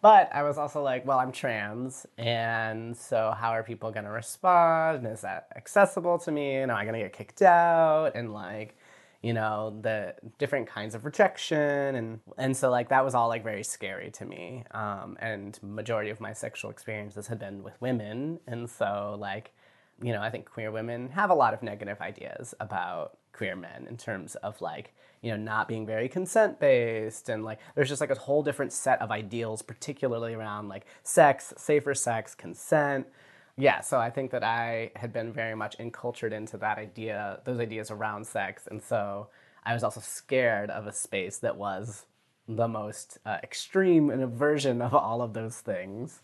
But 0.03 0.35
I 0.35 0.43
was 0.43 0.57
also 0.57 0.83
like, 0.83 1.05
well, 1.05 1.17
I'm 1.17 1.31
trans, 1.31 2.05
and 2.17 2.95
so 2.95 3.33
how 3.39 3.51
are 3.51 3.63
people 3.63 3.89
gonna 3.89 4.11
respond? 4.11 4.97
And 4.97 5.07
is 5.07 5.21
that 5.21 5.47
accessible 5.55 6.19
to 6.19 6.31
me? 6.31 6.55
And 6.57 6.69
am 6.69 6.77
I 6.77 6.83
gonna 6.83 6.99
get 6.99 7.13
kicked 7.13 7.41
out? 7.41 8.11
And 8.13 8.33
like, 8.33 8.75
you 9.21 9.31
know, 9.31 9.79
the 9.81 10.13
different 10.39 10.67
kinds 10.67 10.93
of 10.93 11.05
rejection, 11.05 11.95
and 11.95 12.19
and 12.37 12.57
so 12.57 12.69
like 12.69 12.89
that 12.89 13.05
was 13.05 13.15
all 13.15 13.29
like 13.29 13.45
very 13.45 13.63
scary 13.63 14.11
to 14.11 14.25
me. 14.25 14.65
Um, 14.71 15.17
and 15.21 15.57
majority 15.63 16.09
of 16.09 16.19
my 16.19 16.33
sexual 16.33 16.69
experiences 16.69 17.27
had 17.27 17.39
been 17.39 17.63
with 17.63 17.79
women, 17.81 18.41
and 18.45 18.69
so 18.69 19.15
like, 19.17 19.53
you 20.01 20.11
know, 20.11 20.21
I 20.21 20.29
think 20.29 20.49
queer 20.51 20.69
women 20.69 21.11
have 21.11 21.29
a 21.29 21.33
lot 21.33 21.53
of 21.53 21.63
negative 21.63 22.01
ideas 22.01 22.53
about 22.59 23.17
queer 23.31 23.55
men 23.55 23.87
in 23.89 23.95
terms 23.95 24.35
of 24.35 24.59
like 24.59 24.93
you 25.23 25.31
know 25.31 25.37
not 25.37 25.67
being 25.67 25.87
very 25.87 26.07
consent 26.07 26.59
based 26.59 27.29
and 27.29 27.43
like 27.43 27.57
there's 27.73 27.89
just 27.89 28.01
like 28.01 28.11
a 28.11 28.15
whole 28.15 28.43
different 28.43 28.71
set 28.71 29.01
of 29.01 29.09
ideals 29.09 29.63
particularly 29.63 30.35
around 30.35 30.67
like 30.67 30.85
sex 31.01 31.53
safer 31.57 31.95
sex 31.95 32.35
consent. 32.35 33.07
Yeah 33.57 33.81
so 33.81 33.99
i 33.99 34.09
think 34.09 34.31
that 34.31 34.43
i 34.43 34.91
had 34.95 35.13
been 35.13 35.31
very 35.31 35.55
much 35.55 35.75
encultured 35.79 36.33
into 36.33 36.57
that 36.57 36.77
idea 36.77 37.39
those 37.45 37.59
ideas 37.59 37.89
around 37.89 38.25
sex 38.27 38.67
and 38.69 38.81
so 38.81 39.27
i 39.63 39.73
was 39.73 39.83
also 39.83 40.01
scared 40.01 40.69
of 40.69 40.87
a 40.87 40.91
space 40.91 41.37
that 41.37 41.55
was 41.55 42.05
the 42.47 42.67
most 42.67 43.17
uh, 43.25 43.37
extreme 43.41 44.09
and 44.09 44.21
a 44.21 44.27
version 44.27 44.81
of 44.81 44.93
all 44.93 45.21
of 45.21 45.33
those 45.33 45.57
things. 45.57 46.21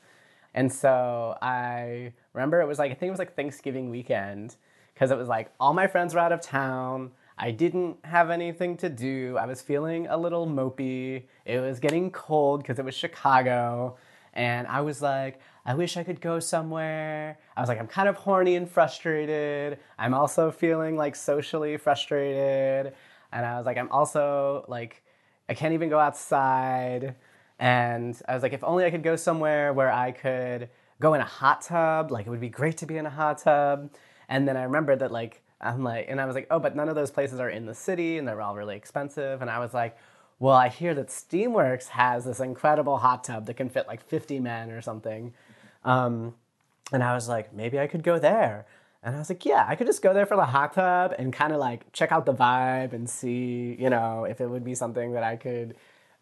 And 0.53 0.73
so 0.73 1.37
i 1.41 2.11
remember 2.33 2.59
it 2.59 2.67
was 2.67 2.79
like 2.79 2.91
i 2.91 2.95
think 2.95 3.07
it 3.09 3.11
was 3.11 3.19
like 3.19 3.35
thanksgiving 3.35 3.89
weekend 3.89 4.55
because 4.93 5.11
it 5.11 5.17
was 5.17 5.27
like 5.27 5.51
all 5.59 5.73
my 5.73 5.87
friends 5.87 6.13
were 6.13 6.19
out 6.19 6.31
of 6.31 6.41
town 6.41 7.11
I 7.41 7.51
didn't 7.51 7.97
have 8.03 8.29
anything 8.29 8.75
to 8.77 8.89
do. 8.89 9.37
I 9.39 9.45
was 9.45 9.61
feeling 9.61 10.07
a 10.07 10.17
little 10.17 10.45
mopey. 10.45 11.23
It 11.45 11.61
was 11.61 11.79
getting 11.79 12.11
cold 12.11 12.61
because 12.61 12.79
it 12.79 12.85
was 12.85 12.93
Chicago. 12.93 13.95
And 14.33 14.67
I 14.67 14.81
was 14.81 15.01
like, 15.01 15.39
I 15.65 15.73
wish 15.73 15.95
I 15.95 16.03
could 16.03 16.19
go 16.19 16.41
somewhere. 16.41 17.37
I 17.55 17.61
was 17.61 17.69
like, 17.69 17.79
I'm 17.79 17.87
kind 17.87 18.09
of 18.09 18.17
horny 18.17 18.55
and 18.55 18.69
frustrated. 18.69 19.79
I'm 19.97 20.13
also 20.13 20.51
feeling 20.51 20.97
like 20.97 21.15
socially 21.15 21.77
frustrated. 21.77 22.93
And 23.31 23.45
I 23.45 23.55
was 23.55 23.65
like, 23.65 23.77
I'm 23.77 23.89
also 23.89 24.65
like, 24.67 25.01
I 25.47 25.53
can't 25.53 25.73
even 25.73 25.87
go 25.87 25.97
outside. 25.97 27.15
And 27.57 28.21
I 28.27 28.33
was 28.33 28.43
like, 28.43 28.51
if 28.51 28.65
only 28.65 28.83
I 28.83 28.91
could 28.91 29.03
go 29.03 29.15
somewhere 29.15 29.71
where 29.71 29.91
I 29.91 30.11
could 30.11 30.69
go 30.99 31.13
in 31.13 31.21
a 31.21 31.25
hot 31.25 31.61
tub. 31.61 32.11
Like, 32.11 32.27
it 32.27 32.29
would 32.29 32.41
be 32.41 32.49
great 32.49 32.75
to 32.77 32.85
be 32.85 32.97
in 32.97 33.05
a 33.05 33.09
hot 33.09 33.37
tub. 33.37 33.91
And 34.27 34.45
then 34.45 34.57
I 34.57 34.63
remembered 34.63 34.99
that, 34.99 35.11
like, 35.11 35.41
I'm 35.61 35.83
like, 35.83 36.05
and 36.07 36.21
I 36.21 36.25
was 36.25 36.35
like, 36.35 36.47
oh, 36.49 36.59
but 36.59 36.75
none 36.75 36.89
of 36.89 36.95
those 36.95 37.11
places 37.11 37.39
are 37.39 37.49
in 37.49 37.65
the 37.65 37.75
city 37.75 38.17
and 38.17 38.27
they're 38.27 38.41
all 38.41 38.55
really 38.55 38.75
expensive. 38.75 39.41
And 39.41 39.49
I 39.49 39.59
was 39.59 39.73
like, 39.73 39.97
well, 40.39 40.55
I 40.55 40.69
hear 40.69 40.93
that 40.95 41.07
Steamworks 41.07 41.89
has 41.89 42.25
this 42.25 42.39
incredible 42.39 42.97
hot 42.97 43.25
tub 43.25 43.45
that 43.47 43.55
can 43.55 43.69
fit 43.69 43.87
like 43.87 44.01
50 44.01 44.39
men 44.39 44.71
or 44.71 44.81
something. 44.81 45.33
Um, 45.83 46.35
and 46.93 47.03
I 47.03 47.13
was 47.13 47.27
like, 47.27 47.53
maybe 47.53 47.79
I 47.79 47.87
could 47.87 48.03
go 48.03 48.19
there. 48.19 48.65
And 49.03 49.15
I 49.15 49.19
was 49.19 49.29
like, 49.29 49.45
yeah, 49.45 49.65
I 49.67 49.75
could 49.75 49.87
just 49.87 50.01
go 50.01 50.13
there 50.13 50.25
for 50.25 50.35
the 50.35 50.45
hot 50.45 50.73
tub 50.73 51.13
and 51.17 51.31
kind 51.31 51.53
of 51.53 51.59
like 51.59 51.91
check 51.93 52.11
out 52.11 52.25
the 52.25 52.33
vibe 52.33 52.93
and 52.93 53.09
see, 53.09 53.75
you 53.79 53.89
know, 53.89 54.25
if 54.25 54.41
it 54.41 54.47
would 54.47 54.63
be 54.63 54.75
something 54.75 55.13
that 55.13 55.23
I 55.23 55.35
could 55.35 55.75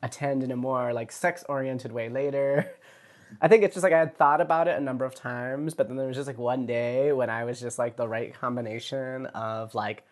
attend 0.03 0.43
in 0.43 0.51
a 0.51 0.55
more 0.55 0.93
like 0.93 1.11
sex 1.11 1.43
oriented 1.49 1.91
way 1.91 2.09
later. 2.09 2.71
I 3.41 3.47
think 3.47 3.63
it's 3.63 3.75
just 3.75 3.83
like 3.83 3.93
I 3.93 3.99
had 3.99 4.17
thought 4.17 4.41
about 4.41 4.67
it 4.67 4.77
a 4.77 4.81
number 4.81 5.05
of 5.05 5.15
times, 5.15 5.73
but 5.73 5.87
then 5.87 5.97
there 5.97 6.07
was 6.07 6.15
just 6.15 6.27
like 6.27 6.37
one 6.37 6.65
day 6.65 7.11
when 7.13 7.29
I 7.29 7.43
was 7.43 7.59
just 7.59 7.77
like 7.77 7.95
the 7.95 8.07
right 8.07 8.33
combination 8.33 9.25
of 9.27 9.75
like 9.75 10.03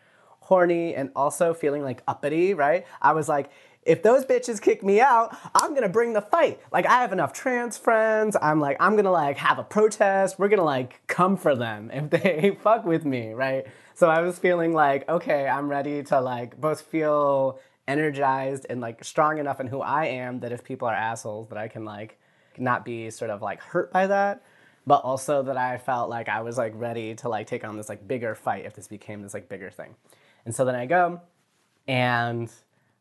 horny 0.42 0.94
and 0.94 1.12
also 1.16 1.54
feeling 1.54 1.84
like 1.84 2.04
uppity, 2.08 2.54
right? 2.54 2.86
I 3.02 3.14
was 3.14 3.28
like, 3.28 3.50
if 3.86 4.02
those 4.02 4.26
bitches 4.26 4.60
kick 4.62 4.84
me 4.84 5.00
out, 5.00 5.36
I'm 5.54 5.74
gonna 5.74 5.90
bring 5.90 6.14
the 6.14 6.22
fight. 6.22 6.60
Like 6.72 6.86
I 6.86 7.02
have 7.02 7.14
enough 7.14 7.34
trans 7.34 7.78
friends. 7.78 8.36
I'm 8.42 8.60
like, 8.60 8.78
I'm 8.80 8.96
gonna 8.96 9.12
like 9.12 9.38
have 9.38 9.60
a 9.60 9.64
protest. 9.64 10.40
We're 10.40 10.50
gonna 10.50 10.64
like 10.64 11.02
come 11.08 11.38
for 11.38 11.56
them 11.56 11.92
if 11.94 12.10
they 12.10 12.58
fuck 12.64 12.86
with 12.86 13.06
me, 13.06 13.34
right? 13.34 13.66
So 13.94 14.10
I 14.10 14.22
was 14.22 14.38
feeling 14.38 14.74
like, 14.74 15.08
okay, 15.08 15.48
I'm 15.48 15.70
ready 15.70 16.04
to 16.04 16.20
like 16.20 16.60
both 16.60 16.82
feel 16.82 17.60
energized 17.88 18.66
and 18.70 18.82
like 18.82 19.04
strong 19.04 19.38
enough 19.38 19.60
in 19.60 19.68
who 19.68 19.82
I 19.82 20.06
am 20.06 20.40
that 20.40 20.52
if 20.52 20.64
people 20.64 20.88
are 20.88 20.94
assholes 20.94 21.50
that 21.50 21.58
I 21.58 21.68
can 21.68 21.86
like 21.86 22.20
not 22.60 22.86
be 22.86 23.10
sort 23.10 23.32
of 23.32 23.42
like 23.42 23.62
hurt 23.62 23.92
by 23.92 24.08
that 24.08 24.44
but 24.88 25.02
also 25.04 25.44
that 25.44 25.58
I 25.58 25.78
felt 25.78 26.10
like 26.10 26.30
I 26.30 26.42
was 26.42 26.58
like 26.58 26.74
ready 26.76 27.16
to 27.16 27.30
like 27.30 27.48
take 27.48 27.64
on 27.64 27.78
this 27.78 27.90
like 27.90 28.08
bigger 28.08 28.36
fight 28.36 28.66
if 28.66 28.76
this 28.76 28.88
became 28.88 29.22
this 29.22 29.34
like 29.34 29.50
bigger 29.50 29.72
thing. 29.72 29.96
And 30.46 30.54
so 30.54 30.64
then 30.64 30.76
I 30.76 30.86
go 30.86 31.22
and 31.88 32.52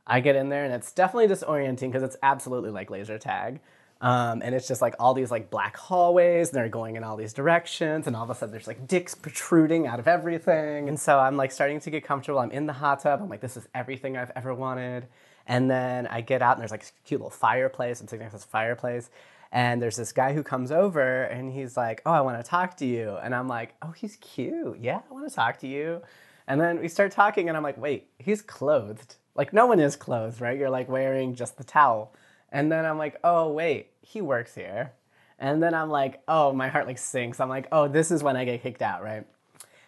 I 0.07 0.21
get 0.21 0.37
in 0.37 0.49
there 0.49 0.65
and 0.65 0.73
it's 0.73 0.93
definitely 0.93 1.35
disorienting 1.35 1.93
because 1.93 2.03
it's 2.03 2.17
absolutely 2.23 2.71
like 2.71 2.91
laser 2.91 3.19
tag. 3.19 3.61
Um, 4.01 4.43
and 4.43 4.55
it's 4.55 4.69
just 4.69 4.83
like 4.83 4.95
all 4.99 5.15
these 5.15 5.31
like 5.31 5.51
black 5.51 5.77
hallways 5.77 6.49
and 6.49 6.57
they're 6.57 6.69
going 6.69 6.97
in 6.97 7.05
all 7.05 7.17
these 7.17 7.33
directions 7.33 8.07
and 8.07 8.17
all 8.17 8.25
of 8.25 8.31
a 8.31 8.35
sudden 8.35 8.51
there's 8.51 8.67
like 8.67 8.87
dicks 8.87 9.15
protruding 9.15 9.87
out 9.87 9.99
of 9.99 10.09
everything. 10.09 10.89
And 10.89 10.99
so 10.99 11.19
I'm 11.19 11.37
like 11.37 11.53
starting 11.53 11.81
to 11.81 11.91
get 11.91 12.05
comfortable. 12.05 12.39
I'm 12.41 12.51
in 12.51 12.67
the 12.67 12.73
hot 12.73 13.01
tub. 13.01 13.21
I'm 13.23 13.29
like, 13.29 13.41
this 13.41 13.57
is 13.57 13.69
everything 13.75 14.17
I've 14.17 14.33
ever 14.35 14.55
wanted. 14.55 15.07
And 15.47 15.71
then 15.71 16.07
I 16.07 16.23
get 16.23 16.41
out 16.41 16.53
and 16.53 16.61
there's 16.61 16.71
like 16.71 16.83
a 16.83 17.07
cute 17.07 17.21
little 17.21 17.31
fireplace. 17.31 18.01
I'm 18.01 18.09
sitting 18.09 18.21
next 18.21 18.33
to 18.33 18.39
this 18.39 18.45
fireplace. 18.45 19.11
And 19.55 19.81
there's 19.81 19.97
this 19.97 20.13
guy 20.13 20.35
who 20.35 20.43
comes 20.43 20.73
over 20.73 21.23
and 21.23 21.53
he's 21.53 21.77
like, 21.77 22.03
Oh, 22.05 22.11
I 22.11 22.21
want 22.23 22.43
to 22.43 22.43
talk 22.43 22.77
to 22.79 22.85
you. 22.85 23.17
And 23.23 23.33
I'm 23.33 23.47
like, 23.47 23.77
Oh, 23.81 23.93
he's 23.93 24.17
cute. 24.17 24.79
Yeah, 24.81 25.01
I 25.09 25.15
want 25.15 25.29
to 25.29 25.35
talk 25.35 25.61
to 25.61 25.69
you. 25.69 26.03
And 26.49 26.61
then 26.61 26.81
we 26.81 26.89
start 26.89 27.13
talking 27.13 27.49
and 27.49 27.57
I'm 27.57 27.63
like, 27.63 27.79
Wait, 27.79 28.09
he's 28.19 28.43
clothed. 28.43 29.15
Like, 29.37 29.53
no 29.53 29.67
one 29.67 29.79
is 29.79 29.95
clothed, 29.95 30.41
right? 30.41 30.59
You're 30.59 30.71
like 30.71 30.89
wearing 30.89 31.37
just 31.37 31.57
the 31.57 31.63
towel. 31.63 32.13
And 32.51 32.71
then 32.71 32.85
I'm 32.85 32.99
like, 32.99 33.17
Oh, 33.23 33.53
wait, 33.53 33.91
he 34.03 34.21
works 34.21 34.57
here. 34.57 34.93
And 35.39 35.63
then 35.63 35.73
I'm 35.73 35.89
like, 35.89 36.21
Oh, 36.27 36.53
my 36.53 36.67
heart 36.67 36.89
like 36.89 36.99
sinks. 36.99 37.39
I'm 37.39 37.49
like, 37.49 37.69
Oh, 37.71 37.87
this 37.87 38.11
is 38.11 38.25
when 38.25 38.37
I 38.37 38.45
get 38.45 38.61
kicked 38.61 38.83
out, 38.83 39.05
right? 39.05 39.25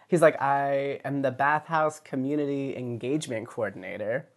He's 0.07 0.23
like, 0.23 0.41
I 0.41 1.01
am 1.05 1.23
the 1.23 1.33
bathhouse 1.33 1.99
community 1.99 2.77
engagement 2.77 3.49
coordinator. 3.49 4.29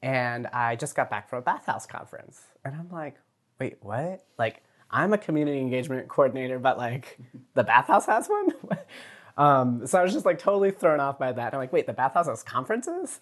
And 0.00 0.46
I 0.46 0.76
just 0.76 0.94
got 0.94 1.10
back 1.10 1.28
from 1.28 1.40
a 1.40 1.42
bathhouse 1.42 1.86
conference. 1.86 2.42
And 2.64 2.76
I'm 2.76 2.88
like, 2.92 3.16
wait, 3.60 3.76
what? 3.80 4.24
Like, 4.38 4.62
I'm 4.90 5.12
a 5.12 5.18
community 5.18 5.58
engagement 5.58 6.08
coordinator, 6.08 6.58
but 6.58 6.78
like 6.78 7.18
the 7.54 7.62
bathhouse 7.62 8.06
has 8.06 8.26
one? 8.28 8.52
um, 9.36 9.86
so 9.86 10.00
I 10.00 10.02
was 10.02 10.12
just 10.12 10.26
like 10.26 10.38
totally 10.38 10.70
thrown 10.70 10.98
off 10.98 11.18
by 11.18 11.32
that. 11.32 11.54
I'm 11.54 11.60
like, 11.60 11.72
wait, 11.72 11.86
the 11.86 11.92
bathhouse 11.92 12.26
has 12.26 12.42
conferences? 12.42 13.20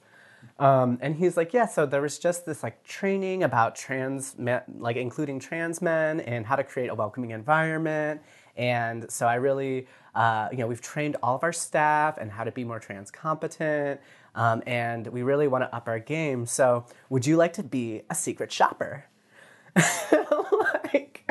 Um, 0.58 0.98
and 1.00 1.16
he's 1.16 1.36
like, 1.36 1.52
yeah, 1.52 1.66
so 1.66 1.84
there 1.84 2.00
was 2.00 2.18
just 2.18 2.46
this 2.46 2.62
like 2.62 2.82
training 2.84 3.42
about 3.42 3.74
trans, 3.74 4.38
men, 4.38 4.62
like 4.78 4.96
including 4.96 5.40
trans 5.40 5.82
men 5.82 6.20
and 6.20 6.46
how 6.46 6.56
to 6.56 6.64
create 6.64 6.88
a 6.88 6.94
welcoming 6.94 7.30
environment. 7.30 8.22
And 8.56 9.10
so 9.10 9.26
I 9.26 9.34
really, 9.34 9.86
uh, 10.14 10.48
you 10.50 10.58
know, 10.58 10.66
we've 10.66 10.80
trained 10.80 11.16
all 11.22 11.36
of 11.36 11.42
our 11.44 11.52
staff 11.52 12.18
and 12.18 12.30
how 12.30 12.44
to 12.44 12.52
be 12.52 12.64
more 12.64 12.78
trans 12.78 13.10
competent. 13.10 14.00
Um, 14.34 14.62
and 14.66 15.06
we 15.08 15.22
really 15.22 15.48
want 15.48 15.62
to 15.64 15.74
up 15.74 15.88
our 15.88 15.98
game. 15.98 16.46
So 16.46 16.86
would 17.08 17.26
you 17.26 17.36
like 17.36 17.52
to 17.54 17.62
be 17.62 18.02
a 18.10 18.14
secret 18.14 18.52
shopper? 18.52 19.06
like 20.92 21.30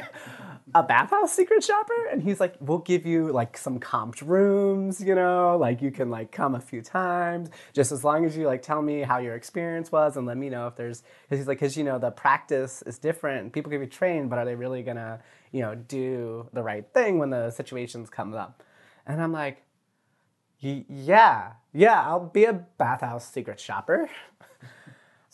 a 0.75 0.83
bathhouse 0.83 1.33
secret 1.33 1.63
shopper? 1.63 2.07
And 2.11 2.21
he's 2.21 2.39
like 2.39 2.55
we'll 2.59 2.79
give 2.79 3.05
you 3.05 3.31
like 3.31 3.57
some 3.57 3.79
comped 3.79 4.21
rooms 4.21 5.01
you 5.01 5.15
know 5.15 5.57
like 5.57 5.81
you 5.81 5.91
can 5.91 6.09
like 6.09 6.31
come 6.31 6.55
a 6.55 6.59
few 6.59 6.81
times 6.81 7.49
just 7.73 7.91
as 7.91 8.03
long 8.03 8.25
as 8.25 8.37
you 8.37 8.45
like 8.45 8.61
tell 8.61 8.81
me 8.81 9.01
how 9.01 9.17
your 9.19 9.35
experience 9.35 9.91
was 9.91 10.17
and 10.17 10.25
let 10.25 10.37
me 10.37 10.49
know 10.49 10.67
if 10.67 10.75
there's 10.75 11.03
because 11.23 11.39
he's 11.39 11.47
like 11.47 11.59
because 11.59 11.77
you 11.77 11.83
know 11.83 11.99
the 11.99 12.11
practice 12.11 12.81
is 12.83 12.97
different. 12.97 13.53
People 13.53 13.71
can 13.71 13.79
be 13.81 13.87
trained 13.87 14.29
but 14.29 14.39
are 14.39 14.45
they 14.45 14.55
really 14.55 14.83
gonna 14.83 15.19
you 15.51 15.61
know 15.61 15.75
do 15.75 16.47
the 16.53 16.63
right 16.63 16.85
thing 16.93 17.19
when 17.19 17.29
the 17.29 17.51
situations 17.51 18.09
come 18.09 18.33
up? 18.33 18.63
And 19.05 19.21
i'm 19.21 19.31
like 19.31 19.63
yeah 20.59 21.53
yeah 21.73 22.01
i'll 22.01 22.25
be 22.27 22.45
a 22.45 22.53
bathhouse 22.53 23.31
secret 23.31 23.59
shopper 23.59 24.09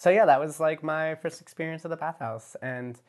so 0.04 0.10
yeah, 0.10 0.26
that 0.26 0.38
was 0.38 0.60
like 0.60 0.84
my 0.84 1.16
first 1.16 1.40
experience 1.40 1.86
of 1.86 1.90
the 1.90 1.96
bathhouse, 1.96 2.58
and 2.62 3.00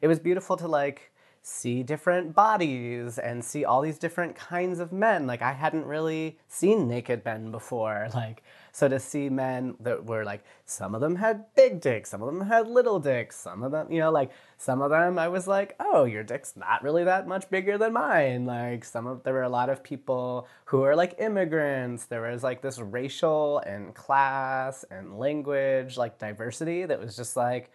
it 0.00 0.08
was 0.08 0.18
beautiful 0.18 0.56
to 0.56 0.66
like 0.66 1.12
see 1.42 1.84
different 1.84 2.34
bodies 2.34 3.20
and 3.20 3.44
see 3.44 3.64
all 3.64 3.80
these 3.80 3.98
different 3.98 4.34
kinds 4.34 4.80
of 4.80 4.92
men. 4.92 5.28
Like 5.28 5.42
I 5.42 5.52
hadn't 5.52 5.84
really 5.84 6.40
seen 6.48 6.88
naked 6.88 7.24
men 7.24 7.52
before. 7.52 8.08
Like 8.16 8.42
so 8.72 8.88
to 8.88 8.98
see 9.00 9.28
men 9.28 9.74
that 9.80 10.06
were 10.06 10.24
like 10.24 10.44
some 10.64 10.94
of 10.94 11.00
them 11.00 11.16
had 11.16 11.44
big 11.54 11.80
dicks, 11.80 12.10
some 12.10 12.22
of 12.22 12.32
them 12.32 12.46
had 12.46 12.66
little 12.66 12.98
dicks, 13.00 13.36
some 13.36 13.62
of 13.62 13.72
them, 13.72 13.90
you 13.90 14.00
know, 14.00 14.10
like 14.10 14.30
some 14.56 14.82
of 14.82 14.90
them 14.90 15.18
I 15.18 15.28
was 15.28 15.46
like, 15.46 15.76
"Oh, 15.80 16.04
your 16.04 16.22
dick's 16.22 16.56
not 16.56 16.82
really 16.82 17.04
that 17.04 17.26
much 17.26 17.50
bigger 17.50 17.78
than 17.78 17.92
mine." 17.92 18.46
Like 18.46 18.84
some 18.84 19.06
of 19.06 19.22
there 19.22 19.34
were 19.34 19.42
a 19.42 19.48
lot 19.48 19.70
of 19.70 19.82
people 19.82 20.48
who 20.66 20.82
are 20.84 20.96
like 20.96 21.16
immigrants. 21.18 22.06
There 22.06 22.22
was 22.22 22.42
like 22.42 22.62
this 22.62 22.78
racial 22.78 23.58
and 23.60 23.94
class 23.94 24.84
and 24.90 25.18
language 25.18 25.96
like 25.96 26.18
diversity 26.18 26.84
that 26.86 27.00
was 27.00 27.16
just 27.16 27.36
like 27.36 27.70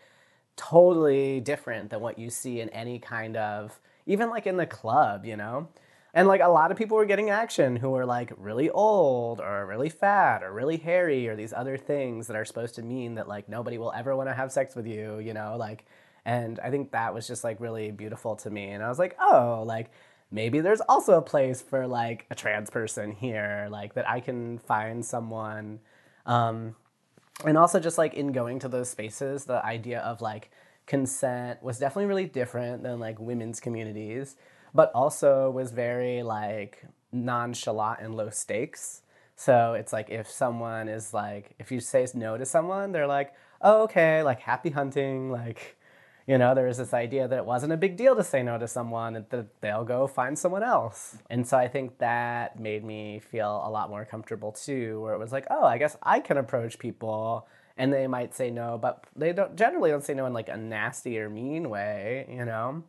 totally 0.56 1.42
different 1.42 1.90
than 1.90 2.02
what 2.02 2.18
you 2.18 2.30
see 2.30 2.62
in 2.62 2.70
any 2.70 3.00
kind 3.00 3.36
of 3.38 3.80
even 4.06 4.30
like 4.30 4.48
in 4.48 4.58
the 4.58 4.66
club, 4.66 5.26
you 5.26 5.36
know? 5.36 5.68
And 6.16 6.30
like 6.30 6.40
a 6.40 6.48
lot 6.48 6.72
of 6.72 6.78
people 6.78 6.96
were 6.96 7.06
getting 7.06 7.30
action 7.30 7.76
who 7.76 7.90
were 7.90 8.06
like 8.06 8.32
really 8.38 8.70
old 8.70 9.42
or 9.42 9.66
really 9.66 9.90
fat 9.90 10.44
or 10.44 10.54
really 10.54 10.78
hairy 10.78 11.28
or 11.28 11.36
these 11.36 11.52
other 11.52 11.78
things 11.78 12.28
that 12.28 12.38
are 12.38 12.46
supposed 12.46 12.76
to 12.76 12.82
mean 12.82 13.16
that 13.16 13.28
like 13.28 13.50
nobody 13.50 13.78
will 13.78 13.92
ever 13.92 14.16
want 14.16 14.30
to 14.30 14.34
have 14.34 14.50
sex 14.50 14.76
with 14.76 14.88
you, 14.88 15.20
you 15.20 15.34
know, 15.34 15.58
like 15.60 15.86
and 16.24 16.58
I 16.62 16.72
think 16.72 16.92
that 16.92 17.14
was 17.14 17.28
just 17.28 17.44
like 17.44 17.60
really 17.60 17.92
beautiful 17.92 18.38
to 18.38 18.50
me. 18.50 18.72
And 18.72 18.82
I 18.82 18.88
was 18.88 18.98
like, 18.98 19.16
"Oh, 19.20 19.64
like 19.68 19.92
maybe 20.32 20.62
there's 20.62 20.82
also 20.82 21.18
a 21.18 21.22
place 21.22 21.62
for 21.62 21.86
like 21.86 22.26
a 22.32 22.36
trans 22.36 22.70
person 22.70 23.12
here, 23.12 23.68
like 23.70 23.94
that 23.96 24.10
I 24.10 24.22
can 24.22 24.58
find 24.60 25.06
someone 25.06 25.80
um 26.26 26.76
and 27.46 27.58
also 27.58 27.80
just 27.80 27.98
like 27.98 28.14
in 28.14 28.32
going 28.32 28.60
to 28.60 28.70
those 28.70 28.90
spaces 28.90 29.46
the 29.46 29.64
idea 29.66 30.00
of 30.00 30.22
like 30.22 30.50
consent 30.88 31.62
was 31.62 31.78
definitely 31.78 32.06
really 32.06 32.26
different 32.26 32.84
than 32.84 33.00
like 33.00 33.20
women's 33.20 33.60
communities 33.60 34.38
but 34.76 34.92
also 34.94 35.50
was 35.50 35.72
very 35.72 36.22
like 36.22 36.86
nonchalant 37.12 38.00
and 38.02 38.16
low 38.16 38.30
stakes 38.30 39.02
so 39.36 39.74
it's 39.74 39.92
like 39.92 40.10
if 40.10 40.30
someone 40.30 40.88
is 40.88 41.14
like 41.14 41.56
if 41.58 41.72
you 41.72 41.80
say 41.80 42.06
no 42.14 42.38
to 42.38 42.46
someone 42.46 42.92
they're 42.92 43.08
like 43.08 43.34
oh 43.62 43.84
okay 43.84 44.22
like 44.22 44.40
happy 44.42 44.70
hunting 44.70 45.32
like 45.32 45.78
you 46.28 46.40
know, 46.40 46.56
there 46.56 46.66
was 46.66 46.78
this 46.78 46.94
idea 46.94 47.28
that 47.28 47.38
it 47.38 47.46
wasn't 47.46 47.72
a 47.72 47.78
big 47.78 47.98
deal 47.98 48.16
to 48.16 48.24
say 48.24 48.42
no 48.42 48.58
to 48.58 48.68
someone 48.68 49.16
and 49.16 49.30
that 49.30 49.62
they'll 49.62 49.84
go 49.84 50.08
find 50.08 50.38
someone 50.38 50.64
else. 50.64 51.18
And 51.30 51.48
so 51.48 51.58
I 51.58 51.68
think 51.68 52.00
that 52.00 52.60
made 52.60 52.84
me 52.84 53.20
feel 53.20 53.62
a 53.64 53.70
lot 53.70 53.90
more 53.90 54.06
comfortable 54.06 54.52
too, 54.52 55.02
where 55.02 55.14
it 55.14 55.20
was 55.20 55.32
like, 55.32 55.46
oh, 55.52 55.64
I 55.64 55.78
guess 55.78 55.98
I 56.02 56.20
can 56.20 56.38
approach 56.38 56.80
people 56.80 57.48
and 57.78 57.94
they 57.94 58.08
might 58.08 58.34
say 58.34 58.50
no, 58.50 58.80
but 58.80 59.04
they 59.16 59.34
don't 59.34 59.56
generally 59.56 59.92
don't 59.92 60.04
say 60.04 60.16
no 60.16 60.26
in 60.26 60.34
like 60.34 60.50
a 60.50 60.58
nasty 60.58 61.20
or 61.20 61.30
mean 61.30 61.70
way, 61.70 62.26
you 62.30 62.46
know? 62.46 62.84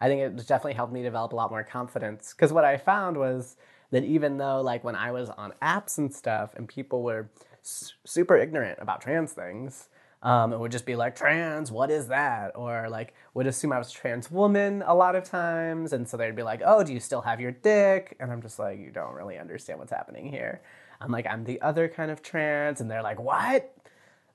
I 0.00 0.08
think 0.08 0.22
it 0.22 0.36
definitely 0.46 0.74
helped 0.74 0.92
me 0.92 1.02
develop 1.02 1.32
a 1.32 1.36
lot 1.36 1.50
more 1.50 1.64
confidence. 1.64 2.32
Because 2.32 2.52
what 2.52 2.64
I 2.64 2.76
found 2.76 3.16
was 3.16 3.56
that 3.90 4.04
even 4.04 4.38
though, 4.38 4.60
like, 4.60 4.82
when 4.84 4.96
I 4.96 5.12
was 5.12 5.30
on 5.30 5.52
apps 5.60 5.98
and 5.98 6.14
stuff 6.14 6.54
and 6.56 6.68
people 6.68 7.02
were 7.02 7.28
super 7.62 8.36
ignorant 8.36 8.78
about 8.80 9.00
trans 9.00 9.32
things, 9.32 9.88
Um, 10.22 10.52
it 10.52 10.60
would 10.60 10.70
just 10.70 10.84
be 10.84 10.96
like 10.96 11.16
trans, 11.16 11.72
what 11.72 11.90
is 11.90 12.08
that? 12.08 12.52
Or 12.54 12.90
like 12.90 13.14
would 13.32 13.46
assume 13.46 13.72
I 13.72 13.78
was 13.78 13.90
trans 13.90 14.30
woman 14.30 14.82
a 14.86 14.94
lot 14.94 15.14
of 15.16 15.24
times, 15.24 15.94
and 15.94 16.06
so 16.06 16.18
they'd 16.18 16.36
be 16.36 16.42
like, 16.42 16.60
oh, 16.62 16.84
do 16.84 16.92
you 16.92 17.00
still 17.00 17.22
have 17.22 17.40
your 17.40 17.52
dick? 17.52 18.16
And 18.20 18.30
I'm 18.30 18.42
just 18.42 18.58
like, 18.58 18.78
you 18.78 18.90
don't 18.90 19.14
really 19.14 19.38
understand 19.38 19.78
what's 19.78 19.92
happening 19.92 20.30
here. 20.30 20.60
I'm 21.00 21.10
like, 21.10 21.26
I'm 21.26 21.44
the 21.44 21.58
other 21.62 21.88
kind 21.88 22.10
of 22.10 22.20
trans, 22.20 22.82
and 22.82 22.90
they're 22.90 23.02
like, 23.02 23.18
what? 23.18 23.74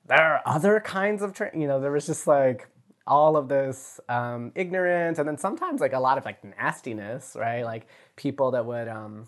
There 0.08 0.20
are 0.20 0.42
other 0.46 0.80
kinds 0.80 1.22
of 1.22 1.34
trans. 1.34 1.54
You 1.56 1.68
know, 1.68 1.80
there 1.80 1.92
was 1.92 2.08
just 2.08 2.26
like 2.26 2.68
all 3.08 3.38
of 3.38 3.48
this 3.48 4.00
um, 4.10 4.52
ignorance, 4.56 5.20
and 5.20 5.28
then 5.28 5.38
sometimes 5.38 5.82
like 5.82 5.94
a 5.94 6.00
lot 6.00 6.18
of 6.18 6.26
like 6.26 6.44
nastiness, 6.44 7.36
right? 7.40 7.64
Like 7.64 7.88
people 8.16 8.52
that 8.52 8.66
would. 8.66 8.88
Um, 8.88 9.28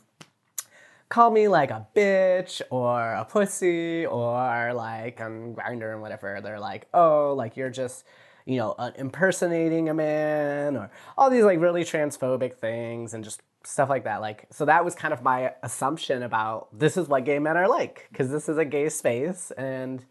call 1.09 1.31
me 1.31 1.47
like 1.47 1.71
a 1.71 1.87
bitch 1.95 2.61
or 2.69 3.13
a 3.13 3.25
pussy 3.25 4.05
or 4.05 4.73
like 4.73 5.21
on 5.21 5.55
Grindr 5.55 5.93
and 5.93 6.01
whatever. 6.01 6.39
They're 6.41 6.59
like, 6.59 6.87
oh, 6.93 7.33
like 7.35 7.55
you're 7.55 7.69
just, 7.69 8.05
you 8.45 8.57
know, 8.57 8.71
uh, 8.77 8.91
impersonating 8.97 9.89
a 9.89 9.93
man 9.93 10.75
or 10.75 10.91
all 11.17 11.29
these 11.29 11.43
like 11.43 11.59
really 11.59 11.83
transphobic 11.83 12.55
things 12.55 13.13
and 13.13 13.23
just 13.23 13.41
stuff 13.63 13.89
like 13.89 14.03
that. 14.03 14.21
Like, 14.21 14.47
so 14.51 14.65
that 14.65 14.83
was 14.83 14.95
kind 14.95 15.13
of 15.13 15.21
my 15.21 15.53
assumption 15.63 16.23
about 16.23 16.67
this 16.77 16.97
is 16.97 17.07
what 17.07 17.25
gay 17.25 17.39
men 17.39 17.57
are 17.57 17.67
like 17.67 18.07
because 18.11 18.29
this 18.29 18.49
is 18.49 18.57
a 18.57 18.65
gay 18.65 18.89
space 18.89 19.51
and. 19.57 20.03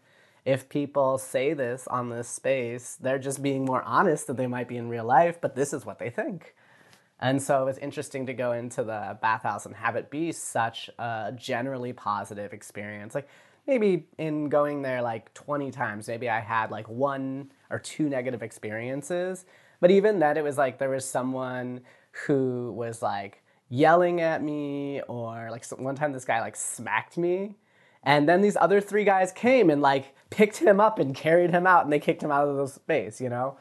If 0.47 0.69
people 0.69 1.17
say 1.17 1.53
this 1.53 1.87
on 1.87 2.09
this 2.09 2.29
space, 2.29 2.97
they're 3.01 3.19
just 3.19 3.43
being 3.43 3.65
more 3.65 3.83
honest 3.83 4.27
than 4.27 4.37
they 4.37 4.47
might 4.47 4.69
be 4.69 4.77
in 4.77 4.87
real 4.87 5.03
life, 5.03 5.41
but 5.41 5.55
this 5.55 5.73
is 5.73 5.85
what 5.85 5.99
they 5.99 6.09
think. 6.09 6.55
And 7.19 7.43
so 7.43 7.63
it 7.63 7.65
was 7.65 7.77
interesting 7.79 8.25
to 8.27 8.33
go 8.33 8.53
into 8.53 8.81
the 8.81 9.17
bathhouse 9.21 9.65
and 9.65 9.75
have 9.75 9.97
it 9.97 10.09
be 10.09 10.31
such 10.31 10.89
a 10.97 11.33
generally 11.35 11.91
positive 11.91 12.53
experience. 12.53 13.13
Like 13.13 13.27
maybe 13.67 14.07
in 14.17 14.47
going 14.47 14.83
there 14.83 15.01
like 15.01 15.33
20 15.33 15.69
times, 15.69 16.07
maybe 16.07 16.29
I 16.29 16.39
had 16.39 16.71
like 16.71 16.87
one 16.87 17.51
or 17.69 17.79
two 17.79 18.07
negative 18.07 18.41
experiences. 18.41 19.43
But 19.81 19.91
even 19.91 20.19
then, 20.19 20.37
it 20.37 20.45
was 20.45 20.57
like 20.57 20.79
there 20.79 20.91
was 20.91 21.03
someone 21.03 21.81
who 22.25 22.71
was 22.71 23.01
like 23.01 23.43
yelling 23.67 24.21
at 24.21 24.41
me, 24.41 25.01
or 25.09 25.49
like 25.51 25.65
one 25.71 25.95
time 25.95 26.13
this 26.13 26.23
guy 26.23 26.39
like 26.39 26.55
smacked 26.55 27.17
me. 27.17 27.55
And 28.07 28.27
then 28.27 28.41
these 28.41 28.55
other 28.55 28.79
three 28.79 29.03
guys 29.03 29.33
came 29.33 29.69
and 29.69 29.81
like 29.81 30.15
picked 30.29 30.57
him 30.57 30.79
up 30.79 30.97
and 30.97 31.13
carried 31.13 31.51
him 31.51 31.67
out 31.67 31.83
and 31.83 31.91
they 31.91 31.99
kicked 31.99 32.23
him 32.23 32.31
out 32.31 32.47
of 32.47 32.55
the 32.55 32.65
space, 32.65 33.19
you 33.19 33.27
know? 33.27 33.57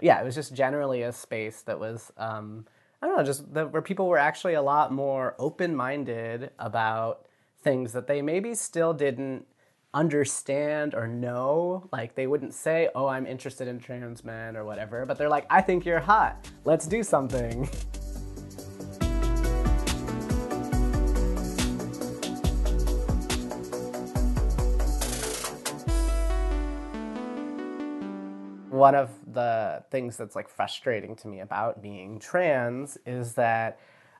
Yeah, 0.00 0.20
it 0.20 0.24
was 0.24 0.36
just 0.36 0.54
generally 0.54 1.02
a 1.02 1.12
space 1.12 1.62
that 1.62 1.80
was. 1.80 2.12
Um, 2.16 2.64
I 3.02 3.06
don't 3.06 3.16
know, 3.16 3.24
just 3.24 3.52
the, 3.52 3.66
where 3.66 3.82
people 3.82 4.08
were 4.08 4.18
actually 4.18 4.54
a 4.54 4.62
lot 4.62 4.92
more 4.92 5.34
open 5.38 5.74
minded 5.74 6.50
about 6.60 7.26
things 7.62 7.92
that 7.92 8.06
they 8.06 8.22
maybe 8.22 8.54
still 8.54 8.92
didn't 8.94 9.46
understand 9.92 10.94
or 10.94 11.08
know. 11.08 11.88
Like 11.92 12.14
they 12.14 12.28
wouldn't 12.28 12.54
say, 12.54 12.90
oh, 12.94 13.08
I'm 13.08 13.26
interested 13.26 13.66
in 13.66 13.80
trans 13.80 14.24
men 14.24 14.56
or 14.56 14.64
whatever, 14.64 15.06
but 15.06 15.18
they're 15.18 15.28
like, 15.28 15.46
I 15.50 15.60
think 15.60 15.84
you're 15.84 16.00
hot. 16.00 16.48
Let's 16.64 16.86
do 16.86 17.02
something. 17.02 17.68
one 28.78 28.94
of 28.94 29.10
the 29.26 29.84
things 29.90 30.16
that's 30.16 30.36
like 30.36 30.48
frustrating 30.48 31.16
to 31.16 31.28
me 31.28 31.40
about 31.40 31.82
being 31.82 32.18
trans 32.18 32.96
is 33.04 33.34
that 33.34 33.78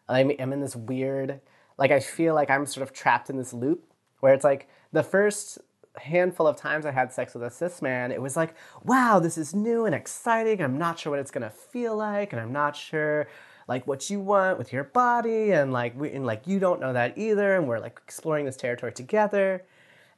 I'm, 0.09 0.33
I'm 0.39 0.53
in 0.53 0.61
this 0.61 0.77
weird, 0.77 1.41
like, 1.79 1.91
I 1.91 2.01
feel 2.01 2.35
like 2.35 2.51
I'm 2.51 2.67
sort 2.67 2.83
of 2.83 2.93
trapped 2.93 3.31
in 3.31 3.37
this 3.37 3.53
loop 3.53 3.85
where 4.21 4.35
it's 4.35 4.45
like 4.45 4.69
the 4.93 5.03
first 5.03 5.59
handful 5.97 6.47
of 6.47 6.57
times 6.57 6.87
I 6.87 6.93
had 6.93 7.13
sex 7.13 7.35
with 7.35 7.43
a 7.43 7.51
cis 7.51 7.83
man, 7.83 8.13
it 8.13 8.23
was 8.23 8.37
like, 8.37 8.55
wow, 8.85 9.19
this 9.19 9.39
is 9.39 9.55
new 9.55 9.85
and 9.85 9.95
exciting. 9.95 10.63
I'm 10.63 10.79
not 10.79 10.99
sure 10.99 11.11
what 11.11 11.21
it's 11.21 11.31
gonna 11.31 11.51
feel 11.51 11.97
like, 11.97 12.33
and 12.33 12.41
I'm 12.41 12.53
not 12.53 12.77
sure 12.77 13.29
like 13.67 13.87
what 13.87 14.09
you 14.09 14.21
want 14.21 14.59
with 14.59 14.73
your 14.73 14.85
body, 14.85 15.53
and 15.53 15.73
like 15.73 15.99
we 15.99 16.11
and 16.13 16.25
like 16.25 16.47
you 16.47 16.59
don't 16.59 16.81
know 16.81 16.93
that 16.93 17.19
either, 17.19 17.57
and 17.57 17.69
we're 17.69 17.79
like 17.79 18.01
exploring 18.05 18.47
this 18.47 18.57
territory 18.57 18.93
together. 18.93 19.65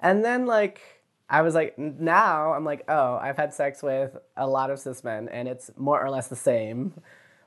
And 0.00 0.24
then 0.24 0.46
like 0.46 0.80
I 1.30 1.42
was 1.42 1.54
like, 1.54 1.78
now 1.78 2.52
I'm 2.54 2.64
like, 2.64 2.84
oh, 2.88 3.14
I've 3.14 3.36
had 3.36 3.54
sex 3.54 3.84
with 3.84 4.18
a 4.36 4.48
lot 4.48 4.70
of 4.70 4.80
cis 4.80 5.04
men 5.04 5.28
and 5.28 5.46
it's 5.46 5.70
more 5.76 6.02
or 6.04 6.10
less 6.10 6.26
the 6.26 6.34
same, 6.34 6.92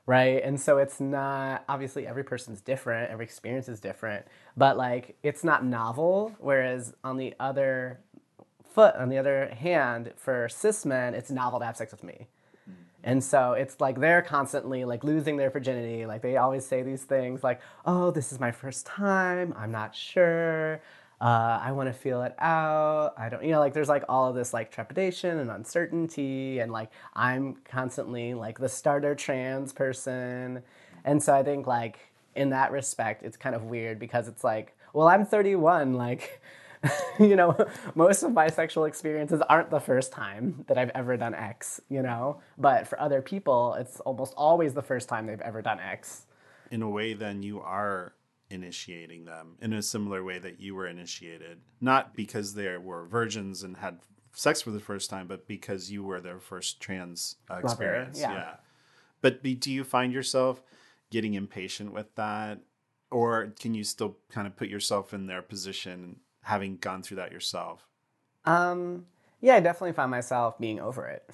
right? 0.06 0.42
And 0.42 0.58
so 0.58 0.78
it's 0.78 1.00
not, 1.00 1.64
obviously, 1.68 2.06
every 2.06 2.24
person's 2.24 2.62
different, 2.62 3.10
every 3.10 3.26
experience 3.26 3.68
is 3.68 3.80
different, 3.80 4.24
but 4.56 4.78
like, 4.78 5.16
it's 5.22 5.44
not 5.44 5.66
novel. 5.66 6.34
Whereas 6.38 6.94
on 7.04 7.18
the 7.18 7.34
other 7.38 8.00
foot, 8.72 8.94
on 8.96 9.10
the 9.10 9.18
other 9.18 9.48
hand, 9.54 10.14
for 10.16 10.48
cis 10.48 10.86
men, 10.86 11.12
it's 11.12 11.30
novel 11.30 11.60
to 11.60 11.66
have 11.66 11.76
sex 11.76 11.92
with 11.92 12.02
me. 12.02 12.28
Mm-hmm. 12.68 12.80
And 13.04 13.22
so 13.22 13.52
it's 13.52 13.82
like 13.82 14.00
they're 14.00 14.22
constantly 14.22 14.86
like 14.86 15.04
losing 15.04 15.36
their 15.36 15.50
virginity. 15.50 16.06
Like 16.06 16.22
they 16.22 16.38
always 16.38 16.64
say 16.64 16.82
these 16.82 17.02
things 17.02 17.44
like, 17.44 17.60
oh, 17.84 18.10
this 18.10 18.32
is 18.32 18.40
my 18.40 18.50
first 18.50 18.86
time. 18.86 19.52
I'm 19.58 19.70
not 19.70 19.94
sure 19.94 20.80
uh, 21.20 21.58
I 21.62 21.72
want 21.72 21.88
to 21.88 21.92
feel 21.92 22.22
it 22.22 22.34
out. 22.38 23.14
I 23.16 23.28
don't, 23.28 23.44
you 23.44 23.52
know, 23.52 23.60
like 23.60 23.72
there's 23.72 23.88
like 23.88 24.04
all 24.08 24.28
of 24.28 24.34
this 24.34 24.52
like 24.52 24.70
trepidation 24.70 25.38
and 25.38 25.50
uncertainty, 25.50 26.58
and 26.58 26.72
like 26.72 26.90
I'm 27.14 27.56
constantly 27.64 28.34
like 28.34 28.58
the 28.58 28.68
starter 28.68 29.14
trans 29.14 29.72
person. 29.72 30.62
And 31.04 31.22
so 31.22 31.34
I 31.34 31.42
think 31.42 31.66
like 31.66 31.98
in 32.34 32.50
that 32.50 32.72
respect, 32.72 33.22
it's 33.22 33.36
kind 33.36 33.54
of 33.54 33.64
weird 33.64 33.98
because 33.98 34.28
it's 34.28 34.44
like, 34.44 34.76
well, 34.92 35.08
I'm 35.08 35.24
31, 35.26 35.94
like, 35.94 36.40
you 37.18 37.36
know, 37.36 37.56
most 37.94 38.22
of 38.22 38.32
my 38.32 38.48
sexual 38.48 38.84
experiences 38.84 39.40
aren't 39.48 39.70
the 39.70 39.80
first 39.80 40.12
time 40.12 40.64
that 40.68 40.78
I've 40.78 40.90
ever 40.94 41.16
done 41.16 41.34
X, 41.34 41.80
you 41.88 42.02
know, 42.02 42.40
but 42.58 42.86
for 42.86 43.00
other 43.00 43.22
people, 43.22 43.74
it's 43.74 44.00
almost 44.00 44.34
always 44.36 44.74
the 44.74 44.82
first 44.82 45.08
time 45.08 45.26
they've 45.26 45.40
ever 45.40 45.62
done 45.62 45.80
X. 45.80 46.26
In 46.70 46.82
a 46.82 46.88
way, 46.88 47.14
then 47.14 47.42
you 47.42 47.60
are 47.60 48.14
initiating 48.50 49.24
them 49.24 49.56
in 49.60 49.72
a 49.72 49.82
similar 49.82 50.22
way 50.22 50.38
that 50.38 50.60
you 50.60 50.74
were 50.74 50.86
initiated, 50.86 51.60
not 51.80 52.14
because 52.14 52.54
they 52.54 52.76
were 52.76 53.06
virgins 53.06 53.62
and 53.62 53.76
had 53.78 53.98
sex 54.32 54.62
for 54.62 54.70
the 54.70 54.80
first 54.80 55.10
time, 55.10 55.26
but 55.26 55.46
because 55.46 55.90
you 55.90 56.02
were 56.02 56.20
their 56.20 56.40
first 56.40 56.80
trans 56.80 57.36
uh, 57.50 57.56
experience. 57.56 58.20
yeah. 58.20 58.32
yeah. 58.32 58.54
But 59.20 59.42
do 59.42 59.72
you 59.72 59.84
find 59.84 60.12
yourself 60.12 60.62
getting 61.10 61.34
impatient 61.34 61.92
with 61.94 62.14
that? 62.16 62.60
Or 63.10 63.54
can 63.58 63.72
you 63.72 63.84
still 63.84 64.18
kind 64.30 64.46
of 64.46 64.54
put 64.54 64.68
yourself 64.68 65.14
in 65.14 65.26
their 65.26 65.40
position, 65.40 66.16
having 66.42 66.76
gone 66.76 67.02
through 67.02 67.16
that 67.18 67.32
yourself? 67.32 67.86
Um, 68.44 69.06
yeah, 69.40 69.54
I 69.54 69.60
definitely 69.60 69.92
find 69.92 70.10
myself 70.10 70.58
being 70.58 70.80
over 70.80 71.06
it. 71.06 71.30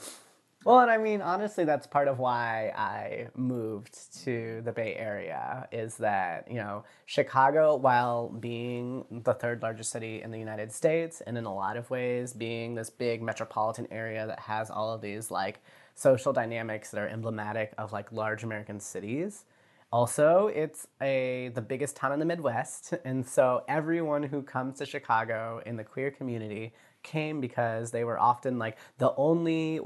Well, 0.66 0.80
and 0.80 0.90
I 0.90 0.98
mean, 0.98 1.22
honestly, 1.22 1.64
that's 1.64 1.86
part 1.86 2.06
of 2.06 2.18
why 2.18 2.70
I 2.76 3.28
moved 3.34 3.96
to 4.24 4.60
the 4.62 4.72
Bay 4.72 4.94
Area 4.94 5.66
is 5.72 5.96
that, 5.96 6.50
you 6.50 6.56
know, 6.56 6.84
Chicago, 7.06 7.76
while 7.76 8.28
being 8.28 9.06
the 9.24 9.32
third 9.32 9.62
largest 9.62 9.90
city 9.90 10.20
in 10.20 10.30
the 10.30 10.38
United 10.38 10.70
States, 10.70 11.22
and 11.22 11.38
in 11.38 11.46
a 11.46 11.54
lot 11.54 11.78
of 11.78 11.88
ways 11.88 12.34
being 12.34 12.74
this 12.74 12.90
big 12.90 13.22
metropolitan 13.22 13.88
area 13.90 14.26
that 14.26 14.38
has 14.38 14.70
all 14.70 14.92
of 14.92 15.00
these 15.00 15.30
like 15.30 15.60
social 15.94 16.30
dynamics 16.30 16.90
that 16.90 17.00
are 17.00 17.08
emblematic 17.08 17.72
of 17.78 17.90
like 17.92 18.12
large 18.12 18.44
American 18.44 18.80
cities. 18.80 19.44
Also, 19.92 20.48
it's 20.48 20.86
a 21.00 21.50
the 21.54 21.62
biggest 21.62 21.96
town 21.96 22.12
in 22.12 22.18
the 22.18 22.26
Midwest, 22.26 22.92
and 23.06 23.26
so 23.26 23.64
everyone 23.66 24.22
who 24.22 24.42
comes 24.42 24.76
to 24.78 24.84
Chicago 24.84 25.62
in 25.64 25.76
the 25.76 25.84
queer 25.84 26.10
community 26.10 26.74
came 27.02 27.40
because 27.40 27.90
they 27.92 28.04
were 28.04 28.18
often 28.20 28.58
like 28.58 28.76
the 28.98 29.14
only 29.16 29.80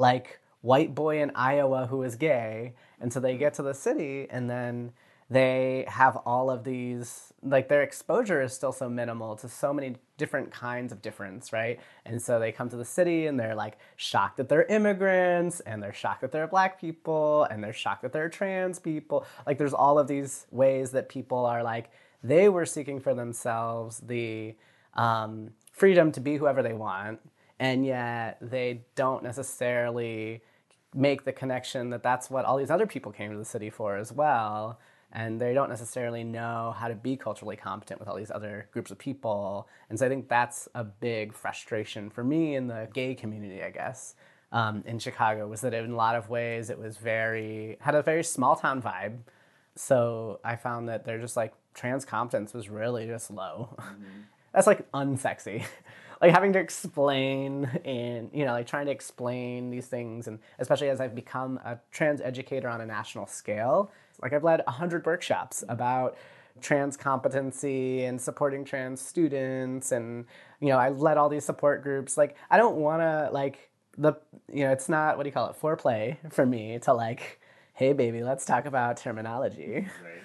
like 0.00 0.40
white 0.62 0.94
boy 0.94 1.22
in 1.22 1.30
Iowa 1.34 1.86
who 1.86 2.02
is 2.02 2.16
gay. 2.16 2.74
And 3.00 3.12
so 3.12 3.20
they 3.20 3.36
get 3.36 3.54
to 3.54 3.62
the 3.62 3.74
city 3.74 4.26
and 4.30 4.48
then 4.48 4.92
they 5.30 5.84
have 5.86 6.16
all 6.16 6.50
of 6.50 6.64
these 6.64 7.32
like 7.42 7.68
their 7.68 7.82
exposure 7.82 8.42
is 8.42 8.52
still 8.52 8.72
so 8.72 8.88
minimal 8.88 9.36
to 9.36 9.48
so 9.48 9.72
many 9.72 9.94
different 10.18 10.50
kinds 10.50 10.92
of 10.92 11.00
difference 11.00 11.52
right 11.52 11.78
and 12.04 12.20
so 12.20 12.38
they 12.38 12.52
come 12.52 12.68
to 12.68 12.76
the 12.76 12.84
city 12.84 13.26
and 13.26 13.38
they're 13.38 13.54
like 13.54 13.78
shocked 13.96 14.36
that 14.36 14.48
they're 14.48 14.64
immigrants 14.64 15.60
and 15.60 15.82
they're 15.82 15.92
shocked 15.92 16.20
that 16.20 16.32
they're 16.32 16.48
black 16.48 16.78
people 16.80 17.44
and 17.44 17.62
they're 17.62 17.72
shocked 17.72 18.02
that 18.02 18.12
they're 18.12 18.28
trans 18.28 18.78
people 18.78 19.24
like 19.46 19.56
there's 19.56 19.72
all 19.72 19.98
of 19.98 20.08
these 20.08 20.46
ways 20.50 20.90
that 20.90 21.08
people 21.08 21.46
are 21.46 21.62
like 21.62 21.90
they 22.22 22.48
were 22.48 22.66
seeking 22.66 23.00
for 23.00 23.14
themselves 23.14 24.00
the 24.00 24.54
um, 24.94 25.50
freedom 25.72 26.10
to 26.12 26.20
be 26.20 26.36
whoever 26.36 26.62
they 26.62 26.74
want 26.74 27.20
and 27.60 27.84
yet 27.84 28.38
they 28.40 28.80
don't 28.94 29.22
necessarily 29.22 30.42
make 30.94 31.24
the 31.24 31.32
connection 31.32 31.90
that 31.90 32.02
that's 32.02 32.30
what 32.30 32.46
all 32.46 32.56
these 32.56 32.70
other 32.70 32.86
people 32.86 33.12
came 33.12 33.30
to 33.30 33.36
the 33.36 33.44
city 33.44 33.68
for 33.70 33.96
as 33.96 34.12
well. 34.12 34.80
And 35.12 35.40
they 35.40 35.52
don't 35.52 35.68
necessarily 35.68 36.24
know 36.24 36.74
how 36.76 36.88
to 36.88 36.94
be 36.94 37.16
culturally 37.16 37.56
competent 37.56 38.00
with 38.00 38.08
all 38.08 38.16
these 38.16 38.30
other 38.30 38.68
groups 38.72 38.90
of 38.90 38.98
people. 38.98 39.68
And 39.90 39.98
so 39.98 40.06
i 40.06 40.08
think 40.08 40.28
that's 40.28 40.68
a 40.74 40.82
big 40.82 41.34
frustration 41.34 42.08
for 42.10 42.24
me 42.24 42.56
in 42.56 42.66
the 42.66 42.88
gay 42.94 43.14
community 43.14 43.62
i 43.62 43.70
guess 43.70 44.14
um, 44.52 44.82
in 44.86 44.98
chicago 44.98 45.46
was 45.46 45.60
that 45.60 45.74
in 45.74 45.90
a 45.90 45.96
lot 45.96 46.16
of 46.16 46.28
ways 46.28 46.70
it 46.70 46.78
was 46.78 46.96
very 46.96 47.76
had 47.80 47.94
a 47.94 48.02
very 48.02 48.24
small 48.24 48.56
town 48.56 48.80
vibe. 48.80 49.18
So 49.76 50.40
i 50.44 50.56
found 50.56 50.88
that 50.88 51.04
they're 51.04 51.20
just 51.20 51.36
like 51.36 51.52
trans 51.74 52.06
competence 52.06 52.54
was 52.54 52.70
really 52.70 53.06
just 53.06 53.30
low. 53.30 53.76
Mm-hmm. 53.78 54.20
that's 54.54 54.66
like 54.66 54.90
unsexy 54.92 55.64
like 56.20 56.32
having 56.32 56.52
to 56.52 56.58
explain 56.58 57.64
and 57.84 58.30
you 58.32 58.44
know 58.44 58.52
like 58.52 58.66
trying 58.66 58.86
to 58.86 58.92
explain 58.92 59.70
these 59.70 59.86
things 59.86 60.28
and 60.28 60.38
especially 60.58 60.88
as 60.88 61.00
i've 61.00 61.14
become 61.14 61.58
a 61.64 61.78
trans 61.90 62.20
educator 62.20 62.68
on 62.68 62.80
a 62.80 62.86
national 62.86 63.26
scale 63.26 63.90
like 64.22 64.32
i've 64.32 64.44
led 64.44 64.62
100 64.66 65.06
workshops 65.06 65.64
about 65.68 66.16
trans 66.60 66.96
competency 66.96 68.04
and 68.04 68.20
supporting 68.20 68.64
trans 68.64 69.00
students 69.00 69.92
and 69.92 70.26
you 70.60 70.68
know 70.68 70.76
i 70.78 70.90
led 70.90 71.16
all 71.16 71.28
these 71.28 71.44
support 71.44 71.82
groups 71.82 72.16
like 72.18 72.36
i 72.50 72.56
don't 72.56 72.76
want 72.76 73.00
to 73.00 73.30
like 73.32 73.70
the 73.96 74.12
you 74.52 74.64
know 74.64 74.70
it's 74.70 74.88
not 74.88 75.16
what 75.16 75.22
do 75.24 75.28
you 75.28 75.32
call 75.32 75.48
it 75.48 75.56
foreplay 75.60 76.16
for 76.30 76.44
me 76.44 76.78
to 76.78 76.92
like 76.92 77.40
hey 77.74 77.92
baby 77.92 78.22
let's 78.22 78.44
talk 78.44 78.66
about 78.66 78.96
terminology 78.96 79.86
Right. 80.04 80.22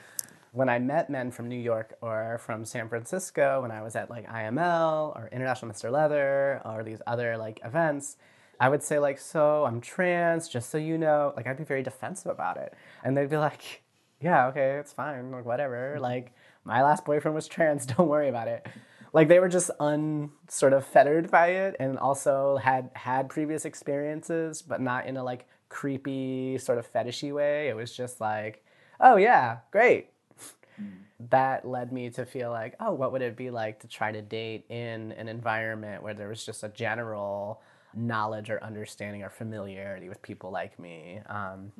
When 0.55 0.69
I 0.69 0.79
met 0.79 1.09
men 1.09 1.31
from 1.31 1.49
New 1.49 1.59
York 1.59 1.97
or 2.01 2.39
from 2.39 2.63
San 2.63 2.87
Francisco, 2.87 3.61
when 3.61 3.71
I 3.71 3.81
was 3.83 3.95
at 3.97 4.09
like 4.09 4.25
IML 4.27 5.13
or 5.15 5.29
International 5.33 5.69
Mr. 5.69 5.91
Leather 5.91 6.61
or 6.63 6.81
these 6.81 7.01
other 7.05 7.37
like 7.37 7.59
events, 7.65 8.15
I 8.59 8.69
would 8.69 8.81
say 8.81 8.97
like, 8.97 9.19
"So 9.19 9.65
I'm 9.65 9.81
trans, 9.81 10.47
just 10.47 10.69
so 10.69 10.77
you 10.77 10.97
know." 10.97 11.33
Like 11.35 11.45
I'd 11.45 11.57
be 11.57 11.65
very 11.65 11.83
defensive 11.83 12.31
about 12.31 12.55
it, 12.55 12.73
and 13.03 13.17
they'd 13.17 13.29
be 13.29 13.37
like, 13.37 13.83
"Yeah, 14.21 14.47
okay, 14.47 14.77
it's 14.79 14.93
fine, 14.93 15.29
like 15.31 15.45
whatever." 15.45 15.97
Like 15.99 16.33
my 16.63 16.81
last 16.83 17.03
boyfriend 17.03 17.35
was 17.35 17.47
trans, 17.47 17.85
don't 17.97 18.07
worry 18.07 18.29
about 18.29 18.47
it. 18.47 18.65
Like 19.11 19.27
they 19.27 19.39
were 19.39 19.49
just 19.49 19.71
un 19.79 20.31
sort 20.47 20.71
of 20.71 20.85
fettered 20.85 21.29
by 21.29 21.47
it, 21.49 21.75
and 21.81 21.99
also 21.99 22.57
had 22.57 22.91
had 22.93 23.27
previous 23.29 23.65
experiences, 23.65 24.61
but 24.61 24.79
not 24.81 25.05
in 25.05 25.17
a 25.17 25.23
like 25.23 25.47
creepy 25.67 26.57
sort 26.59 26.77
of 26.77 26.91
fetishy 26.91 27.33
way. 27.33 27.67
It 27.67 27.75
was 27.75 27.95
just 27.95 28.21
like, 28.21 28.63
"Oh 29.01 29.17
yeah, 29.17 29.57
great." 29.71 30.14
That 31.29 31.67
led 31.67 31.91
me 31.91 32.09
to 32.11 32.25
feel 32.25 32.51
like, 32.51 32.75
oh, 32.79 32.93
what 32.93 33.11
would 33.11 33.21
it 33.21 33.35
be 33.37 33.49
like 33.49 33.79
to 33.79 33.87
try 33.87 34.11
to 34.11 34.21
date 34.21 34.65
in 34.69 35.11
an 35.13 35.27
environment 35.27 36.03
where 36.03 36.13
there 36.13 36.27
was 36.27 36.45
just 36.45 36.63
a 36.63 36.69
general 36.69 37.61
knowledge 37.95 38.49
or 38.49 38.61
understanding 38.63 39.23
or 39.23 39.29
familiarity 39.29 40.09
with 40.09 40.21
people 40.21 40.51
like 40.51 40.77
me. 40.79 41.21
Um, 41.27 41.71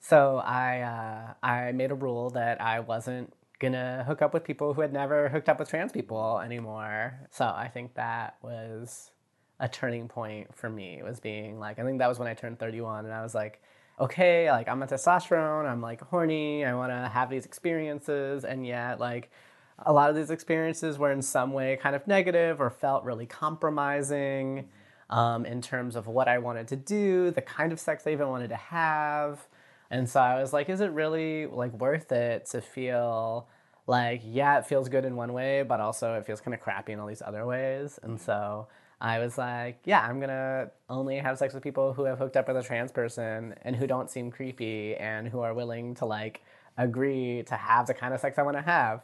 So 0.00 0.36
I 0.38 0.80
uh, 0.80 1.46
I 1.46 1.72
made 1.72 1.90
a 1.90 1.94
rule 1.94 2.30
that 2.30 2.60
I 2.60 2.80
wasn't 2.80 3.32
gonna 3.58 4.04
hook 4.06 4.22
up 4.22 4.32
with 4.34 4.44
people 4.44 4.74
who 4.74 4.80
had 4.82 4.92
never 4.92 5.28
hooked 5.28 5.48
up 5.48 5.58
with 5.58 5.68
trans 5.68 5.92
people 5.92 6.40
anymore. 6.40 7.14
So 7.30 7.44
I 7.44 7.68
think 7.68 7.94
that 7.94 8.36
was 8.42 9.10
a 9.58 9.68
turning 9.68 10.08
point 10.08 10.54
for 10.54 10.68
me. 10.70 11.02
Was 11.02 11.20
being 11.20 11.58
like 11.58 11.78
I 11.78 11.82
think 11.84 11.98
that 11.98 12.08
was 12.08 12.18
when 12.18 12.28
I 12.28 12.34
turned 12.34 12.58
31 12.58 13.04
and 13.06 13.14
I 13.14 13.22
was 13.22 13.34
like 13.34 13.60
okay, 13.98 14.50
like 14.50 14.68
I'm 14.68 14.82
a 14.82 14.86
testosterone, 14.86 15.66
I'm 15.66 15.80
like 15.80 16.00
horny, 16.02 16.64
I 16.64 16.74
want 16.74 16.92
to 16.92 17.08
have 17.08 17.30
these 17.30 17.46
experiences, 17.46 18.44
and 18.44 18.66
yet 18.66 19.00
like 19.00 19.30
a 19.78 19.92
lot 19.92 20.10
of 20.10 20.16
these 20.16 20.30
experiences 20.30 20.98
were 20.98 21.12
in 21.12 21.22
some 21.22 21.52
way 21.52 21.78
kind 21.80 21.96
of 21.96 22.06
negative 22.06 22.60
or 22.60 22.70
felt 22.70 23.04
really 23.04 23.26
compromising 23.26 24.68
um, 25.10 25.46
in 25.46 25.62
terms 25.62 25.96
of 25.96 26.06
what 26.06 26.28
I 26.28 26.38
wanted 26.38 26.68
to 26.68 26.76
do, 26.76 27.30
the 27.30 27.42
kind 27.42 27.72
of 27.72 27.80
sex 27.80 28.06
I 28.06 28.10
even 28.12 28.28
wanted 28.28 28.48
to 28.48 28.56
have, 28.56 29.46
and 29.90 30.08
so 30.08 30.20
I 30.20 30.40
was 30.40 30.52
like, 30.52 30.68
is 30.68 30.80
it 30.80 30.90
really 30.90 31.46
like 31.46 31.72
worth 31.72 32.12
it 32.12 32.46
to 32.46 32.60
feel 32.60 33.48
like 33.86 34.20
yeah, 34.24 34.58
it 34.58 34.66
feels 34.66 34.88
good 34.88 35.04
in 35.04 35.16
one 35.16 35.32
way, 35.32 35.62
but 35.62 35.80
also 35.80 36.14
it 36.14 36.26
feels 36.26 36.40
kind 36.40 36.54
of 36.54 36.60
crappy 36.60 36.92
in 36.92 37.00
all 37.00 37.06
these 37.06 37.22
other 37.22 37.46
ways, 37.46 37.98
and 38.02 38.20
so. 38.20 38.68
I 39.00 39.18
was 39.18 39.36
like, 39.36 39.80
yeah, 39.84 40.00
I'm 40.00 40.20
gonna 40.20 40.70
only 40.88 41.18
have 41.18 41.38
sex 41.38 41.52
with 41.52 41.62
people 41.62 41.92
who 41.92 42.04
have 42.04 42.18
hooked 42.18 42.36
up 42.36 42.48
with 42.48 42.56
a 42.56 42.62
trans 42.62 42.92
person 42.92 43.54
and 43.62 43.76
who 43.76 43.86
don't 43.86 44.10
seem 44.10 44.30
creepy 44.30 44.96
and 44.96 45.28
who 45.28 45.40
are 45.40 45.52
willing 45.52 45.94
to 45.96 46.06
like 46.06 46.42
agree 46.78 47.42
to 47.44 47.54
have 47.54 47.86
the 47.86 47.94
kind 47.94 48.14
of 48.14 48.20
sex 48.20 48.38
I 48.38 48.42
want 48.42 48.56
to 48.56 48.62
have. 48.62 49.02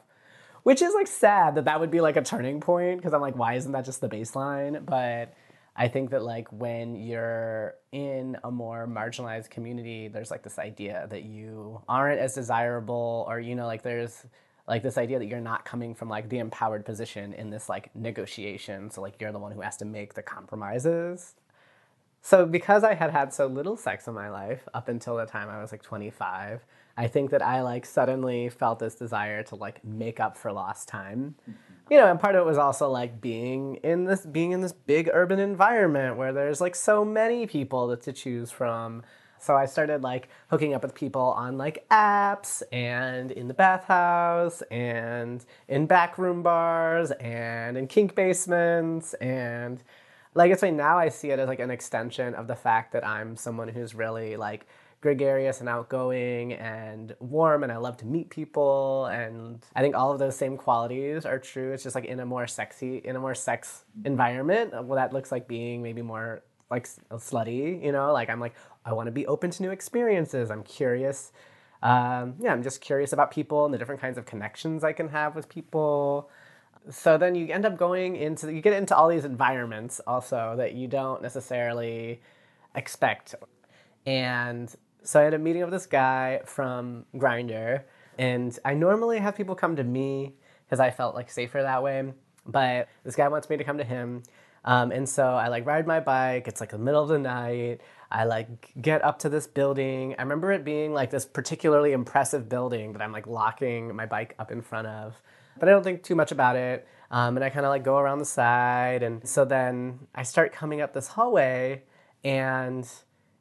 Which 0.63 0.81
is 0.81 0.95
like 0.95 1.09
sad 1.09 1.57
that 1.57 1.65
that 1.65 1.81
would 1.81 1.91
be 1.91 2.01
like 2.01 2.17
a 2.17 2.23
turning 2.23 2.61
point 2.61 2.99
because 2.99 3.13
I'm 3.13 3.21
like, 3.21 3.37
why 3.37 3.55
isn't 3.55 3.73
that 3.73 3.85
just 3.85 4.01
the 4.01 4.09
baseline? 4.09 4.85
But 4.87 5.35
I 5.75 5.89
think 5.89 6.11
that 6.11 6.23
like 6.23 6.49
when 6.53 6.95
you're 6.97 7.75
in 7.91 8.37
a 8.45 8.51
more 8.51 8.87
marginalized 8.87 9.51
community, 9.51 10.09
there's 10.09 10.31
like 10.31 10.43
this 10.43 10.59
idea 10.59 11.07
that 11.11 11.25
you 11.25 11.81
aren't 11.89 12.21
as 12.21 12.35
desirable, 12.35 13.25
or 13.29 13.41
you 13.41 13.55
know, 13.55 13.67
like 13.67 13.83
there's 13.83 14.25
like 14.67 14.83
this 14.83 14.97
idea 14.97 15.19
that 15.19 15.27
you're 15.27 15.41
not 15.41 15.65
coming 15.65 15.95
from 15.95 16.09
like 16.09 16.29
the 16.29 16.39
empowered 16.39 16.85
position 16.85 17.33
in 17.35 17.51
this 17.51 17.69
like 17.69 17.95
negotiation. 17.95 18.91
So 18.91 19.01
like 19.03 19.21
you're 19.21 19.33
the 19.33 19.39
one 19.39 19.53
who 19.53 19.61
has 19.61 19.77
to 19.79 19.85
make 19.85 20.15
the 20.15 20.23
compromises. 20.23 21.35
So 22.21 22.47
because 22.47 22.85
I 22.85 22.95
had 22.95 23.11
had 23.11 23.35
so 23.35 23.49
little 23.49 23.77
sex 23.77 24.07
in 24.07 24.15
my 24.15 24.31
life 24.31 24.69
up 24.73 24.89
until 24.89 25.17
the 25.17 25.27
time 25.27 25.49
I 25.49 25.61
was 25.61 25.73
like 25.73 25.83
25, 25.83 26.65
I 26.97 27.09
think 27.09 27.31
that 27.31 27.43
I 27.43 27.63
like 27.63 27.85
suddenly 27.85 28.49
felt 28.49 28.79
this 28.79 28.95
desire 28.95 29.43
to 29.45 29.57
like 29.57 29.85
make 29.85 30.21
up 30.21 30.37
for 30.37 30.53
lost 30.53 30.89
time. 30.89 31.35
You 31.91 31.99
know, 31.99 32.09
and 32.09 32.21
part 32.21 32.37
of 32.37 32.43
it 32.43 32.49
was 32.49 32.59
also 32.59 32.89
like 32.89 33.21
being 33.21 33.77
in 33.77 34.05
this 34.05 34.25
being 34.25 34.53
in 34.53 34.61
this 34.61 34.73
big 34.73 35.11
urban 35.13 35.41
environment 35.41 36.17
where 36.17 36.33
there's 36.33 36.61
like 36.61 36.77
so 36.77 37.05
many 37.05 37.47
people 37.47 37.95
to 37.97 38.13
choose 38.13 38.51
from. 38.51 39.03
So 39.43 39.57
I 39.57 39.67
started 39.67 40.03
like 40.03 40.29
hooking 40.51 40.73
up 40.73 40.85
with 40.85 40.95
people 40.95 41.21
on 41.21 41.59
like 41.59 41.85
apps 41.91 42.63
and 42.71 43.33
in 43.33 43.49
the 43.49 43.55
bathhouse 43.55 44.63
and 44.71 45.45
in 45.67 45.87
backroom 45.87 46.45
bars 46.45 47.11
and 47.11 47.77
in 47.77 47.89
kink 47.89 48.15
basements 48.15 49.15
and 49.15 49.83
like 50.35 50.53
it's 50.53 50.61
funny 50.61 50.73
now 50.73 50.97
I 50.97 51.09
see 51.09 51.31
it 51.31 51.41
as 51.41 51.49
like 51.49 51.59
an 51.59 51.73
extension 51.73 52.35
of 52.35 52.47
the 52.47 52.55
fact 52.55 52.93
that 52.93 53.05
I'm 53.05 53.37
someone 53.37 53.67
who's 53.67 53.97
really 53.97 54.37
like 54.37 54.69
gregarious 55.01 55.59
and 55.59 55.69
outgoing 55.69 56.53
and 56.53 57.17
warm 57.19 57.65
and 57.65 57.73
I 57.73 57.79
love 57.79 57.97
to 57.97 58.07
meet 58.07 58.31
people 58.31 59.07
and 59.07 59.59
I 59.75 59.81
think 59.81 59.97
all 59.97 60.13
of 60.13 60.21
those 60.21 60.37
same 60.37 60.57
qualities 60.57 61.27
are 61.27 61.41
true. 61.41 61.73
It's 61.73 61.83
just 61.83 61.97
like 61.97 62.05
in 62.05 62.21
a 62.21 62.27
more 62.27 62.47
sexy 62.47 62.99
in 62.99 63.17
a 63.17 63.21
more 63.21 63.35
sex 63.35 63.83
environment. 64.05 64.71
Well 64.73 64.95
that 64.95 65.13
looks 65.13 65.33
like 65.33 65.49
being 65.49 65.83
maybe 65.83 66.01
more 66.01 66.45
like 66.71 66.89
slutty, 66.89 67.85
you 67.85 67.93
know, 67.93 68.13
like 68.13 68.31
I'm 68.31 68.41
like 68.41 68.55
I 68.85 68.93
want 68.93 69.07
to 69.07 69.13
be 69.13 69.27
open 69.27 69.51
to 69.51 69.63
new 69.63 69.71
experiences. 69.71 70.51
I'm 70.51 70.63
curious. 70.63 71.33
Um, 71.83 72.35
yeah, 72.39 72.53
I'm 72.53 72.63
just 72.63 72.81
curious 72.81 73.13
about 73.13 73.31
people 73.31 73.65
and 73.65 73.75
the 73.75 73.79
different 73.79 74.01
kinds 74.01 74.19
of 74.19 74.27
connections 74.27 74.85
I 74.85 74.93
can 74.93 75.09
have 75.09 75.35
with 75.35 75.49
people 75.49 76.31
so 76.91 77.17
then 77.17 77.35
you 77.35 77.49
end 77.49 77.65
up 77.65 77.77
going 77.77 78.17
into 78.17 78.53
you 78.53 78.61
get 78.61 78.73
into 78.73 78.97
all 78.97 79.09
these 79.09 79.25
environments 79.25 80.01
also 80.07 80.55
that 80.57 80.75
you 80.75 80.89
don't 80.89 81.23
necessarily 81.23 82.21
expect 82.75 83.35
and 84.07 84.75
so 85.03 85.21
i 85.21 85.25
had 85.25 85.35
a 85.35 85.39
meeting 85.39 85.63
with 85.63 85.71
this 85.71 85.87
guy 85.87 86.41
from 86.45 87.05
Grindr 87.15 87.83
and 88.19 88.59
i 88.65 88.75
normally 88.75 89.19
have 89.19 89.37
people 89.37 89.55
come 89.55 89.77
to 89.77 89.85
me 89.85 90.35
because 90.65 90.81
i 90.81 90.91
felt 90.91 91.15
like 91.15 91.31
safer 91.31 91.63
that 91.63 91.83
way 91.83 92.13
but 92.47 92.89
this 93.05 93.15
guy 93.15 93.29
wants 93.29 93.49
me 93.49 93.57
to 93.57 93.65
come 93.65 93.79
to 93.79 93.85
him 93.85 94.23
um, 94.65 94.91
and 94.91 95.09
so 95.09 95.25
i 95.25 95.49
like 95.49 95.65
ride 95.67 95.87
my 95.87 96.01
bike 96.01 96.49
it's 96.49 96.61
like 96.61 96.71
the 96.71 96.79
middle 96.79 97.03
of 97.03 97.09
the 97.09 97.19
night 97.19 97.81
i 98.13 98.25
like 98.25 98.71
get 98.81 99.05
up 99.05 99.19
to 99.19 99.29
this 99.29 99.47
building 99.47 100.15
i 100.19 100.23
remember 100.23 100.53
it 100.53 100.65
being 100.65 100.93
like 100.93 101.11
this 101.11 101.25
particularly 101.25 101.93
impressive 101.93 102.49
building 102.49 102.93
that 102.93 103.03
i'm 103.03 103.13
like 103.13 103.27
locking 103.27 103.95
my 103.97 104.07
bike 104.07 104.35
up 104.39 104.53
in 104.53 104.63
front 104.63 104.87
of 104.87 105.21
but 105.59 105.69
I 105.69 105.73
don't 105.73 105.83
think 105.83 106.03
too 106.03 106.15
much 106.15 106.33
about 106.33 106.57
it. 106.57 106.87
Um, 107.11 107.37
and 107.37 107.45
I 107.45 107.51
kind 107.51 107.67
of 107.67 107.71
like 107.71 107.85
go 107.85 107.99
around 107.99 108.19
the 108.19 108.25
side. 108.25 109.03
And 109.03 109.27
so 109.29 109.45
then 109.45 110.01
I 110.15 110.23
start 110.23 110.53
coming 110.53 110.81
up 110.81 110.95
this 110.95 111.09
hallway, 111.09 111.83
and 112.25 112.89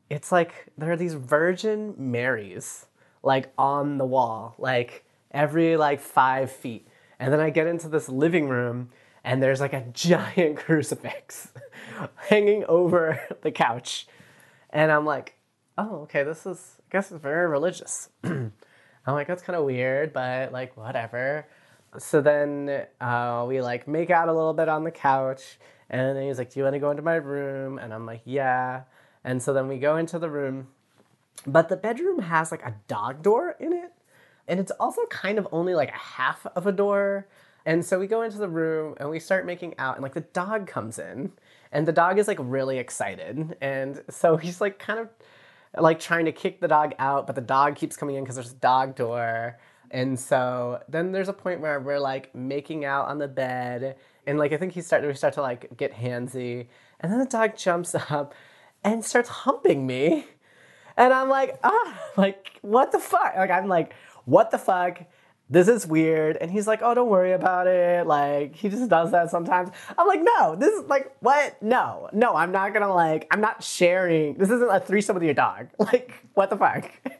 it's 0.10 0.32
like 0.32 0.68
there 0.78 0.92
are 0.92 0.98
these 0.98 1.14
Virgin 1.14 1.96
Marys 1.98 2.88
like 3.24 3.52
on 3.58 3.98
the 3.98 4.06
wall, 4.06 4.56
like 4.58 5.06
every 5.32 5.78
like 5.78 6.02
five 6.02 6.52
feet. 6.52 6.88
And 7.20 7.32
then 7.32 7.40
I 7.40 7.50
get 7.50 7.68
into 7.68 7.88
this 7.88 8.10
living 8.10 8.50
room, 8.50 8.90
and 9.24 9.42
there's 9.42 9.62
like 9.62 9.74
a 9.74 9.86
giant 9.94 10.58
crucifix 10.58 11.52
hanging 12.28 12.66
over 12.66 13.22
the 13.42 13.52
couch. 13.52 14.08
And 14.72 14.92
I'm 14.92 15.06
like, 15.06 15.36
oh, 15.78 16.02
okay, 16.04 16.24
this 16.24 16.46
is, 16.46 16.78
I 16.80 16.86
guess 16.92 17.12
it's 17.12 17.22
very 17.22 17.48
religious. 17.48 18.10
I'm 18.24 18.52
like, 19.06 19.28
that's 19.28 19.44
kind 19.44 19.58
of 19.58 19.66
weird, 19.66 20.14
but 20.14 20.52
like, 20.52 20.78
whatever. 20.78 21.48
So 21.98 22.22
then 22.22 22.86
uh, 23.02 23.46
we 23.48 23.62
like 23.62 23.88
make 23.88 24.10
out 24.10 24.30
a 24.30 24.34
little 24.34 24.54
bit 24.54 24.70
on 24.70 24.84
the 24.84 24.92
couch, 24.92 25.60
and 25.90 26.16
then 26.16 26.26
he's 26.26 26.38
like, 26.38 26.54
"Do 26.54 26.60
you 26.60 26.64
want 26.64 26.76
to 26.76 26.80
go 26.80 26.90
into 26.90 27.04
my 27.04 27.16
room?" 27.16 27.78
And 27.80 27.94
I'm 27.94 28.06
like, 28.06 28.22
"Yeah." 28.24 28.84
And 29.24 29.44
so 29.44 29.54
then 29.54 29.68
we 29.68 29.78
go 29.78 29.98
into 29.98 30.18
the 30.18 30.30
room, 30.30 30.70
but 31.46 31.70
the 31.70 31.76
bedroom 31.76 32.20
has 32.20 32.50
like 32.50 32.64
a 32.64 32.76
dog 32.88 33.22
door 33.22 33.56
in 33.60 33.74
it, 33.74 33.92
and 34.48 34.60
it's 34.60 34.72
also 34.80 35.02
kind 35.10 35.38
of 35.38 35.48
only 35.52 35.76
like 35.76 35.90
a 35.90 35.98
half 35.98 36.46
of 36.56 36.66
a 36.66 36.72
door. 36.72 37.28
And 37.66 37.86
so 37.86 38.00
we 38.00 38.08
go 38.08 38.24
into 38.24 38.40
the 38.40 38.50
room 38.50 38.96
and 38.98 39.10
we 39.10 39.20
start 39.20 39.46
making 39.46 39.78
out, 39.78 39.96
and 39.96 40.04
like 40.04 40.14
the 40.14 40.22
dog 40.22 40.68
comes 40.68 40.98
in, 40.98 41.34
and 41.72 41.88
the 41.88 41.92
dog 41.92 42.20
is 42.20 42.28
like 42.28 42.40
really 42.40 42.78
excited, 42.78 43.58
and 43.62 44.04
so 44.10 44.38
he's 44.44 44.62
like 44.62 44.80
kind 44.80 45.00
of 45.00 45.10
like 45.78 46.00
trying 46.00 46.26
to 46.26 46.32
kick 46.32 46.60
the 46.60 46.68
dog 46.68 46.94
out, 47.00 47.28
but 47.28 47.36
the 47.36 47.42
dog 47.42 47.76
keeps 47.76 47.96
coming 47.96 48.16
in 48.16 48.24
because 48.24 48.36
there's 48.36 48.52
a 48.52 48.56
dog 48.56 48.96
door. 48.96 49.58
And 49.90 50.20
so 50.20 50.82
then 50.88 51.12
there's 51.12 51.28
a 51.28 51.34
point 51.34 51.60
where 51.60 51.80
we're 51.80 52.00
like 52.00 52.34
making 52.34 52.86
out 52.86 53.08
on 53.08 53.18
the 53.20 53.28
bed, 53.28 53.98
and 54.26 54.38
like 54.38 54.54
I 54.54 54.58
think 54.58 54.74
he 54.74 54.82
started 54.82 55.08
we 55.08 55.14
start 55.14 55.34
to 55.36 55.42
like 55.42 55.76
get 55.76 55.94
handsy, 55.94 56.68
and 57.00 57.12
then 57.12 57.20
the 57.20 57.26
dog 57.26 57.58
jumps 57.58 57.94
up 57.96 58.34
and 58.84 59.04
starts 59.04 59.30
humping 59.30 59.86
me, 59.86 60.26
and 60.96 61.14
I'm 61.14 61.28
like 61.30 61.60
ah 61.64 62.00
like 62.16 62.60
what 62.62 62.94
the 62.94 63.00
fuck? 63.00 63.36
Like 63.36 63.52
I'm 63.52 63.68
like 63.68 63.94
what 64.26 64.52
the 64.52 64.58
fuck. 64.58 65.02
This 65.52 65.68
is 65.68 65.86
weird. 65.86 66.38
And 66.38 66.50
he's 66.50 66.66
like, 66.66 66.80
oh, 66.82 66.94
don't 66.94 67.10
worry 67.10 67.34
about 67.34 67.68
it. 67.68 68.08
Like, 68.08 68.56
he 68.56 68.70
just 68.70 68.90
does 68.90 69.12
that 69.12 69.30
sometimes. 69.30 69.70
I'm 69.98 70.08
like, 70.08 70.22
no, 70.24 70.56
this 70.56 70.74
is 70.74 70.88
like, 70.88 71.14
what? 71.20 71.62
No, 71.62 72.10
no, 72.14 72.36
I'm 72.36 72.54
not 72.54 72.74
gonna 72.74 72.94
like, 72.94 73.28
I'm 73.30 73.42
not 73.42 73.62
sharing. 73.62 74.36
This 74.36 74.50
isn't 74.50 74.72
a 74.72 74.80
threesome 74.80 75.14
with 75.16 75.24
your 75.24 75.34
dog. 75.34 75.68
Like, 75.92 76.14
what 76.36 76.50
the 76.50 76.58
fuck? 76.58 76.90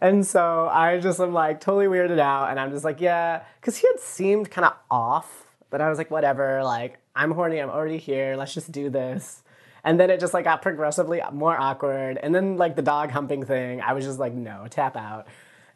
And 0.00 0.26
so 0.26 0.68
I 0.72 0.98
just 0.98 1.20
am 1.20 1.32
like 1.34 1.60
totally 1.60 1.86
weirded 1.86 2.18
out. 2.18 2.50
And 2.50 2.58
I'm 2.58 2.70
just 2.70 2.84
like, 2.84 3.00
yeah, 3.00 3.42
because 3.60 3.76
he 3.76 3.86
had 3.86 4.00
seemed 4.00 4.50
kind 4.50 4.64
of 4.64 4.72
off, 4.90 5.46
but 5.68 5.80
I 5.80 5.88
was 5.88 5.98
like, 5.98 6.10
whatever. 6.10 6.64
Like, 6.64 6.98
I'm 7.14 7.32
horny. 7.32 7.58
I'm 7.58 7.68
already 7.70 7.98
here. 7.98 8.34
Let's 8.36 8.54
just 8.54 8.72
do 8.72 8.88
this. 8.88 9.42
And 9.84 10.00
then 10.00 10.08
it 10.08 10.18
just 10.20 10.32
like 10.32 10.44
got 10.44 10.62
progressively 10.62 11.20
more 11.32 11.56
awkward. 11.58 12.18
And 12.22 12.34
then 12.34 12.56
like 12.56 12.76
the 12.76 12.82
dog 12.82 13.10
humping 13.10 13.44
thing, 13.44 13.82
I 13.82 13.92
was 13.92 14.04
just 14.04 14.18
like, 14.18 14.32
no, 14.32 14.66
tap 14.70 14.96
out. 14.96 15.26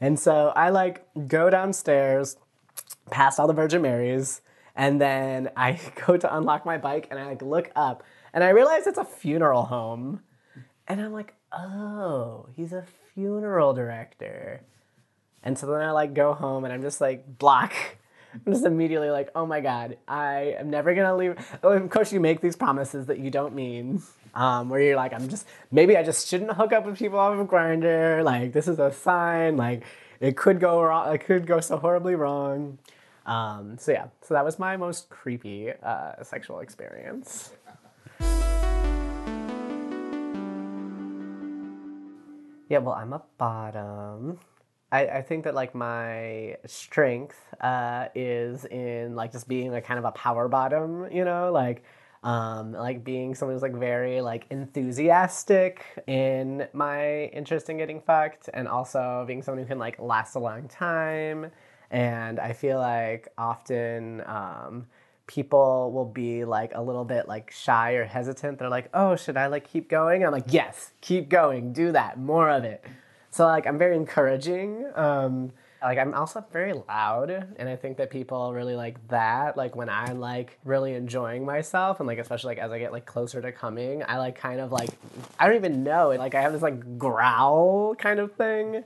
And 0.01 0.19
so 0.19 0.53
I 0.55 0.71
like 0.71 1.07
go 1.27 1.51
downstairs, 1.51 2.37
past 3.11 3.41
all 3.41 3.47
the 3.47 3.53
Virgin 3.53 3.83
Marys, 3.83 4.41
and 4.77 5.01
then 5.01 5.51
I 5.57 5.81
go 6.07 6.17
to 6.17 6.37
unlock 6.37 6.65
my 6.65 6.79
bike 6.79 7.09
and 7.11 7.19
I 7.19 7.27
like 7.27 7.43
look 7.43 7.71
up 7.77 8.03
and 8.33 8.45
I 8.45 8.51
realize 8.51 8.87
it's 8.87 8.99
a 8.99 9.05
funeral 9.05 9.65
home. 9.65 10.23
And 10.87 11.01
I'm 11.01 11.13
like, 11.13 11.35
oh, 11.53 12.49
he's 12.57 12.73
a 12.73 12.85
funeral 13.15 13.75
director. 13.75 14.63
And 15.43 15.59
so 15.59 15.67
then 15.67 15.83
I 15.83 15.91
like 15.91 16.15
go 16.15 16.33
home 16.33 16.65
and 16.65 16.73
I'm 16.73 16.83
just 16.83 17.01
like 17.01 17.39
block. 17.39 17.73
I'm 18.35 18.53
just 18.53 18.65
immediately 18.65 19.11
like, 19.11 19.31
oh 19.35 19.47
my 19.47 19.61
god, 19.61 19.97
I 20.07 20.55
am 20.59 20.71
never 20.71 20.95
gonna 20.95 21.17
leave. 21.17 21.59
Oh, 21.63 21.71
of 21.71 21.89
course, 21.91 22.13
you 22.13 22.21
make 22.21 22.41
these 22.41 22.57
promises 22.57 23.07
that 23.07 23.19
you 23.19 23.31
don't 23.31 23.55
mean. 23.55 24.03
Um, 24.39 24.69
where 24.69 24.81
you're 24.81 24.95
like, 24.95 25.13
I'm 25.13 25.29
just 25.29 25.49
maybe 25.73 25.97
I 25.97 26.05
just 26.05 26.29
shouldn't 26.29 26.53
hook 26.53 26.73
up 26.73 26.87
with 26.87 26.97
people 26.97 27.19
off 27.19 27.37
of 27.37 27.49
Grindr. 27.49 28.23
Like 28.23 28.53
this 28.53 28.69
is 28.69 28.79
a 28.79 28.93
sign. 28.93 29.57
Like 29.57 29.83
it 30.21 30.37
could 30.37 30.61
go 30.61 30.81
wrong. 30.81 31.13
It 31.13 31.19
could 31.25 31.45
go 31.45 31.59
so 31.59 31.77
horribly 31.77 32.15
wrong. 32.15 32.79
Um, 33.27 33.79
so 33.79 33.91
yeah, 33.91 34.07
so 34.23 34.35
that 34.35 34.45
was 34.45 34.61
my 34.61 34.77
most 34.77 35.11
creepy 35.11 35.73
uh, 35.83 36.23
sexual 36.23 36.61
experience. 36.61 37.51
Yeah, 42.69 42.79
well, 42.79 42.95
I'm 42.95 43.13
a 43.13 43.23
bottom. 43.39 44.39
I, 44.93 45.07
I 45.07 45.23
think 45.23 45.45
that 45.45 45.55
like 45.55 45.75
my 45.75 46.59
strength 46.65 47.37
uh, 47.61 48.07
is 48.15 48.65
in 48.67 49.17
like 49.17 49.33
just 49.33 49.49
being 49.49 49.73
like 49.73 49.85
kind 49.85 49.99
of 49.99 50.05
a 50.05 50.13
power 50.13 50.47
bottom, 50.47 51.11
you 51.11 51.25
know, 51.25 51.51
like 51.51 51.83
um, 52.29 52.73
like 52.75 53.05
being 53.05 53.35
someone 53.35 53.55
who's 53.55 53.63
like 53.63 53.75
very 53.75 54.21
like 54.21 54.45
enthusiastic 54.51 55.83
in 56.07 56.69
my 56.75 57.25
interest 57.33 57.71
in 57.71 57.79
getting 57.79 58.03
fucked, 58.03 58.51
and 58.53 58.69
also 58.69 59.25
being 59.27 59.43
someone 59.43 59.63
who 59.63 59.67
can 59.67 59.79
like 59.79 59.99
last 59.99 60.35
a 60.35 60.39
long 60.39 60.69
time. 60.69 61.51
And 61.91 62.39
I 62.39 62.53
feel 62.53 62.79
like 62.81 63.29
often 63.39 64.23
um, 64.27 64.89
people 65.27 65.91
will 65.91 66.05
be 66.05 66.45
like 66.45 66.73
a 66.75 66.83
little 66.83 67.07
bit 67.07 67.29
like 67.29 67.51
shy 67.51 67.93
or 67.93 68.05
hesitant. 68.05 68.59
They're 68.59 68.69
like, 68.69 68.91
"Oh, 68.93 69.17
should 69.17 69.39
I 69.39 69.47
like 69.47 69.67
keep 69.67 69.89
going?" 69.89 70.23
I'm 70.23 70.33
like, 70.33 70.53
"Yes, 70.53 70.93
keep 71.01 71.31
going. 71.31 71.73
Do 71.73 71.93
that. 71.93 72.19
More 72.19 72.51
of 72.51 72.63
it." 72.63 72.85
So 73.31 73.47
like 73.47 73.67
I'm 73.67 73.79
very 73.79 73.97
encouraging. 73.97 74.85
Um, 74.95 75.53
like 75.83 75.99
I'm 75.99 76.13
also 76.15 76.45
very 76.53 76.73
loud, 76.73 77.31
and 77.31 77.69
I 77.69 77.77
think 77.77 77.99
that 77.99 78.11
people 78.11 78.53
really 78.53 78.75
like 78.75 79.07
that. 79.09 79.57
Like 79.57 79.77
when 79.77 79.89
I'm 79.89 80.19
like 80.19 80.59
really 80.65 80.95
enjoying 80.95 81.45
myself, 81.45 82.01
and 82.01 82.07
like 82.07 82.19
especially 82.19 82.57
like 82.57 82.59
as 82.59 82.73
I 82.73 82.79
get 82.79 82.93
like 82.93 83.07
closer 83.07 83.41
to 83.41 83.53
coming, 83.53 84.03
I 84.07 84.19
like 84.19 84.37
kind 84.37 84.61
of 84.61 84.73
like 84.73 84.91
I 85.39 85.47
don't 85.47 85.57
even 85.57 85.85
know. 85.85 86.09
Like 86.11 86.35
I 86.35 86.41
have 86.41 86.53
this 86.53 86.63
like 86.63 86.99
growl 86.99 87.95
kind 87.95 88.19
of 88.19 88.33
thing, 88.33 88.83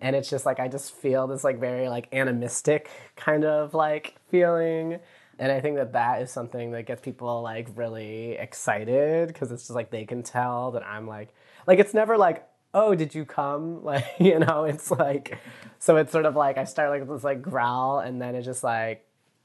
and 0.00 0.16
it's 0.16 0.30
just 0.30 0.46
like 0.46 0.60
I 0.60 0.68
just 0.68 0.92
feel 0.94 1.26
this 1.26 1.44
like 1.44 1.58
very 1.60 1.88
like 1.88 2.08
animistic 2.12 2.90
kind 3.16 3.44
of 3.44 3.74
like 3.74 4.14
feeling. 4.30 4.98
And 5.38 5.50
I 5.50 5.60
think 5.60 5.76
that 5.76 5.94
that 5.94 6.20
is 6.20 6.30
something 6.30 6.72
that 6.72 6.84
gets 6.84 7.00
people 7.00 7.42
like 7.42 7.68
really 7.74 8.32
excited 8.32 9.28
because 9.28 9.50
it's 9.52 9.62
just 9.62 9.74
like 9.74 9.90
they 9.90 10.04
can 10.04 10.22
tell 10.22 10.72
that 10.72 10.86
I'm 10.86 11.06
like 11.06 11.34
like 11.66 11.78
it's 11.78 11.94
never 11.94 12.18
like 12.18 12.46
oh, 12.74 12.94
did 12.94 13.14
you 13.14 13.24
come? 13.24 13.82
Like, 13.90 14.04
you 14.18 14.38
know, 14.38 14.64
it's 14.64 14.90
like, 14.90 15.38
so 15.78 15.96
it's 15.96 16.12
sort 16.12 16.26
of 16.26 16.36
like 16.36 16.58
I 16.58 16.64
start 16.64 16.90
like 16.90 17.08
this 17.08 17.24
like 17.24 17.42
growl 17.42 17.98
and 18.00 18.20
then 18.20 18.34
it 18.34 18.42
just 18.42 18.62
like, 18.62 19.04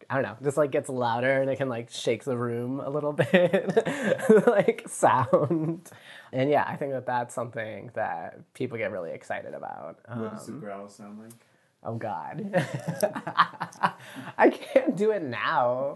I 0.09 0.15
don't 0.15 0.23
know, 0.23 0.37
just 0.43 0.55
like 0.57 0.69
gets 0.71 0.87
louder 0.87 1.41
and 1.41 1.49
it 1.49 1.55
can 1.57 1.67
like 1.69 1.89
shake 1.89 2.23
the 2.25 2.37
room 2.37 2.79
a 2.79 2.89
little 2.89 3.13
bit, 3.31 3.73
like 4.47 4.83
sound. 4.87 5.89
And 6.31 6.49
yeah, 6.49 6.65
I 6.67 6.75
think 6.75 6.91
that 6.91 7.05
that's 7.07 7.33
something 7.33 7.89
that 7.95 8.53
people 8.53 8.77
get 8.77 8.91
really 8.91 9.11
excited 9.11 9.53
about. 9.55 9.99
What 10.07 10.31
does 10.35 10.45
the 10.45 10.53
Um, 10.53 10.59
growl 10.59 10.89
sound 10.89 11.19
like? 11.19 11.31
Oh 11.87 11.95
God, 11.95 12.51
I 14.37 14.49
can't 14.49 14.95
do 14.95 15.11
it 15.11 15.23
now. 15.23 15.95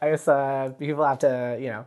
I 0.00 0.10
guess 0.10 0.28
uh, 0.28 0.72
people 0.78 1.04
have 1.06 1.18
to, 1.20 1.56
you 1.60 1.68
know, 1.68 1.86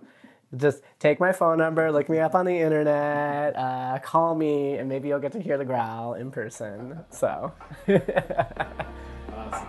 just 0.56 0.82
take 1.00 1.20
my 1.20 1.32
phone 1.32 1.58
number, 1.58 1.92
look 1.92 2.10
me 2.10 2.20
up 2.20 2.36
on 2.36 2.46
the 2.46 2.58
internet, 2.58 3.56
uh, 3.56 4.00
call 4.04 4.36
me, 4.36 4.76
and 4.78 4.90
maybe 4.90 5.08
you'll 5.08 5.20
get 5.20 5.32
to 5.34 5.40
hear 5.42 5.58
the 5.58 5.66
growl 5.66 6.14
in 6.14 6.32
person. 6.32 7.06
So, 7.10 7.54
Awesome. 9.34 9.68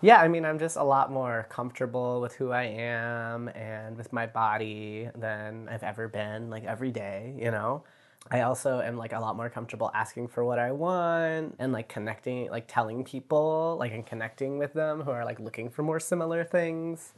yeah, 0.00 0.20
I 0.20 0.26
mean, 0.28 0.44
I'm 0.44 0.58
just 0.58 0.76
a 0.76 0.82
lot 0.82 1.12
more 1.12 1.46
comfortable 1.48 2.20
with 2.20 2.34
who 2.34 2.50
I 2.50 2.64
am 2.64 3.48
and 3.48 3.96
with 3.96 4.12
my 4.12 4.26
body 4.26 5.08
than 5.14 5.68
I've 5.68 5.84
ever 5.84 6.08
been, 6.08 6.50
like 6.50 6.64
every 6.64 6.90
day, 6.90 7.34
you 7.38 7.50
know? 7.52 7.84
I 8.30 8.42
also 8.42 8.80
am 8.80 8.96
like 8.96 9.12
a 9.12 9.20
lot 9.20 9.36
more 9.36 9.50
comfortable 9.50 9.90
asking 9.94 10.28
for 10.28 10.44
what 10.44 10.58
I 10.58 10.72
want 10.72 11.56
and 11.58 11.72
like 11.72 11.88
connecting, 11.88 12.50
like 12.50 12.66
telling 12.68 13.04
people, 13.04 13.76
like 13.78 13.92
and 13.92 14.06
connecting 14.06 14.58
with 14.58 14.72
them 14.72 15.02
who 15.02 15.10
are 15.10 15.24
like 15.24 15.40
looking 15.40 15.68
for 15.68 15.82
more 15.82 16.00
similar 16.00 16.44
things. 16.44 17.12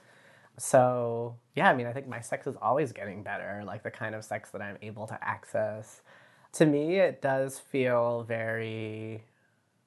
So, 0.57 1.36
yeah, 1.55 1.70
I 1.70 1.74
mean, 1.74 1.86
I 1.86 1.92
think 1.92 2.09
my 2.09 2.20
sex 2.20 2.46
is 2.46 2.57
always 2.61 2.92
getting 2.92 3.22
better, 3.22 3.62
like 3.66 3.82
the 3.82 3.90
kind 3.90 4.14
of 4.14 4.24
sex 4.24 4.50
that 4.50 4.62
I'm 4.62 4.78
able 4.82 5.07
to 5.09 5.18
access. 5.22 6.00
To 6.55 6.66
me, 6.66 6.96
it 6.96 7.20
does 7.20 7.59
feel 7.59 8.22
very 8.22 9.24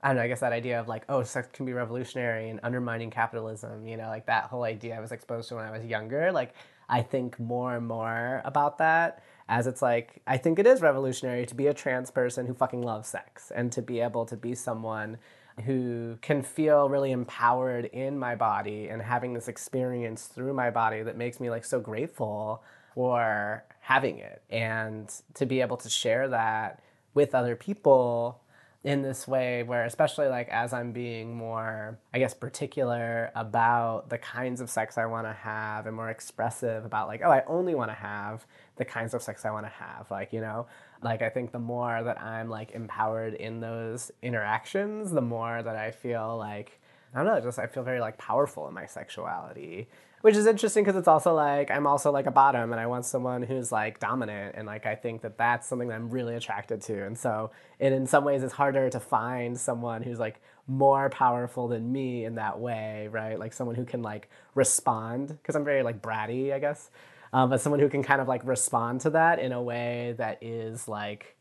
I 0.01 0.09
don't 0.09 0.17
know, 0.17 0.23
I 0.23 0.27
guess 0.27 0.41
that 0.41 0.53
idea 0.53 0.79
of 0.79 0.87
like, 0.87 1.03
oh, 1.09 1.23
sex 1.23 1.47
can 1.51 1.65
be 1.65 1.73
revolutionary 1.73 2.49
and 2.49 2.59
undermining 2.61 3.09
capitalism, 3.09 3.87
you 3.87 3.97
know, 3.97 4.07
like 4.07 4.27
that 4.27 4.45
whole 4.45 4.63
idea 4.63 4.95
I 4.95 4.99
was 4.99 5.11
exposed 5.11 5.49
to 5.49 5.55
when 5.55 5.65
I 5.65 5.71
was 5.71 5.83
younger. 5.83 6.31
Like, 6.31 6.53
I 6.87 7.01
think 7.01 7.39
more 7.39 7.75
and 7.75 7.87
more 7.87 8.41
about 8.45 8.77
that 8.77 9.23
as 9.49 9.67
it's 9.67 9.81
like, 9.81 10.21
I 10.27 10.37
think 10.37 10.59
it 10.59 10.67
is 10.67 10.81
revolutionary 10.81 11.45
to 11.45 11.55
be 11.55 11.67
a 11.67 11.73
trans 11.73 12.11
person 12.11 12.45
who 12.45 12.53
fucking 12.53 12.81
loves 12.81 13.07
sex 13.07 13.51
and 13.55 13.71
to 13.71 13.81
be 13.81 13.99
able 14.01 14.25
to 14.25 14.35
be 14.35 14.55
someone 14.55 15.17
who 15.65 16.17
can 16.21 16.43
feel 16.43 16.89
really 16.89 17.11
empowered 17.11 17.85
in 17.85 18.19
my 18.19 18.35
body 18.35 18.89
and 18.89 19.01
having 19.01 19.33
this 19.33 19.47
experience 19.47 20.25
through 20.25 20.53
my 20.53 20.69
body 20.69 21.01
that 21.01 21.17
makes 21.17 21.39
me 21.39 21.49
like 21.49 21.65
so 21.65 21.79
grateful 21.79 22.61
for 22.93 23.63
having 23.79 24.19
it. 24.19 24.43
And 24.49 25.09
to 25.35 25.45
be 25.45 25.61
able 25.61 25.77
to 25.77 25.89
share 25.89 26.27
that 26.27 26.81
with 27.13 27.33
other 27.33 27.55
people 27.55 28.41
in 28.83 29.01
this 29.01 29.27
way 29.27 29.63
where 29.63 29.85
especially 29.85 30.27
like 30.27 30.47
as 30.49 30.71
i'm 30.71 30.91
being 30.91 31.35
more 31.35 31.97
i 32.13 32.19
guess 32.19 32.33
particular 32.33 33.31
about 33.35 34.09
the 34.09 34.17
kinds 34.17 34.61
of 34.61 34.69
sex 34.69 34.97
i 34.97 35.05
want 35.05 35.25
to 35.25 35.33
have 35.33 35.87
and 35.87 35.95
more 35.95 36.09
expressive 36.09 36.85
about 36.85 37.07
like 37.07 37.21
oh 37.23 37.31
i 37.31 37.43
only 37.47 37.73
want 37.73 37.89
to 37.89 37.95
have 37.95 38.45
the 38.75 38.85
kinds 38.85 39.13
of 39.13 39.21
sex 39.21 39.45
i 39.45 39.51
want 39.51 39.65
to 39.65 39.71
have 39.71 40.09
like 40.11 40.31
you 40.31 40.41
know? 40.41 40.67
Like 41.03 41.21
i 41.21 41.29
think 41.29 41.51
the 41.51 41.59
more 41.59 42.03
that 42.03 42.21
i'm 42.21 42.49
like 42.49 42.71
empowered 42.71 43.33
in 43.33 43.59
those 43.59 44.11
interactions 44.21 45.11
the 45.11 45.21
more 45.21 45.61
that 45.61 45.75
i 45.75 45.91
feel 45.91 46.37
like 46.37 46.79
i 47.13 47.17
don't 47.17 47.27
know 47.27 47.39
just 47.39 47.59
i 47.59 47.67
feel 47.67 47.83
very 47.83 47.99
like 47.99 48.17
powerful 48.17 48.67
in 48.67 48.73
my 48.73 48.85
sexuality 48.85 49.87
which 50.27 50.35
is 50.35 50.45
interesting 50.45 50.83
because 50.83 50.97
it's 50.97 51.07
also 51.07 51.33
like 51.33 51.71
i'm 51.71 51.87
also 51.87 52.11
like 52.11 52.25
a 52.25 52.31
bottom 52.31 52.73
and 52.73 52.81
i 52.81 52.85
want 52.85 53.05
someone 53.05 53.41
who's 53.41 53.71
like 53.71 53.97
dominant 53.97 54.55
and 54.57 54.67
like 54.67 54.85
i 54.85 54.93
think 54.93 55.21
that 55.21 55.37
that's 55.37 55.65
something 55.65 55.87
that 55.87 55.95
i'm 55.95 56.09
really 56.09 56.35
attracted 56.35 56.81
to. 56.81 57.05
And 57.05 57.17
so 57.17 57.51
it 57.79 57.93
in 57.93 58.05
some 58.05 58.25
ways 58.25 58.43
it's 58.43 58.51
harder 58.51 58.89
to 58.89 58.99
find 58.99 59.57
someone 59.57 60.03
who's 60.03 60.19
like 60.19 60.41
more 60.67 61.09
powerful 61.09 61.69
than 61.69 61.93
me 61.93 62.25
in 62.25 62.35
that 62.35 62.59
way 62.59 63.07
right? 63.09 63.39
Like 63.39 63.53
someone 63.53 63.77
who 63.77 63.85
can 63.85 64.01
like 64.01 64.27
respond 64.53 65.29
because 65.29 65.55
i'm 65.55 65.63
very 65.63 65.81
like 65.81 66.01
bratty 66.01 66.51
i 66.51 66.59
guess. 66.59 66.89
Um, 67.31 67.49
but 67.49 67.61
someone 67.61 67.79
who 67.79 67.87
can 67.87 68.03
kind 68.03 68.19
of 68.19 68.27
like 68.27 68.41
respond 68.43 68.99
to 69.01 69.11
that 69.11 69.39
in 69.39 69.53
a 69.53 69.63
way 69.63 70.13
that 70.17 70.39
is 70.41 70.89
like 70.89 71.37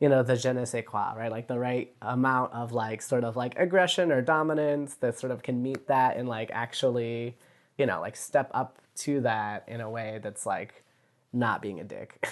you 0.00 0.08
know 0.08 0.22
the 0.22 0.36
je 0.36 0.54
ne 0.54 0.64
sais 0.64 0.86
quoi 0.86 1.12
right? 1.14 1.30
Like 1.30 1.48
the 1.48 1.58
right 1.58 1.94
amount 2.00 2.54
of 2.54 2.72
like 2.72 3.02
sort 3.02 3.24
of 3.24 3.36
like 3.36 3.58
aggression 3.58 4.10
or 4.10 4.22
dominance 4.22 4.94
that 5.02 5.18
sort 5.18 5.32
of 5.32 5.42
can 5.42 5.62
meet 5.62 5.86
that 5.88 6.16
and 6.16 6.26
like 6.26 6.50
actually 6.54 7.36
you 7.82 7.86
know 7.86 8.00
like 8.00 8.14
step 8.14 8.48
up 8.54 8.78
to 8.94 9.20
that 9.22 9.64
in 9.66 9.80
a 9.80 9.90
way 9.90 10.20
that's 10.22 10.46
like 10.46 10.84
not 11.32 11.60
being 11.60 11.80
a 11.80 11.84
dick 11.84 12.24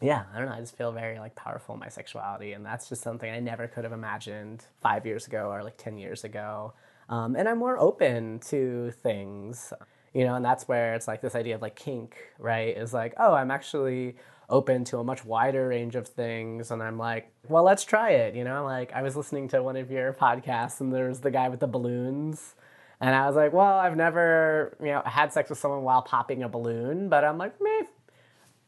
yeah 0.00 0.24
i 0.34 0.38
don't 0.38 0.48
know 0.48 0.54
i 0.54 0.58
just 0.58 0.76
feel 0.76 0.90
very 0.90 1.20
like 1.20 1.36
powerful 1.36 1.74
in 1.74 1.80
my 1.80 1.88
sexuality 1.88 2.52
and 2.52 2.66
that's 2.66 2.88
just 2.88 3.02
something 3.02 3.30
i 3.30 3.38
never 3.38 3.68
could 3.68 3.84
have 3.84 3.92
imagined 3.92 4.64
five 4.82 5.06
years 5.06 5.28
ago 5.28 5.48
or 5.48 5.62
like 5.62 5.76
10 5.76 5.96
years 5.96 6.24
ago 6.24 6.72
um, 7.08 7.36
and 7.36 7.48
i'm 7.48 7.58
more 7.58 7.78
open 7.78 8.40
to 8.40 8.90
things 9.00 9.72
you 10.16 10.24
know, 10.24 10.34
and 10.34 10.42
that's 10.42 10.66
where 10.66 10.94
it's 10.94 11.06
like 11.06 11.20
this 11.20 11.34
idea 11.34 11.56
of 11.56 11.60
like 11.60 11.76
kink, 11.76 12.16
right? 12.38 12.74
Is 12.74 12.94
like, 12.94 13.12
oh, 13.18 13.34
I'm 13.34 13.50
actually 13.50 14.16
open 14.48 14.82
to 14.84 14.96
a 14.96 15.04
much 15.04 15.26
wider 15.26 15.68
range 15.68 15.94
of 15.94 16.08
things. 16.08 16.70
And 16.70 16.82
I'm 16.82 16.96
like, 16.96 17.30
well, 17.50 17.64
let's 17.64 17.84
try 17.84 18.12
it. 18.12 18.34
You 18.34 18.42
know, 18.42 18.64
like 18.64 18.90
I 18.94 19.02
was 19.02 19.14
listening 19.14 19.46
to 19.48 19.62
one 19.62 19.76
of 19.76 19.90
your 19.90 20.14
podcasts 20.14 20.80
and 20.80 20.90
there's 20.90 21.20
the 21.20 21.30
guy 21.30 21.50
with 21.50 21.60
the 21.60 21.66
balloons. 21.66 22.54
And 23.00 23.14
I 23.14 23.26
was 23.26 23.36
like, 23.36 23.52
well, 23.52 23.78
I've 23.78 23.96
never, 23.96 24.76
you 24.80 24.86
know, 24.86 25.02
had 25.04 25.32
sex 25.32 25.50
with 25.50 25.58
someone 25.58 25.82
while 25.82 26.02
popping 26.02 26.42
a 26.42 26.48
balloon, 26.48 27.08
but 27.08 27.24
I'm 27.24 27.36
like, 27.36 27.60
meh, 27.60 27.86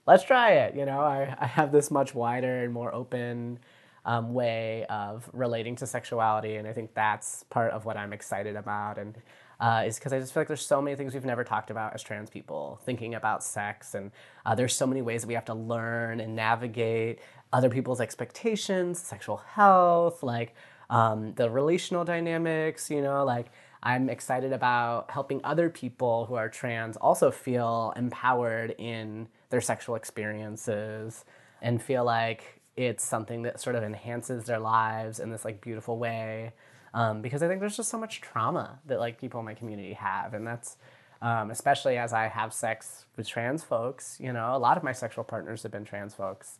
let's 0.06 0.22
try 0.22 0.52
it. 0.52 0.74
You 0.74 0.84
know, 0.84 1.00
I, 1.00 1.34
I 1.38 1.46
have 1.46 1.72
this 1.72 1.90
much 1.90 2.14
wider 2.14 2.62
and 2.62 2.72
more 2.72 2.94
open 2.94 3.58
um, 4.04 4.34
way 4.34 4.84
of 4.90 5.28
relating 5.32 5.76
to 5.76 5.86
sexuality. 5.86 6.56
And 6.56 6.68
I 6.68 6.72
think 6.72 6.94
that's 6.94 7.44
part 7.44 7.72
of 7.72 7.84
what 7.84 7.96
I'm 7.96 8.12
excited 8.12 8.56
about. 8.56 8.98
And 8.98 9.16
uh, 9.60 9.84
is 9.86 9.96
because 9.98 10.12
I 10.12 10.20
just 10.20 10.32
feel 10.32 10.42
like 10.42 10.48
there's 10.48 10.64
so 10.64 10.80
many 10.80 10.96
things 10.96 11.14
we've 11.14 11.24
never 11.24 11.44
talked 11.44 11.70
about 11.70 11.94
as 11.94 12.02
trans 12.02 12.30
people, 12.30 12.80
thinking 12.84 13.14
about 13.14 13.42
sex, 13.42 13.94
and 13.94 14.12
uh, 14.46 14.54
there's 14.54 14.74
so 14.74 14.86
many 14.86 15.02
ways 15.02 15.22
that 15.22 15.28
we 15.28 15.34
have 15.34 15.46
to 15.46 15.54
learn 15.54 16.20
and 16.20 16.36
navigate 16.36 17.18
other 17.52 17.68
people's 17.68 18.00
expectations, 18.00 19.00
sexual 19.00 19.38
health, 19.38 20.22
like 20.22 20.54
um, 20.90 21.34
the 21.34 21.50
relational 21.50 22.04
dynamics, 22.04 22.90
you 22.90 23.02
know, 23.02 23.24
like 23.24 23.46
I'm 23.82 24.08
excited 24.08 24.52
about 24.52 25.10
helping 25.10 25.40
other 25.44 25.70
people 25.70 26.26
who 26.26 26.34
are 26.34 26.48
trans 26.48 26.96
also 26.96 27.30
feel 27.30 27.92
empowered 27.96 28.74
in 28.78 29.28
their 29.50 29.60
sexual 29.60 29.94
experiences 29.94 31.24
and 31.62 31.80
feel 31.82 32.04
like 32.04 32.60
it's 32.76 33.04
something 33.04 33.42
that 33.42 33.60
sort 33.60 33.76
of 33.76 33.82
enhances 33.82 34.44
their 34.44 34.58
lives 34.58 35.20
in 35.20 35.30
this 35.30 35.44
like 35.44 35.60
beautiful 35.60 35.98
way 35.98 36.52
um, 36.94 37.22
because 37.22 37.42
I 37.42 37.48
think 37.48 37.60
there's 37.60 37.76
just 37.76 37.90
so 37.90 37.98
much 37.98 38.20
trauma 38.20 38.78
that 38.86 38.98
like 38.98 39.20
people 39.20 39.40
in 39.40 39.46
my 39.46 39.54
community 39.54 39.92
have, 39.94 40.34
and 40.34 40.46
that's 40.46 40.76
um, 41.20 41.50
especially 41.50 41.98
as 41.98 42.12
I 42.12 42.28
have 42.28 42.52
sex 42.52 43.06
with 43.16 43.28
trans 43.28 43.64
folks. 43.64 44.18
You 44.20 44.32
know, 44.32 44.54
a 44.54 44.58
lot 44.58 44.76
of 44.76 44.82
my 44.82 44.92
sexual 44.92 45.24
partners 45.24 45.62
have 45.62 45.72
been 45.72 45.84
trans 45.84 46.14
folks. 46.14 46.58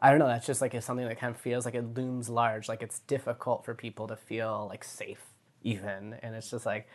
I 0.00 0.10
don't 0.10 0.18
know. 0.18 0.26
That's 0.26 0.46
just 0.46 0.60
like 0.60 0.74
it's 0.74 0.86
something 0.86 1.06
that 1.06 1.18
kind 1.18 1.34
of 1.34 1.40
feels 1.40 1.64
like 1.64 1.74
it 1.74 1.94
looms 1.94 2.28
large. 2.28 2.68
Like 2.68 2.82
it's 2.82 3.00
difficult 3.00 3.64
for 3.64 3.74
people 3.74 4.06
to 4.08 4.16
feel 4.16 4.66
like 4.68 4.84
safe, 4.84 5.22
even, 5.66 6.14
and 6.22 6.34
it's 6.34 6.50
just 6.50 6.64
like 6.64 6.88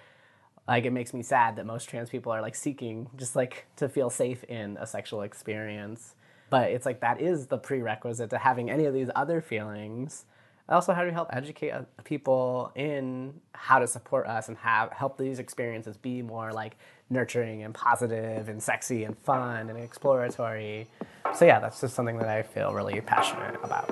like 0.68 0.86
it 0.86 0.92
makes 0.92 1.14
me 1.14 1.24
sad 1.24 1.56
that 1.56 1.66
most 1.66 1.90
trans 1.90 2.10
people 2.10 2.32
are 2.32 2.42
like 2.42 2.56
seeking 2.56 3.10
just 3.18 3.36
like 3.36 3.66
to 3.76 3.90
feel 3.90 4.10
safe 4.10 4.44
in 4.46 4.78
a 4.80 4.88
sexual 4.88 5.22
experience. 5.22 6.16
But 6.50 6.72
it's 6.72 6.86
like 6.86 7.02
that 7.02 7.20
is 7.20 7.48
the 7.48 7.58
prerequisite 7.58 8.30
to 8.30 8.38
having 8.38 8.70
any 8.70 8.86
of 8.86 8.94
these 8.94 9.10
other 9.16 9.42
feelings. 9.42 10.26
Also 10.70 10.94
how 10.94 11.02
do 11.02 11.08
we 11.08 11.14
help 11.14 11.30
educate 11.34 11.72
uh, 11.72 11.82
people 12.04 12.72
in 12.76 13.34
how 13.54 13.80
to 13.80 13.88
support 13.88 14.28
us 14.28 14.48
and 14.48 14.58
have 14.58 14.92
help 14.92 15.18
these 15.18 15.40
experiences 15.40 15.98
be 15.98 16.22
more 16.22 16.54
like 16.54 16.78
nurturing 17.10 17.64
and 17.64 17.74
positive 17.74 18.48
and 18.48 18.62
sexy 18.62 19.04
and 19.04 19.18
fun 19.18 19.70
and 19.70 19.78
exploratory? 19.78 20.88
So 21.34 21.46
yeah 21.46 21.60
that's 21.60 21.82
just 21.82 21.96
something 21.96 22.18
that 22.20 22.30
i 22.30 22.44
feel 22.44 22.74
really 22.74 23.00
passionate 23.02 23.58
about 23.64 23.90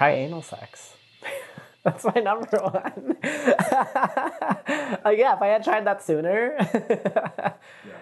try 0.00 0.12
anal 0.12 0.40
sex 0.40 0.94
that's 1.84 2.04
my 2.04 2.20
number 2.20 2.46
one. 2.58 3.16
like, 5.04 5.18
yeah, 5.18 5.34
if 5.34 5.42
I 5.42 5.46
had 5.46 5.64
tried 5.64 5.86
that 5.86 6.02
sooner, 6.02 6.56
yeah. 6.58 7.52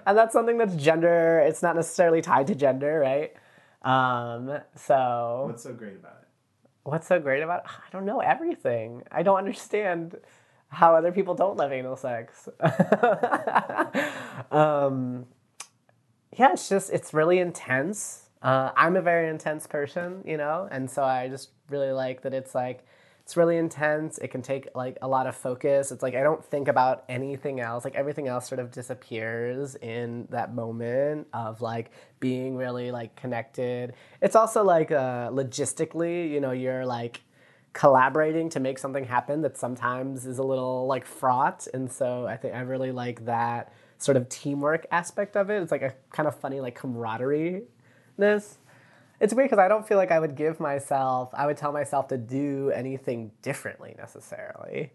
and 0.06 0.18
that's 0.18 0.32
something 0.32 0.58
that's 0.58 0.74
gender, 0.74 1.40
it's 1.46 1.62
not 1.62 1.76
necessarily 1.76 2.20
tied 2.20 2.48
to 2.48 2.54
gender, 2.54 2.98
right? 2.98 3.32
Um, 3.82 4.58
so. 4.74 5.46
What's 5.48 5.62
so 5.62 5.72
great 5.72 5.96
about 5.96 6.18
it? 6.22 6.28
What's 6.82 7.06
so 7.06 7.20
great 7.20 7.42
about 7.42 7.64
it? 7.64 7.70
I 7.70 7.90
don't 7.92 8.04
know, 8.04 8.20
everything. 8.20 9.02
I 9.10 9.22
don't 9.22 9.38
understand 9.38 10.16
how 10.68 10.94
other 10.94 11.12
people 11.12 11.34
don't 11.34 11.56
love 11.56 11.72
anal 11.72 11.96
sex. 11.96 12.48
um, 14.50 15.26
yeah, 16.36 16.52
it's 16.52 16.68
just, 16.68 16.90
it's 16.90 17.14
really 17.14 17.38
intense. 17.38 18.27
Uh, 18.42 18.70
I'm 18.76 18.96
a 18.96 19.02
very 19.02 19.28
intense 19.28 19.66
person, 19.66 20.22
you 20.24 20.36
know, 20.36 20.68
and 20.70 20.90
so 20.90 21.02
I 21.02 21.28
just 21.28 21.50
really 21.68 21.92
like 21.92 22.22
that 22.22 22.34
it's 22.34 22.54
like, 22.54 22.84
it's 23.28 23.36
really 23.36 23.58
intense. 23.58 24.16
It 24.16 24.28
can 24.28 24.40
take 24.40 24.68
like 24.74 24.96
a 25.02 25.06
lot 25.06 25.26
of 25.26 25.36
focus. 25.36 25.92
It's 25.92 26.02
like 26.02 26.14
I 26.14 26.22
don't 26.22 26.42
think 26.42 26.66
about 26.66 27.04
anything 27.10 27.60
else. 27.60 27.84
Like 27.84 27.94
everything 27.94 28.26
else 28.26 28.48
sort 28.48 28.58
of 28.58 28.70
disappears 28.70 29.74
in 29.74 30.26
that 30.30 30.54
moment 30.54 31.26
of 31.34 31.60
like 31.60 31.90
being 32.20 32.56
really 32.56 32.90
like 32.90 33.16
connected. 33.16 33.92
It's 34.22 34.34
also 34.34 34.64
like 34.64 34.90
uh, 34.90 35.28
logistically, 35.28 36.30
you 36.30 36.40
know, 36.40 36.52
you're 36.52 36.86
like 36.86 37.20
collaborating 37.74 38.48
to 38.48 38.60
make 38.60 38.78
something 38.78 39.04
happen 39.04 39.42
that 39.42 39.58
sometimes 39.58 40.24
is 40.24 40.38
a 40.38 40.42
little 40.42 40.86
like 40.86 41.04
fraught. 41.04 41.66
And 41.74 41.92
so 41.92 42.26
I 42.26 42.38
think 42.38 42.54
I 42.54 42.60
really 42.60 42.92
like 42.92 43.26
that 43.26 43.74
sort 43.98 44.16
of 44.16 44.26
teamwork 44.30 44.86
aspect 44.90 45.36
of 45.36 45.50
it. 45.50 45.62
It's 45.62 45.70
like 45.70 45.82
a 45.82 45.92
kind 46.12 46.26
of 46.26 46.34
funny 46.34 46.60
like 46.60 46.76
camaraderie 46.76 47.64
ness 48.18 48.58
it's 49.20 49.34
weird 49.34 49.50
because 49.50 49.62
I 49.62 49.68
don't 49.68 49.86
feel 49.86 49.96
like 49.96 50.12
I 50.12 50.20
would 50.20 50.36
give 50.36 50.60
myself, 50.60 51.30
I 51.32 51.46
would 51.46 51.56
tell 51.56 51.72
myself 51.72 52.08
to 52.08 52.16
do 52.16 52.70
anything 52.70 53.32
differently 53.42 53.94
necessarily. 53.98 54.92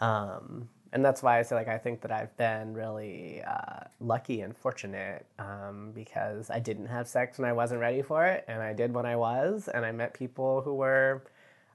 Um, 0.00 0.68
and 0.92 1.04
that's 1.04 1.22
why 1.22 1.38
I 1.38 1.42
say 1.42 1.54
like 1.54 1.68
I 1.68 1.78
think 1.78 2.00
that 2.00 2.10
I've 2.10 2.36
been 2.36 2.74
really 2.74 3.42
uh, 3.42 3.84
lucky 4.00 4.40
and 4.40 4.56
fortunate 4.56 5.26
um, 5.38 5.92
because 5.94 6.50
I 6.50 6.58
didn't 6.58 6.86
have 6.86 7.06
sex 7.06 7.38
when 7.38 7.48
I 7.48 7.52
wasn't 7.52 7.80
ready 7.80 8.02
for 8.02 8.26
it, 8.26 8.44
and 8.48 8.60
I 8.60 8.72
did 8.72 8.92
when 8.92 9.06
I 9.06 9.14
was, 9.14 9.68
and 9.68 9.84
I 9.84 9.92
met 9.92 10.14
people 10.14 10.62
who 10.62 10.74
were 10.74 11.22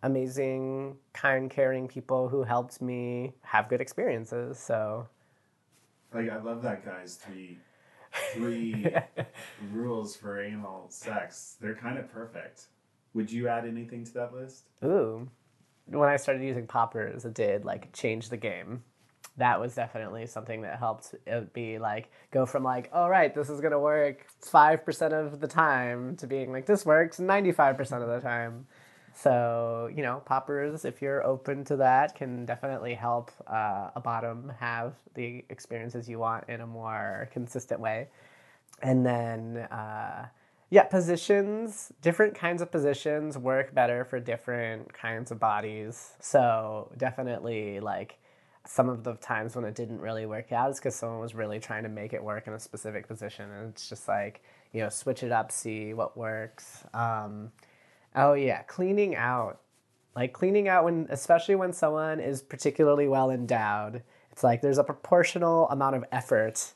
amazing, 0.03 0.97
kind, 1.13 1.49
caring 1.49 1.87
people 1.87 2.27
who 2.27 2.43
helped 2.43 2.81
me 2.81 3.33
have 3.43 3.69
good 3.69 3.79
experiences. 3.79 4.59
So, 4.59 5.07
like 6.13 6.29
I 6.29 6.41
love 6.41 6.61
that 6.63 6.83
guy's 6.83 7.15
tweet 7.15 7.59
three 8.33 8.85
rules 9.71 10.15
for 10.15 10.41
anal 10.41 10.87
sex. 10.89 11.57
They're 11.59 11.75
kind 11.75 11.97
of 11.97 12.11
perfect. 12.11 12.67
Would 13.13 13.31
you 13.31 13.47
add 13.47 13.65
anything 13.65 14.03
to 14.05 14.13
that 14.15 14.33
list? 14.33 14.67
Ooh. 14.83 15.29
When 15.87 16.09
I 16.09 16.17
started 16.17 16.43
using 16.43 16.67
poppers, 16.67 17.25
it 17.25 17.33
did 17.33 17.63
like 17.63 17.93
change 17.93 18.29
the 18.29 18.37
game. 18.37 18.83
That 19.37 19.59
was 19.59 19.75
definitely 19.75 20.27
something 20.27 20.61
that 20.61 20.79
helped 20.79 21.13
it 21.27 21.53
be 21.53 21.77
like 21.77 22.09
go 22.31 22.45
from 22.45 22.63
like, 22.63 22.89
oh 22.93 23.07
right, 23.07 23.33
this 23.33 23.49
is 23.49 23.61
gonna 23.61 23.79
work 23.79 24.25
five 24.41 24.83
percent 24.85 25.13
of 25.13 25.39
the 25.39 25.47
time 25.47 26.15
to 26.17 26.27
being 26.27 26.51
like 26.51 26.65
this 26.65 26.85
works 26.85 27.19
ninety 27.19 27.51
five 27.51 27.77
percent 27.77 28.01
of 28.01 28.09
the 28.09 28.21
time. 28.21 28.65
So, 29.17 29.89
you 29.95 30.03
know, 30.03 30.21
poppers, 30.25 30.83
if 30.83 31.01
you're 31.01 31.25
open 31.25 31.63
to 31.65 31.77
that, 31.77 32.15
can 32.15 32.45
definitely 32.45 32.93
help 32.93 33.31
uh, 33.47 33.89
a 33.95 34.01
bottom 34.01 34.51
have 34.59 34.93
the 35.13 35.45
experiences 35.49 36.09
you 36.09 36.19
want 36.19 36.49
in 36.49 36.59
a 36.59 36.67
more 36.67 37.29
consistent 37.31 37.79
way. 37.79 38.09
And 38.81 39.05
then, 39.05 39.57
uh, 39.71 40.27
yeah, 40.69 40.83
positions, 40.83 41.93
different 42.01 42.35
kinds 42.35 42.61
of 42.61 42.69
positions 42.69 43.37
work 43.37 43.73
better 43.73 44.03
for 44.03 44.19
different 44.19 44.91
kinds 44.93 45.31
of 45.31 45.39
bodies. 45.39 46.11
So, 46.19 46.91
definitely, 46.97 47.79
like, 47.79 48.17
some 48.67 48.89
of 48.89 49.05
the 49.05 49.13
times 49.13 49.55
when 49.55 49.63
it 49.63 49.75
didn't 49.75 50.01
really 50.01 50.25
work 50.25 50.51
out 50.51 50.71
is 50.71 50.79
because 50.79 50.95
someone 50.95 51.19
was 51.19 51.33
really 51.33 51.59
trying 51.59 51.83
to 51.83 51.89
make 51.89 52.11
it 52.11 52.21
work 52.21 52.47
in 52.47 52.53
a 52.53 52.59
specific 52.59 53.07
position. 53.07 53.49
And 53.49 53.69
it's 53.69 53.87
just 53.87 54.09
like, 54.09 54.43
you 54.73 54.81
know, 54.81 54.89
switch 54.89 55.23
it 55.23 55.31
up, 55.31 55.53
see 55.53 55.93
what 55.93 56.17
works. 56.17 56.83
Um, 56.93 57.53
Oh 58.15 58.33
yeah, 58.33 58.63
cleaning 58.63 59.15
out. 59.15 59.59
Like 60.15 60.31
cleaning 60.33 60.69
out 60.69 60.85
when 60.85 61.07
especially 61.09 61.55
when 61.55 61.73
someone 61.73 62.19
is 62.19 62.41
particularly 62.41 63.07
well 63.07 63.29
endowed. 63.29 64.01
It's 64.31 64.43
like 64.43 64.61
there's 64.61 64.77
a 64.77 64.83
proportional 64.83 65.69
amount 65.69 65.95
of 65.97 66.05
effort 66.11 66.73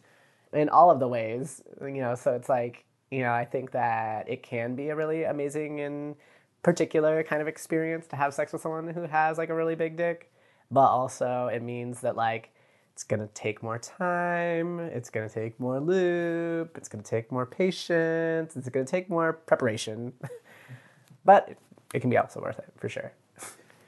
in 0.53 0.69
all 0.69 0.91
of 0.91 0.99
the 0.99 1.07
ways, 1.07 1.61
you 1.81 2.01
know, 2.01 2.15
so 2.15 2.33
it's 2.33 2.49
like, 2.49 2.85
you 3.11 3.21
know, 3.21 3.31
I 3.31 3.45
think 3.45 3.71
that 3.71 4.29
it 4.29 4.43
can 4.43 4.75
be 4.75 4.89
a 4.89 4.95
really 4.95 5.23
amazing 5.23 5.79
and 5.81 6.15
particular 6.63 7.23
kind 7.23 7.41
of 7.41 7.47
experience 7.47 8.07
to 8.07 8.15
have 8.15 8.33
sex 8.33 8.51
with 8.51 8.61
someone 8.61 8.87
who 8.89 9.03
has 9.03 9.37
like 9.37 9.49
a 9.49 9.53
really 9.53 9.75
big 9.75 9.95
dick, 9.95 10.31
but 10.71 10.87
also 10.87 11.47
it 11.47 11.61
means 11.61 12.01
that 12.01 12.15
like 12.15 12.51
it's 12.93 13.03
going 13.03 13.21
to 13.21 13.27
take 13.33 13.63
more 13.63 13.79
time, 13.79 14.79
it's 14.79 15.09
going 15.09 15.27
to 15.27 15.33
take 15.33 15.59
more 15.59 15.79
lube, 15.79 16.71
it's 16.75 16.89
going 16.89 17.03
to 17.03 17.09
take 17.09 17.31
more 17.31 17.45
patience, 17.45 18.57
it's 18.57 18.69
going 18.69 18.85
to 18.85 18.91
take 18.91 19.09
more 19.09 19.33
preparation. 19.33 20.13
but 21.25 21.57
it 21.93 21.99
can 21.99 22.09
be 22.09 22.17
also 22.17 22.41
worth 22.41 22.59
it 22.59 22.71
for 22.77 22.89
sure. 22.89 23.11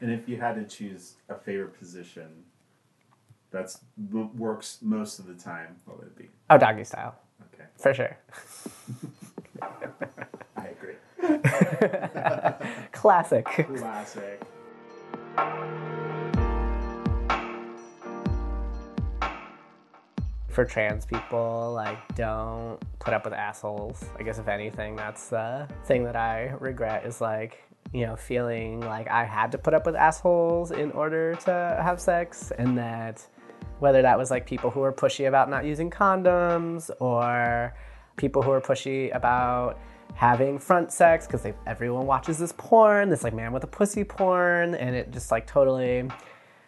And 0.02 0.12
if 0.12 0.28
you 0.28 0.38
had 0.38 0.56
to 0.56 0.66
choose 0.66 1.16
a 1.30 1.36
favorite 1.36 1.78
position 1.78 2.44
that's 3.52 3.82
works 4.12 4.80
most 4.82 5.20
of 5.20 5.28
the 5.28 5.36
time, 5.36 5.76
what 5.86 5.98
would 5.98 6.08
it 6.08 6.18
be? 6.18 6.30
Oh, 6.50 6.58
doggy 6.58 6.84
style. 6.84 7.16
Okay. 7.54 7.66
For 7.78 7.94
sure. 7.94 8.18
I 10.58 10.68
agree. 10.68 10.96
Classic. 12.92 13.46
Classic. 13.46 14.42
For 20.52 20.66
trans 20.66 21.06
people, 21.06 21.74
like 21.74 22.16
don't 22.16 22.80
put 23.00 23.14
up 23.14 23.26
with 23.26 23.34
assholes. 23.34 24.04
I 24.20 24.24
guess 24.24 24.40
if 24.40 24.48
anything, 24.48 24.96
that's 24.96 25.30
the 25.30 25.68
thing 25.86 26.04
that 26.04 26.16
I 26.16 26.54
regret 26.60 27.06
is 27.06 27.22
like 27.22 27.64
you 27.94 28.06
know, 28.06 28.16
feeling 28.16 28.80
like 28.80 29.10
I 29.10 29.26
had 29.26 29.52
to 29.52 29.58
put 29.58 29.74
up 29.74 29.86
with 29.86 29.96
assholes 29.96 30.72
in 30.72 30.92
order 30.92 31.36
to 31.36 31.80
have 31.84 32.00
sex, 32.00 32.52
and 32.58 32.78
that 32.78 33.26
whether 33.80 34.02
that 34.02 34.18
was 34.18 34.32
like 34.32 34.46
people 34.46 34.70
who 34.70 34.80
were 34.80 34.94
pushy 34.94 35.28
about 35.28 35.50
not 35.50 35.66
using 35.66 35.90
condoms 35.90 36.90
or 37.00 37.76
people 38.16 38.42
who 38.42 38.52
are 38.52 38.62
pushy 38.62 39.14
about 39.16 39.80
having 40.14 40.60
front 40.60 40.92
sex 40.92 41.26
because 41.26 41.46
everyone 41.66 42.06
watches 42.06 42.38
this 42.38 42.54
porn, 42.58 43.10
this 43.10 43.24
like 43.24 43.34
man 43.34 43.52
with 43.52 43.64
a 43.64 43.68
pussy 43.68 44.04
porn, 44.04 44.76
and 44.76 44.96
it 44.96 45.12
just 45.12 45.32
like 45.32 45.46
totally 45.46 46.08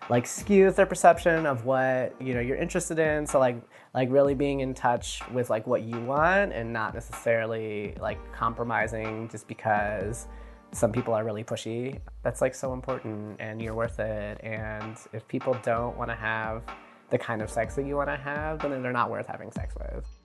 like 0.10 0.26
skews 0.26 0.76
their 0.76 0.86
perception 0.86 1.46
of 1.46 1.66
what 1.66 2.14
you 2.22 2.34
know 2.34 2.40
you're 2.40 2.58
interested 2.58 3.00
in. 3.00 3.26
So 3.26 3.40
like 3.40 3.58
like 3.94 4.10
really 4.12 4.36
being 4.36 4.60
in 4.60 4.74
touch 4.74 5.22
with 5.32 5.50
like 5.50 5.66
what 5.68 5.84
you 5.84 6.00
want 6.02 6.52
and 6.52 6.74
not 6.74 6.94
necessarily 6.94 7.96
like 8.00 8.20
compromising 8.34 9.30
just 9.30 9.48
because 9.48 10.28
some 10.72 10.92
people 10.92 11.14
are 11.14 11.24
really 11.24 11.44
pushy. 11.44 12.00
That's 12.24 12.42
like 12.42 12.56
so 12.56 12.74
important 12.74 13.38
and 13.40 13.62
you're 13.62 13.76
worth 13.76 14.00
it. 14.00 14.40
And 14.44 14.98
if 15.14 15.28
people 15.28 15.56
don't 15.64 15.96
want 15.98 16.10
to 16.10 16.16
have 16.16 16.64
the 17.10 17.18
kind 17.18 17.42
of 17.42 17.50
sex 17.50 17.76
that 17.76 17.86
you 17.86 17.96
want 17.96 18.10
to 18.10 18.18
have, 18.18 18.60
then 18.60 18.82
they're 18.82 18.92
not 18.92 19.12
worth 19.12 19.28
having 19.28 19.52
sex 19.52 19.76
with. 19.76 20.23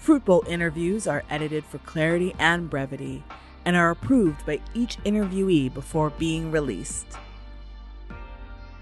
Fruit 0.00 0.24
Bowl 0.24 0.42
interviews 0.46 1.06
are 1.06 1.22
edited 1.28 1.62
for 1.62 1.76
clarity 1.80 2.34
and 2.38 2.70
brevity 2.70 3.22
and 3.66 3.76
are 3.76 3.90
approved 3.90 4.46
by 4.46 4.58
each 4.72 4.96
interviewee 5.04 5.72
before 5.72 6.08
being 6.08 6.50
released. 6.50 7.18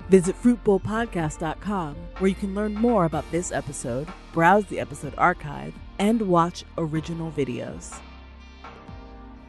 Visit 0.08 0.40
fruitbowlpodcast.com 0.40 1.96
where 2.18 2.28
you 2.28 2.36
can 2.36 2.54
learn 2.54 2.72
more 2.72 3.04
about 3.04 3.28
this 3.32 3.50
episode, 3.50 4.06
browse 4.32 4.64
the 4.66 4.78
episode 4.78 5.12
archive, 5.18 5.74
and 5.98 6.22
watch 6.22 6.64
original 6.78 7.32
videos. 7.32 7.98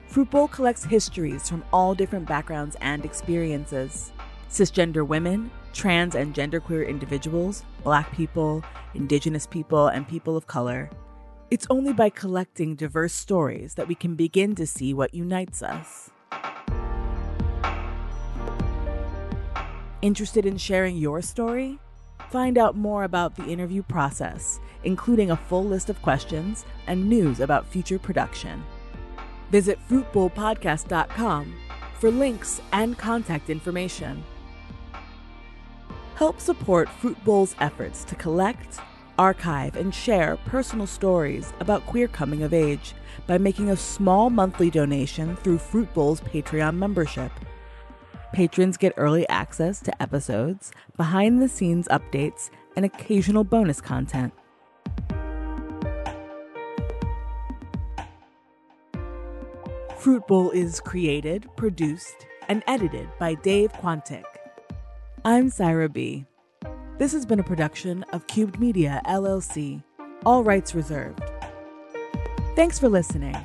Fruit 0.07 0.31
Bowl 0.31 0.47
collects 0.47 0.83
histories 0.83 1.47
from 1.47 1.63
all 1.71 1.93
different 1.93 2.27
backgrounds 2.27 2.77
and 2.81 3.05
experiences 3.05 4.11
cisgender 4.49 5.05
women, 5.05 5.51
trans 5.73 6.15
and 6.15 6.33
genderqueer 6.33 6.89
individuals, 6.89 7.63
black 7.83 8.11
people, 8.11 8.63
indigenous 8.95 9.45
people, 9.45 9.89
and 9.89 10.07
people 10.07 10.35
of 10.35 10.47
color. 10.47 10.89
It's 11.51 11.65
only 11.71 11.93
by 11.93 12.11
collecting 12.11 12.75
diverse 12.75 13.11
stories 13.11 13.73
that 13.73 13.87
we 13.87 13.95
can 13.95 14.13
begin 14.13 14.53
to 14.53 14.67
see 14.67 14.93
what 14.93 15.15
unites 15.15 15.63
us. 15.63 16.11
Interested 20.03 20.45
in 20.45 20.57
sharing 20.57 20.95
your 20.95 21.23
story? 21.23 21.79
Find 22.29 22.59
out 22.59 22.77
more 22.77 23.03
about 23.03 23.35
the 23.35 23.47
interview 23.47 23.81
process, 23.81 24.59
including 24.83 25.31
a 25.31 25.35
full 25.35 25.65
list 25.65 25.89
of 25.89 25.99
questions 26.03 26.65
and 26.85 27.09
news 27.09 27.39
about 27.39 27.65
future 27.65 27.97
production. 27.97 28.63
Visit 29.49 29.79
fruitbowlpodcast.com 29.89 31.55
for 31.95 32.11
links 32.11 32.61
and 32.73 32.95
contact 32.95 33.49
information. 33.49 34.23
Help 36.13 36.39
support 36.39 36.87
Fruit 36.87 37.17
Bowl's 37.25 37.55
efforts 37.59 38.03
to 38.03 38.13
collect, 38.13 38.79
archive, 39.19 39.75
and 39.75 39.93
share 39.93 40.37
personal 40.45 40.87
stories 40.87 41.53
about 41.59 41.85
queer 41.85 42.07
coming 42.07 42.41
of 42.41 42.53
age 42.53 42.95
by 43.27 43.37
making 43.37 43.69
a 43.69 43.77
small 43.77 44.29
monthly 44.29 44.71
donation 44.71 45.35
through 45.35 45.57
Fruit 45.57 45.93
Bowl's 45.93 46.21
Patreon 46.21 46.75
membership. 46.77 47.31
Patrons 48.31 48.77
get 48.77 48.93
early 48.95 49.27
access 49.27 49.81
to 49.81 50.01
episodes, 50.01 50.71
behind 50.95 51.41
the 51.41 51.49
scenes 51.49 51.87
updates, 51.89 52.49
and 52.75 52.85
occasional 52.85 53.43
bonus 53.43 53.81
content. 53.81 54.33
Fruit 59.97 60.25
Bowl 60.27 60.49
is 60.51 60.79
created, 60.79 61.45
produced, 61.57 62.25
and 62.47 62.63
edited 62.67 63.09
by 63.19 63.33
Dave 63.33 63.73
Quantick. 63.73 64.23
I'm 65.25 65.49
Syra 65.49 65.89
B. 65.89 66.25
This 66.99 67.13
has 67.13 67.25
been 67.25 67.39
a 67.39 67.43
production 67.43 68.03
of 68.11 68.27
Cubed 68.27 68.59
Media, 68.59 69.01
LLC. 69.05 69.81
All 70.25 70.43
rights 70.43 70.75
reserved. 70.75 71.23
Thanks 72.57 72.77
for 72.77 72.89
listening. 72.89 73.37